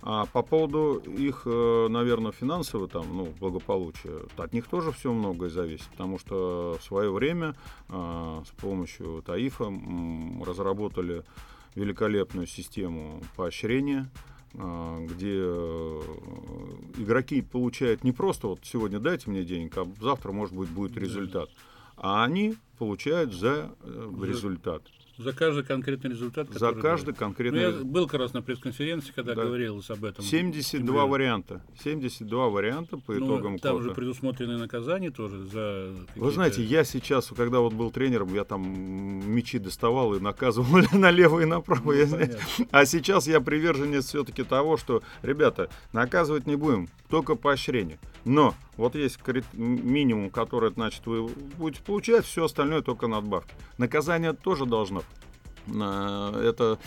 А 0.02 0.26
по 0.26 0.42
поводу 0.42 0.96
их, 0.96 1.42
э, 1.46 1.86
наверное, 1.88 2.32
финансового 2.32 2.88
там, 2.88 3.06
ну, 3.16 3.32
благополучия, 3.38 4.26
от 4.36 4.52
них 4.52 4.66
тоже 4.66 4.90
все 4.90 5.12
многое 5.12 5.50
зависит, 5.50 5.86
потому 5.86 6.18
что 6.18 6.76
в 6.80 6.84
свое 6.84 7.12
время 7.12 7.54
э, 7.88 8.42
с 8.44 8.60
помощью 8.60 9.22
ТАИФа 9.24 9.72
разработали 10.44 11.22
великолепную 11.76 12.48
систему 12.48 13.22
поощрения, 13.36 14.10
где 14.54 15.34
э, 15.36 16.00
игроки 16.98 17.42
получают 17.42 18.04
не 18.04 18.12
просто 18.12 18.46
вот 18.46 18.60
сегодня 18.62 19.00
дайте 19.00 19.28
мне 19.28 19.44
денег, 19.44 19.76
а 19.76 19.86
завтра, 20.00 20.30
может 20.32 20.54
быть, 20.54 20.70
будет 20.70 20.96
результат, 20.96 21.50
а 21.96 22.24
они 22.24 22.56
получают 22.78 23.32
за 23.32 23.74
э, 23.80 24.12
результат. 24.22 24.82
За 25.16 25.32
каждый 25.32 25.62
конкретный 25.62 26.10
результат. 26.10 26.48
За 26.50 26.72
каждый 26.72 27.06
дает. 27.06 27.18
конкретный. 27.18 27.70
Ну, 27.70 27.78
я 27.78 27.84
был 27.84 28.08
как 28.08 28.20
раз 28.20 28.32
на 28.32 28.42
пресс-конференции, 28.42 29.12
когда 29.14 29.34
да. 29.34 29.44
говорилось 29.44 29.88
об 29.90 30.04
этом. 30.04 30.24
72 30.24 30.86
Тебе... 30.86 31.10
варианта. 31.10 31.62
72 31.84 32.48
варианта 32.48 32.98
по 32.98 33.12
ну, 33.12 33.26
итогам 33.26 33.58
Там 33.58 33.80
же 33.82 33.92
предусмотрены 33.92 34.58
наказания 34.58 35.10
тоже 35.10 35.44
за. 35.44 35.94
Вы 36.16 36.30
знаете, 36.32 36.64
я 36.64 36.82
сейчас, 36.84 37.28
когда 37.36 37.60
вот 37.60 37.74
был 37.74 37.92
тренером, 37.92 38.34
я 38.34 38.44
там 38.44 38.62
мячи 39.32 39.58
доставал 39.58 40.14
и 40.14 40.20
наказывал 40.20 40.82
налево 40.92 41.40
и 41.40 41.44
направо. 41.44 41.82
Ну, 41.84 41.92
я, 41.92 42.30
а 42.72 42.84
сейчас 42.84 43.28
я 43.28 43.40
приверженец 43.40 44.06
все-таки 44.06 44.42
того, 44.42 44.76
что, 44.76 45.02
ребята, 45.22 45.70
наказывать 45.92 46.46
не 46.46 46.56
будем, 46.56 46.88
только 47.08 47.36
поощрение. 47.36 47.98
Но 48.24 48.54
вот 48.76 48.94
есть 48.94 49.18
минимум, 49.52 50.30
который, 50.30 50.72
значит, 50.72 51.06
вы 51.06 51.28
будете 51.28 51.82
получать, 51.82 52.24
все 52.24 52.44
остальное 52.44 52.82
только 52.82 53.06
надбавки. 53.06 53.54
Наказание 53.78 54.32
тоже 54.32 54.66
должно. 54.66 55.02
Это 55.66 56.78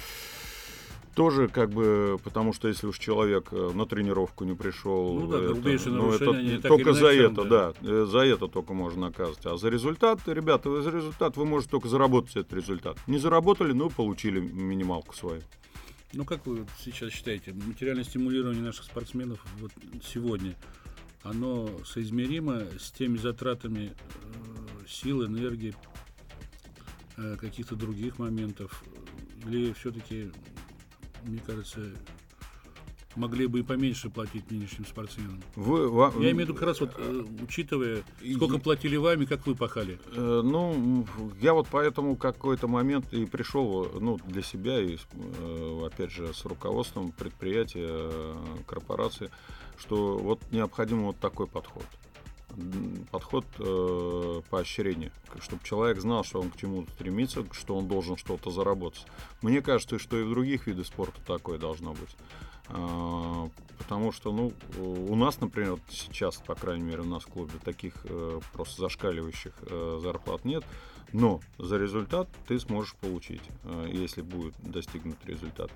тоже 1.17 1.47
как 1.47 1.71
бы, 1.71 2.19
потому 2.23 2.53
что 2.53 2.67
если 2.67 2.85
уж 2.85 2.99
человек 2.99 3.47
э, 3.51 3.71
на 3.73 3.87
тренировку 3.87 4.43
не 4.43 4.53
пришел, 4.53 5.19
ну, 5.19 5.27
да, 5.27 5.39
это, 5.39 5.89
ну, 5.89 6.11
это 6.11 6.67
только 6.67 6.93
за 6.93 7.07
это, 7.07 7.43
да. 7.43 7.73
да, 7.81 7.89
э, 7.89 8.05
за 8.07 8.19
это 8.19 8.47
только 8.47 8.73
можно 8.73 9.07
наказывать. 9.07 9.43
А 9.47 9.57
за 9.57 9.69
результат, 9.69 10.19
ребята, 10.27 10.69
вы 10.69 10.83
за 10.83 10.91
результат 10.91 11.35
вы 11.35 11.47
можете 11.47 11.71
только 11.71 11.87
заработать 11.87 12.35
этот 12.35 12.53
результат. 12.53 12.99
Не 13.07 13.17
заработали, 13.17 13.71
ну 13.71 13.89
получили 13.89 14.39
минималку 14.39 15.15
свою. 15.15 15.41
Ну 16.13 16.23
как 16.23 16.45
вы 16.45 16.67
сейчас 16.79 17.11
считаете, 17.11 17.51
материальное 17.51 18.03
стимулирование 18.03 18.63
наших 18.63 18.85
спортсменов 18.85 19.43
вот 19.59 19.71
сегодня 20.05 20.53
оно 21.29 21.83
соизмеримо 21.85 22.63
с 22.79 22.91
теми 22.91 23.17
затратами 23.17 23.93
э, 23.93 24.87
сил, 24.87 25.25
энергии, 25.25 25.75
э, 27.17 27.35
каких-то 27.37 27.75
других 27.75 28.19
моментов? 28.19 28.83
Или 29.45 29.73
все-таки, 29.73 30.31
мне 31.23 31.39
кажется, 31.45 31.93
могли 33.17 33.47
бы 33.47 33.59
и 33.59 33.63
поменьше 33.63 34.09
платить 34.09 34.49
нынешним 34.49 34.85
спортсменам. 34.85 35.41
Вы, 35.55 35.89
ва, 35.89 36.13
Я 36.15 36.31
имею 36.31 36.35
в 36.35 36.39
виду 36.41 36.53
как 36.53 36.63
раз 36.63 36.79
вот, 36.79 36.93
э, 36.97 37.23
учитывая, 37.41 38.03
сколько 38.35 38.59
платили 38.59 38.95
вами, 38.95 39.25
как 39.25 39.45
вы 39.47 39.55
пахали. 39.55 39.99
Э, 40.13 40.41
ну, 40.43 41.05
я 41.41 41.53
вот 41.53 41.67
поэтому 41.69 42.15
какой-то 42.15 42.67
момент 42.67 43.11
и 43.13 43.25
пришел, 43.25 43.91
ну, 43.99 44.17
для 44.25 44.41
себя 44.41 44.79
и, 44.79 44.97
э, 45.13 45.83
опять 45.85 46.11
же, 46.11 46.33
с 46.33 46.45
руководством 46.45 47.11
предприятия, 47.11 47.87
э, 47.89 48.35
корпорации, 48.65 49.29
что 49.77 50.17
вот 50.17 50.39
необходим 50.51 51.03
вот 51.03 51.17
такой 51.19 51.47
подход 51.47 51.85
подход 53.11 53.45
э, 53.59 54.41
поощрения, 54.49 55.11
чтобы 55.41 55.63
человек 55.63 55.99
знал, 55.99 56.23
что 56.23 56.41
он 56.41 56.49
к 56.49 56.57
чему 56.57 56.85
стремится, 56.95 57.45
что 57.51 57.75
он 57.75 57.87
должен 57.87 58.17
что-то 58.17 58.49
заработать. 58.49 59.05
Мне 59.41 59.61
кажется, 59.61 59.99
что 59.99 60.17
и 60.17 60.23
в 60.23 60.29
других 60.29 60.67
видах 60.67 60.87
спорта 60.87 61.19
такое 61.25 61.59
должно 61.59 61.91
быть. 61.91 62.15
А, 62.69 63.49
потому 63.77 64.11
что, 64.11 64.31
ну, 64.31 64.51
у 64.77 65.15
нас, 65.15 65.39
например, 65.39 65.79
сейчас, 65.89 66.37
по 66.37 66.55
крайней 66.55 66.83
мере, 66.83 67.01
у 67.01 67.05
нас 67.05 67.23
в 67.23 67.27
клубе 67.27 67.53
таких 67.63 67.93
э, 68.03 68.39
просто 68.53 68.81
зашкаливающих 68.81 69.53
э, 69.61 69.99
зарплат 70.01 70.45
нет. 70.45 70.63
Но 71.13 71.39
за 71.57 71.77
результат 71.77 72.27
ты 72.47 72.59
сможешь 72.59 72.95
получить, 72.95 73.43
э, 73.63 73.89
если 73.91 74.21
будет 74.21 74.55
достигнут 74.61 75.17
результат. 75.25 75.71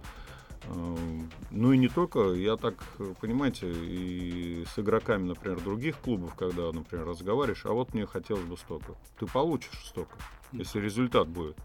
Ну 1.50 1.74
и 1.74 1.78
не 1.80 1.88
только, 1.88 2.34
я 2.34 2.56
так, 2.56 2.76
понимаете, 3.20 3.72
и 3.72 4.64
с 4.72 4.78
игроками, 4.78 5.24
например, 5.24 5.60
других 5.60 5.98
клубов, 5.98 6.36
когда, 6.36 6.72
например, 6.72 7.08
разговариваешь, 7.08 7.66
а 7.66 7.74
вот 7.74 7.96
мне 7.96 8.06
хотелось 8.06 8.44
бы 8.44 8.56
столько. 8.58 8.94
Ты 9.18 9.26
получишь 9.26 9.84
столько, 9.84 10.16
если 10.52 10.80
результат 10.80 11.28
будет. 11.28 11.58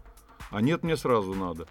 А 0.49 0.61
нет, 0.61 0.81
мне 0.81 0.97
сразу 0.97 1.35
надо. 1.35 1.67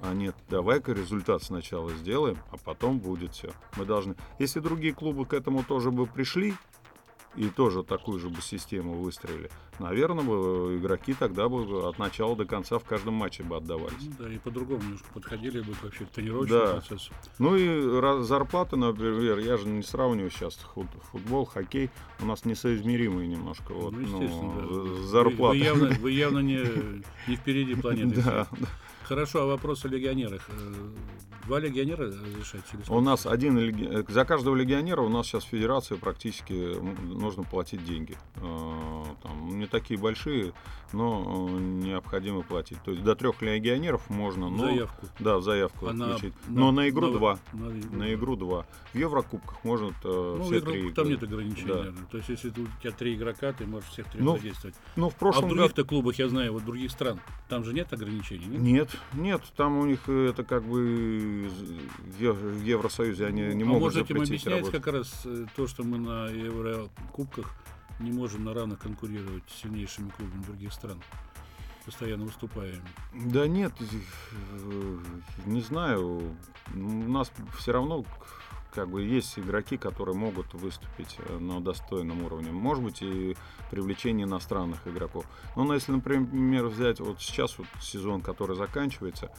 А 0.00 0.12
нет, 0.12 0.36
давай-ка 0.48 0.92
результат 0.92 1.42
сначала 1.42 1.90
сделаем, 1.92 2.38
а 2.50 2.56
потом 2.58 2.98
будет 2.98 3.34
все. 3.34 3.50
Мы 3.76 3.84
должны. 3.84 4.14
Если 4.38 4.60
другие 4.60 4.92
клубы 4.92 5.24
к 5.26 5.32
этому 5.32 5.64
тоже 5.64 5.90
бы 5.90 6.06
пришли, 6.06 6.54
и 7.36 7.48
тоже 7.48 7.82
такую 7.82 8.18
же 8.18 8.28
бы 8.28 8.40
систему 8.40 8.94
выстроили, 8.94 9.50
наверное, 9.78 10.24
бы 10.24 10.76
игроки 10.78 11.14
тогда 11.14 11.48
бы 11.48 11.86
от 11.86 11.98
начала 11.98 12.34
до 12.34 12.46
конца 12.46 12.78
в 12.78 12.84
каждом 12.84 13.14
матче 13.14 13.42
бы 13.42 13.56
отдавались. 13.56 13.94
Ну, 14.00 14.12
да, 14.18 14.32
и 14.32 14.38
по-другому 14.38 14.82
немножко 14.82 15.06
подходили 15.12 15.60
бы 15.60 15.74
вообще 15.82 16.04
к 16.06 16.10
тренировочному 16.10 16.64
да. 16.64 16.72
процессу. 16.72 17.12
Ну 17.38 17.56
и 17.56 18.24
зарплаты, 18.24 18.76
например, 18.76 19.38
я 19.38 19.56
же 19.56 19.68
не 19.68 19.82
сравниваю 19.82 20.30
сейчас 20.30 20.54
футбол, 21.12 21.44
хоккей, 21.44 21.90
у 22.20 22.26
нас 22.26 22.44
несоизмеримые 22.44 23.28
немножко. 23.28 23.72
Вот, 23.72 23.92
ну, 23.92 24.22
ну, 24.22 24.96
да. 24.96 25.02
Зарплаты. 25.06 25.58
Вы, 25.58 25.64
вы, 25.64 25.64
явно, 25.64 25.88
вы 26.00 26.10
явно 26.12 26.38
не, 26.38 27.02
не 27.28 27.36
впереди 27.36 27.74
планеты. 27.74 28.22
Да, 28.22 28.46
да. 28.50 28.66
Хорошо, 29.08 29.42
а 29.42 29.46
вопрос 29.46 29.84
о 29.84 29.88
легионерах. 29.88 30.42
Э, 30.48 30.74
два 31.46 31.60
легионера 31.60 32.06
разрешать? 32.06 32.64
У 32.88 33.00
нас 33.00 33.24
один 33.24 33.56
э, 33.56 34.04
за 34.08 34.24
каждого 34.24 34.56
легионера 34.56 35.00
у 35.00 35.08
нас 35.08 35.26
сейчас 35.26 35.44
в 35.44 35.48
федерации 35.48 35.94
практически 35.94 36.76
нужно 37.04 37.44
платить 37.44 37.84
деньги. 37.84 38.16
Э, 38.36 39.04
там, 39.22 39.60
не 39.60 39.66
такие 39.66 39.98
большие, 39.98 40.54
но 40.92 41.48
необходимо 41.48 42.42
платить. 42.42 42.78
То 42.82 42.90
есть 42.90 43.04
до 43.04 43.14
трех 43.14 43.42
легионеров 43.42 44.10
можно, 44.10 44.50
но 44.50 44.64
заявку. 44.66 45.06
Да, 45.20 45.40
заявку 45.40 45.86
а 45.86 45.92
включить. 45.92 46.34
На, 46.48 46.60
но 46.60 46.72
на 46.72 46.88
игру 46.88 47.06
на, 47.06 47.12
два. 47.12 47.38
На, 47.52 47.78
игру, 47.78 47.96
на 47.96 48.14
игру 48.14 48.36
два. 48.36 48.66
В 48.92 48.98
Еврокубках 48.98 49.62
можно 49.62 49.92
ну, 50.02 50.42
все 50.42 50.58
игру, 50.58 50.72
три. 50.72 50.92
Там 50.92 51.08
нет 51.08 51.22
ограничений, 51.22 51.68
да. 51.68 51.76
наверное. 51.76 52.06
То 52.10 52.16
есть 52.16 52.28
если 52.28 52.48
у 52.48 52.66
тебя 52.82 52.90
три 52.90 53.14
игрока, 53.14 53.52
ты 53.52 53.66
можешь 53.66 53.88
всех 53.90 54.10
трех 54.10 54.24
ну, 54.24 54.36
задействовать. 54.36 54.74
Ну, 54.96 55.10
в 55.10 55.14
прошлом 55.14 55.44
а 55.44 55.46
в 55.46 55.50
других-то 55.50 55.84
клубах, 55.84 56.18
я 56.18 56.28
знаю, 56.28 56.54
вот 56.54 56.64
других 56.64 56.90
стран, 56.90 57.20
там 57.48 57.62
же 57.62 57.72
нет 57.72 57.92
ограничений? 57.92 58.46
Нет, 58.46 58.60
нет 58.60 58.95
нет, 59.14 59.42
там 59.56 59.78
у 59.78 59.86
них 59.86 60.00
э, 60.08 60.30
это 60.30 60.44
как 60.44 60.62
бы 60.64 61.48
в 62.08 62.62
Евросоюзе 62.62 63.26
они 63.26 63.42
не 63.54 63.62
а 63.62 63.66
могут 63.66 63.82
может 63.82 64.04
этим 64.04 64.22
объяснять 64.22 64.46
работать. 64.46 64.72
как 64.72 64.92
раз 64.92 65.22
э, 65.24 65.46
то, 65.54 65.66
что 65.66 65.84
мы 65.84 65.98
на 65.98 66.28
Еврокубках 66.28 67.54
не 68.00 68.12
можем 68.12 68.44
на 68.44 68.54
равных 68.54 68.78
конкурировать 68.78 69.44
с 69.48 69.62
сильнейшими 69.62 70.10
клубами 70.10 70.42
других 70.42 70.72
стран 70.72 71.00
постоянно 71.86 72.24
выступаем? 72.24 72.82
Да 73.14 73.46
нет, 73.46 73.72
э, 73.80 74.98
не 75.46 75.60
знаю. 75.60 76.36
У 76.74 76.78
нас 76.78 77.32
все 77.58 77.72
равно 77.72 78.04
как 78.76 78.90
бы 78.90 79.02
есть 79.02 79.38
игроки, 79.38 79.78
которые 79.78 80.14
могут 80.14 80.52
выступить 80.52 81.16
э, 81.18 81.38
на 81.38 81.62
достойном 81.62 82.22
уровне. 82.24 82.52
Может 82.52 82.84
быть 82.84 83.00
и 83.00 83.34
привлечение 83.70 84.26
иностранных 84.26 84.86
игроков. 84.86 85.24
Но 85.56 85.64
ну, 85.64 85.72
если, 85.72 85.92
например, 85.92 86.66
взять 86.66 87.00
вот 87.00 87.18
сейчас 87.18 87.56
вот 87.56 87.66
сезон, 87.80 88.20
который 88.20 88.54
заканчивается, 88.54 89.30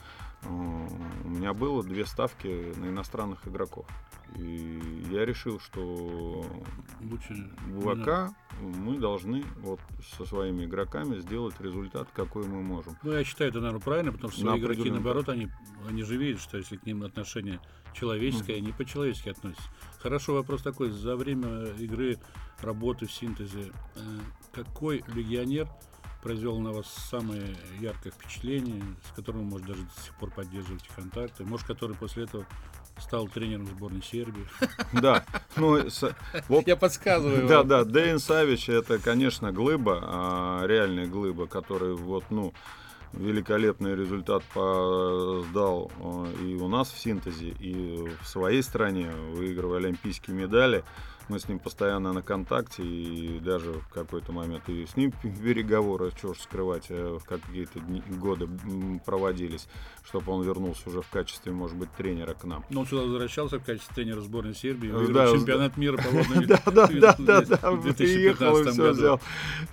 э, 0.41 0.47
у 0.49 1.29
меня 1.29 1.53
было 1.53 1.83
две 1.83 2.07
ставки 2.07 2.73
на 2.77 2.87
иностранных 2.87 3.47
игроков. 3.47 3.85
И 4.35 5.05
я 5.11 5.23
решил, 5.23 5.59
что 5.59 6.43
Лучше, 6.99 7.35
ВК 7.79 8.33
мы 8.61 8.97
должны 8.97 9.43
вот 9.57 9.79
со 10.17 10.25
своими 10.25 10.65
игроками 10.65 11.19
сделать 11.19 11.55
результат, 11.59 12.07
какой 12.13 12.47
мы 12.47 12.61
можем. 12.61 12.97
Ну, 13.03 13.13
я 13.13 13.23
считаю, 13.23 13.49
это, 13.49 13.59
наверное, 13.59 13.81
правильно, 13.81 14.11
потому 14.11 14.31
что 14.31 14.45
на 14.45 14.57
игроки, 14.57 14.89
наоборот, 14.89 15.29
они, 15.29 15.49
они 15.87 16.03
же 16.03 16.17
видят, 16.17 16.41
что 16.41 16.57
если 16.57 16.77
к 16.77 16.85
ним 16.85 17.03
отношение 17.03 17.59
человеческое, 17.93 18.55
mm. 18.55 18.57
они 18.57 18.71
по-человечески 18.71 19.29
относятся. 19.29 19.69
Хорошо, 19.99 20.33
вопрос 20.33 20.61
такой. 20.61 20.91
За 20.91 21.15
время 21.15 21.65
игры, 21.77 22.17
работы 22.61 23.07
в 23.07 23.11
синтезе, 23.11 23.71
э, 23.95 23.99
какой 24.51 25.03
легионер 25.07 25.67
произвел 26.21 26.59
на 26.59 26.71
вас 26.71 26.87
самое 27.09 27.55
яркое 27.79 28.11
впечатление, 28.11 28.83
с 29.09 29.15
которым, 29.15 29.45
может, 29.45 29.67
даже 29.67 29.83
до 29.83 30.01
сих 30.03 30.15
пор 30.15 30.31
поддерживаете 30.31 30.89
контакты, 30.95 31.45
может, 31.45 31.65
который 31.65 31.95
после 31.95 32.23
этого 32.23 32.45
стал 32.99 33.27
тренером 33.27 33.65
сборной 33.67 34.01
Сербии. 34.01 34.45
Да, 34.93 35.25
ну, 35.55 35.79
вот, 36.47 36.67
я 36.67 36.75
подсказываю. 36.75 37.47
Да, 37.47 37.63
да, 37.63 37.83
Дэйн 37.83 38.19
Савич 38.19 38.69
это, 38.69 38.99
конечно, 38.99 39.51
глыба, 39.51 39.99
а, 40.01 40.65
реальная 40.65 41.07
глыба, 41.07 41.45
который 41.47 41.93
вот, 41.93 42.23
ну, 42.29 42.53
великолепный 43.13 43.95
результат 43.95 44.43
сдал 44.51 45.91
а, 45.99 46.27
и 46.41 46.55
у 46.55 46.67
нас 46.67 46.91
в 46.91 46.97
синтезе, 46.97 47.49
и 47.49 48.09
в 48.21 48.27
своей 48.27 48.63
стране, 48.63 49.09
выигрывая 49.33 49.79
олимпийские 49.79 50.35
медали 50.35 50.83
мы 51.29 51.39
с 51.39 51.47
ним 51.47 51.59
постоянно 51.59 52.13
на 52.13 52.21
контакте, 52.21 52.83
и 52.83 53.39
даже 53.39 53.73
в 53.73 53.87
какой-то 53.89 54.31
момент 54.31 54.67
и 54.69 54.85
с 54.85 54.95
ним 54.95 55.11
переговоры, 55.11 56.11
что 56.17 56.33
ж 56.33 56.37
скрывать, 56.39 56.85
э, 56.89 57.17
в 57.19 57.23
какие-то 57.25 57.79
годы 58.19 58.47
проводились, 59.05 59.67
чтобы 60.05 60.31
он 60.31 60.43
вернулся 60.43 60.89
уже 60.89 61.01
в 61.01 61.09
качестве, 61.09 61.51
может 61.51 61.77
быть, 61.77 61.91
тренера 61.93 62.33
к 62.33 62.43
нам. 62.45 62.63
Но 62.69 62.81
он 62.81 62.87
сюда 62.87 63.03
возвращался 63.03 63.59
в 63.59 63.63
качестве 63.63 63.93
тренера 63.95 64.21
сборной 64.21 64.55
Сербии, 64.55 64.89
выиграл 64.89 65.13
да, 65.13 65.31
чемпионат 65.31 65.73
да. 65.75 65.81
мира 65.81 65.97
по 65.97 66.09
водным 66.09 66.45
Да, 66.47 66.61
да, 66.65 66.87
да, 66.87 67.15
да, 67.17 67.41
да, 67.41 67.57
приехал 67.93 68.57
и 68.59 68.71
все 68.71 68.91
взял, 68.91 69.21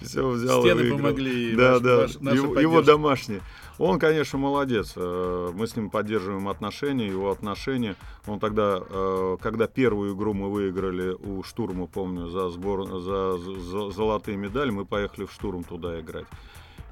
все 0.01 0.29
взял 0.29 0.63
Стены 0.63 0.91
помогли, 0.91 1.55
да, 1.55 1.79
да, 1.79 2.05
его 2.05 2.83
домашние. 2.83 3.41
Он, 3.79 3.99
конечно, 3.99 4.39
молодец. 4.39 4.93
Э, 4.97 5.51
мы 5.53 5.67
с 5.67 5.75
ним 5.75 5.91
поддерживаем 5.91 6.49
отношения, 6.49 7.09
его 7.09 7.31
отношения. 7.31 7.97
Он 8.27 8.39
тогда, 8.39 8.81
э, 8.81 9.37
когда 9.41 9.67
первую 9.67 10.15
игру 10.15 10.33
мы 10.33 10.51
выиграли 10.51 11.11
у 11.13 11.43
Штурма, 11.43 11.87
помню, 11.87 12.29
за, 12.29 12.51
сбор, 12.51 12.87
за, 13.01 13.91
золотые 13.91 14.37
медали, 14.37 14.71
мы 14.71 14.85
поехали 14.85 15.27
в 15.27 15.33
Штурм 15.33 15.65
туда 15.65 15.99
играть. 16.01 16.27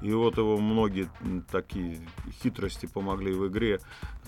И 0.03 0.11
вот 0.11 0.37
его 0.37 0.57
многие 0.57 1.09
такие 1.49 1.97
хитрости 2.43 2.85
помогли 2.85 3.31
в 3.31 3.47
игре. 3.47 3.79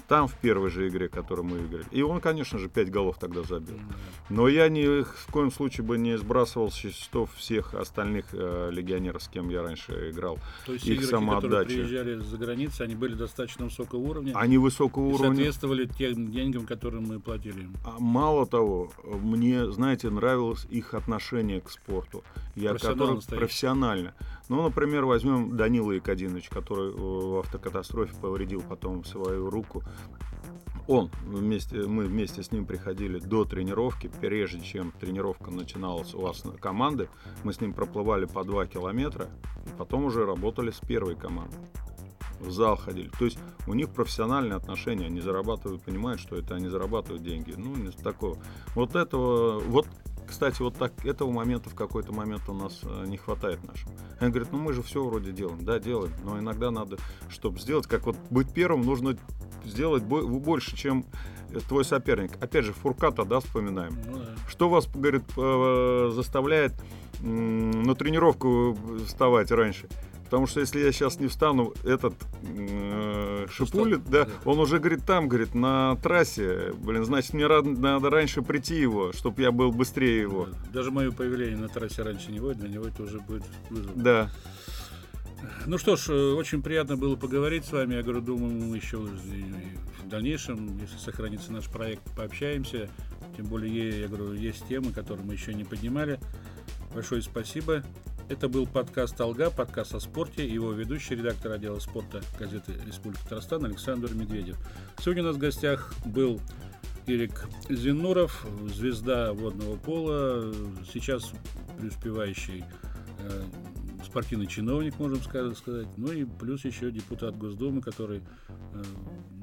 Там, 0.07 0.27
в 0.27 0.35
первой 0.35 0.69
же 0.69 0.87
игре, 0.87 1.09
которую 1.09 1.45
мы 1.45 1.57
играли. 1.65 1.85
И 1.91 2.01
он, 2.01 2.21
конечно 2.21 2.59
же, 2.59 2.69
5 2.69 2.91
голов 2.91 3.17
тогда 3.19 3.43
забил. 3.43 3.79
Но 4.29 4.47
я 4.47 4.69
ни 4.69 5.03
в 5.03 5.27
коем 5.31 5.51
случае 5.51 5.85
бы 5.85 5.97
не 5.97 6.17
сбрасывал 6.17 6.71
с 6.71 6.75
счетов 6.75 7.33
всех 7.35 7.73
остальных 7.73 8.27
э, 8.31 8.69
легионеров, 8.71 9.23
с 9.23 9.27
кем 9.27 9.49
я 9.49 9.63
раньше 9.63 10.11
играл. 10.11 10.39
То 10.65 10.73
есть 10.73 10.85
их 10.85 10.99
игроки, 10.99 11.11
самоотдача. 11.11 11.49
которые 11.49 11.87
приезжали 11.87 12.19
за 12.19 12.37
границу, 12.37 12.83
они 12.83 12.95
были 12.95 13.15
достаточно 13.15 13.65
высокого 13.65 13.99
уровня? 13.99 14.31
Они 14.35 14.57
высокого 14.57 15.05
уровня. 15.05 15.35
соответствовали 15.35 15.85
тем 15.85 16.31
деньгам, 16.31 16.65
которые 16.65 17.01
мы 17.01 17.19
платили 17.19 17.63
им? 17.63 17.73
А 17.83 17.95
мало 17.99 18.45
того, 18.45 18.93
мне, 19.03 19.71
знаете, 19.71 20.09
нравилось 20.09 20.65
их 20.69 20.93
отношение 20.93 21.59
к 21.59 21.69
спорту. 21.69 22.23
Я 22.55 22.75
который 22.75 23.19
профессионально. 23.21 24.13
Ну, 24.47 24.61
например, 24.61 25.05
возьмем 25.05 25.57
Данила 25.65 25.93
Якодинович, 25.93 26.49
который 26.49 26.91
в 26.91 27.39
автокатастрофе 27.39 28.13
повредил 28.21 28.61
потом 28.61 29.03
свою 29.03 29.49
руку. 29.49 29.81
Он 30.87 31.09
вместе, 31.25 31.77
мы 31.87 32.03
вместе 32.03 32.43
с 32.43 32.51
ним 32.51 32.67
приходили 32.67 33.17
до 33.17 33.45
тренировки, 33.45 34.11
прежде 34.21 34.61
чем 34.61 34.91
тренировка 34.91 35.49
начиналась 35.49 36.13
у 36.13 36.21
вас 36.21 36.43
команды, 36.61 37.09
мы 37.43 37.51
с 37.51 37.61
ним 37.61 37.73
проплывали 37.73 38.25
по 38.25 38.43
2 38.43 38.67
километра, 38.67 39.27
потом 39.79 40.05
уже 40.05 40.23
работали 40.23 40.69
с 40.69 40.79
первой 40.79 41.15
командой 41.15 41.57
в 42.39 42.51
зал 42.51 42.75
ходили. 42.75 43.09
То 43.17 43.25
есть 43.25 43.39
у 43.65 43.73
них 43.73 43.89
профессиональные 43.89 44.57
отношения, 44.57 45.07
они 45.07 45.21
зарабатывают, 45.21 45.81
понимают, 45.81 46.21
что 46.21 46.35
это 46.35 46.53
они 46.53 46.67
зарабатывают 46.67 47.23
деньги. 47.23 47.55
Ну, 47.57 47.75
не 47.75 47.89
такого. 47.89 48.37
Вот 48.75 48.95
этого, 48.95 49.61
вот 49.61 49.87
кстати, 50.27 50.61
вот 50.61 50.77
так 50.77 51.05
этого 51.05 51.31
момента 51.31 51.69
в 51.69 51.75
какой-то 51.75 52.13
момент 52.13 52.47
у 52.49 52.53
нас 52.53 52.81
э, 52.83 53.05
не 53.07 53.17
хватает 53.17 53.63
нашим. 53.65 53.89
Они 54.19 54.31
говорят, 54.31 54.51
ну 54.51 54.57
мы 54.57 54.73
же 54.73 54.81
все 54.81 55.03
вроде 55.03 55.31
делаем. 55.31 55.63
Да, 55.63 55.79
делаем, 55.79 56.13
но 56.23 56.39
иногда 56.39 56.71
надо, 56.71 56.97
чтобы 57.29 57.59
сделать, 57.59 57.87
как 57.87 58.05
вот 58.05 58.17
быть 58.29 58.53
первым, 58.53 58.81
нужно 58.81 59.17
сделать 59.63 60.03
больше, 60.03 60.75
чем 60.75 61.05
твой 61.67 61.85
соперник. 61.85 62.31
Опять 62.41 62.65
же, 62.65 62.73
Фурката, 62.73 63.25
да, 63.25 63.39
вспоминаем. 63.39 63.97
Ну, 64.05 64.17
да. 64.17 64.35
Что 64.47 64.69
вас, 64.69 64.87
говорит, 64.87 65.23
э, 65.37 66.11
заставляет 66.13 66.73
на 67.21 67.95
тренировку 67.95 68.77
вставать 69.05 69.51
раньше? 69.51 69.87
Потому 70.25 70.47
что 70.47 70.59
если 70.59 70.79
я 70.79 70.91
сейчас 70.91 71.19
не 71.19 71.27
встану, 71.27 71.73
этот 71.83 72.15
э, 72.43 73.45
Шипулит, 73.49 74.03
да, 74.05 74.25
да, 74.25 74.31
он 74.43 74.59
уже 74.59 74.79
говорит 74.79 75.05
там, 75.05 75.27
говорит, 75.27 75.53
на 75.53 75.95
трассе, 75.97 76.73
блин, 76.73 77.05
значит, 77.05 77.33
мне 77.33 77.47
надо 77.47 78.09
раньше 78.09 78.41
прийти 78.41 78.75
его, 78.75 79.13
чтобы 79.13 79.43
я 79.43 79.51
был 79.51 79.71
быстрее 79.71 80.21
его. 80.21 80.47
Даже 80.73 80.91
мое 80.91 81.11
появление 81.11 81.57
на 81.57 81.69
трассе 81.69 82.01
раньше 82.01 82.31
него, 82.31 82.53
для 82.53 82.69
него 82.69 82.87
это 82.87 83.03
уже 83.03 83.19
будет 83.19 83.43
вызов. 83.69 83.95
Да. 83.95 84.31
Ну 85.67 85.77
что 85.77 85.95
ж, 85.95 86.09
э, 86.09 86.33
очень 86.33 86.63
приятно 86.63 86.97
было 86.97 87.15
поговорить 87.15 87.65
с 87.65 87.71
вами. 87.71 87.93
Я 87.93 88.01
говорю, 88.01 88.21
думаю, 88.21 88.51
мы 88.51 88.77
еще 88.77 88.97
в 88.97 90.07
дальнейшем, 90.07 90.77
если 90.79 90.97
сохранится 90.97 91.51
наш 91.51 91.69
проект, 91.69 92.03
пообщаемся. 92.15 92.89
Тем 93.37 93.45
более, 93.45 94.01
я 94.01 94.07
говорю, 94.07 94.33
есть 94.33 94.67
темы, 94.67 94.91
которые 94.91 95.25
мы 95.25 95.33
еще 95.33 95.53
не 95.53 95.63
поднимали. 95.63 96.19
Большое 96.93 97.21
спасибо. 97.21 97.83
Это 98.27 98.49
был 98.49 98.65
подкаст 98.65 99.21
«Алга», 99.21 99.51
подкаст 99.51 99.93
о 99.93 99.99
спорте, 99.99 100.47
его 100.47 100.71
ведущий, 100.71 101.13
редактор 101.13 101.51
отдела 101.51 101.77
спорта 101.77 102.21
газеты 102.39 102.73
«Республика 102.87 103.21
Татарстан» 103.23 103.65
Александр 103.65 104.15
Медведев. 104.15 104.57
Сегодня 104.99 105.21
у 105.21 105.27
нас 105.27 105.35
в 105.35 105.39
гостях 105.39 105.93
был 106.05 106.41
Ирик 107.05 107.47
Зинуров, 107.69 108.43
звезда 108.65 109.31
водного 109.31 109.77
пола, 109.77 110.51
сейчас 110.91 111.33
преуспевающий 111.77 112.63
э, 113.19 113.43
партийный 114.15 114.47
чиновник, 114.47 114.97
можем 114.97 115.21
сказать. 115.21 115.89
Ну 115.97 116.09
и 116.09 116.23
плюс 116.23 116.63
еще 116.63 116.89
депутат 116.89 117.37
Госдумы, 117.37 117.81
который 117.81 118.21
э, 118.47 118.83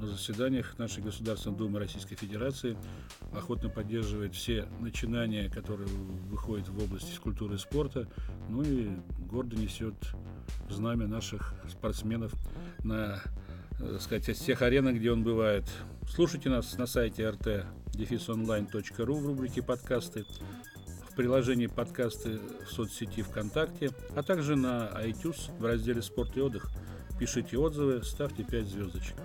на 0.00 0.06
заседаниях 0.06 0.78
нашей 0.78 1.02
Государственной 1.02 1.58
Думы 1.58 1.78
Российской 1.78 2.16
Федерации 2.16 2.78
охотно 3.34 3.68
поддерживает 3.68 4.34
все 4.34 4.66
начинания, 4.80 5.50
которые 5.50 5.90
выходят 6.30 6.70
в 6.70 6.82
области 6.82 7.10
физкультуры 7.10 7.56
и 7.56 7.58
спорта. 7.58 8.08
Ну 8.48 8.62
и 8.62 8.88
гордо 9.18 9.56
несет 9.56 9.94
знамя 10.70 11.06
наших 11.06 11.54
спортсменов 11.68 12.32
на 12.82 13.20
так 13.78 14.00
сказать, 14.00 14.24
всех 14.34 14.62
аренах, 14.62 14.94
где 14.94 15.12
он 15.12 15.22
бывает. 15.22 15.64
Слушайте 16.08 16.48
нас 16.48 16.78
на 16.78 16.86
сайте 16.86 17.24
rt-online.ru 17.24 19.14
в 19.20 19.26
рубрике 19.26 19.60
«Подкасты», 19.62 20.24
в 21.12 21.14
приложении 21.14 21.66
«Подкасты» 21.66 22.40
в 22.66 22.72
соцсети 22.72 23.22
ВКонтакте, 23.22 23.90
а 24.16 24.22
также 24.22 24.56
на 24.56 24.90
iTunes 25.04 25.50
в 25.58 25.64
разделе 25.64 26.00
«Спорт 26.00 26.36
и 26.38 26.40
отдых». 26.40 26.70
Пишите 27.20 27.58
отзывы, 27.58 28.02
ставьте 28.02 28.44
5 28.44 28.66
звездочек. 28.66 29.16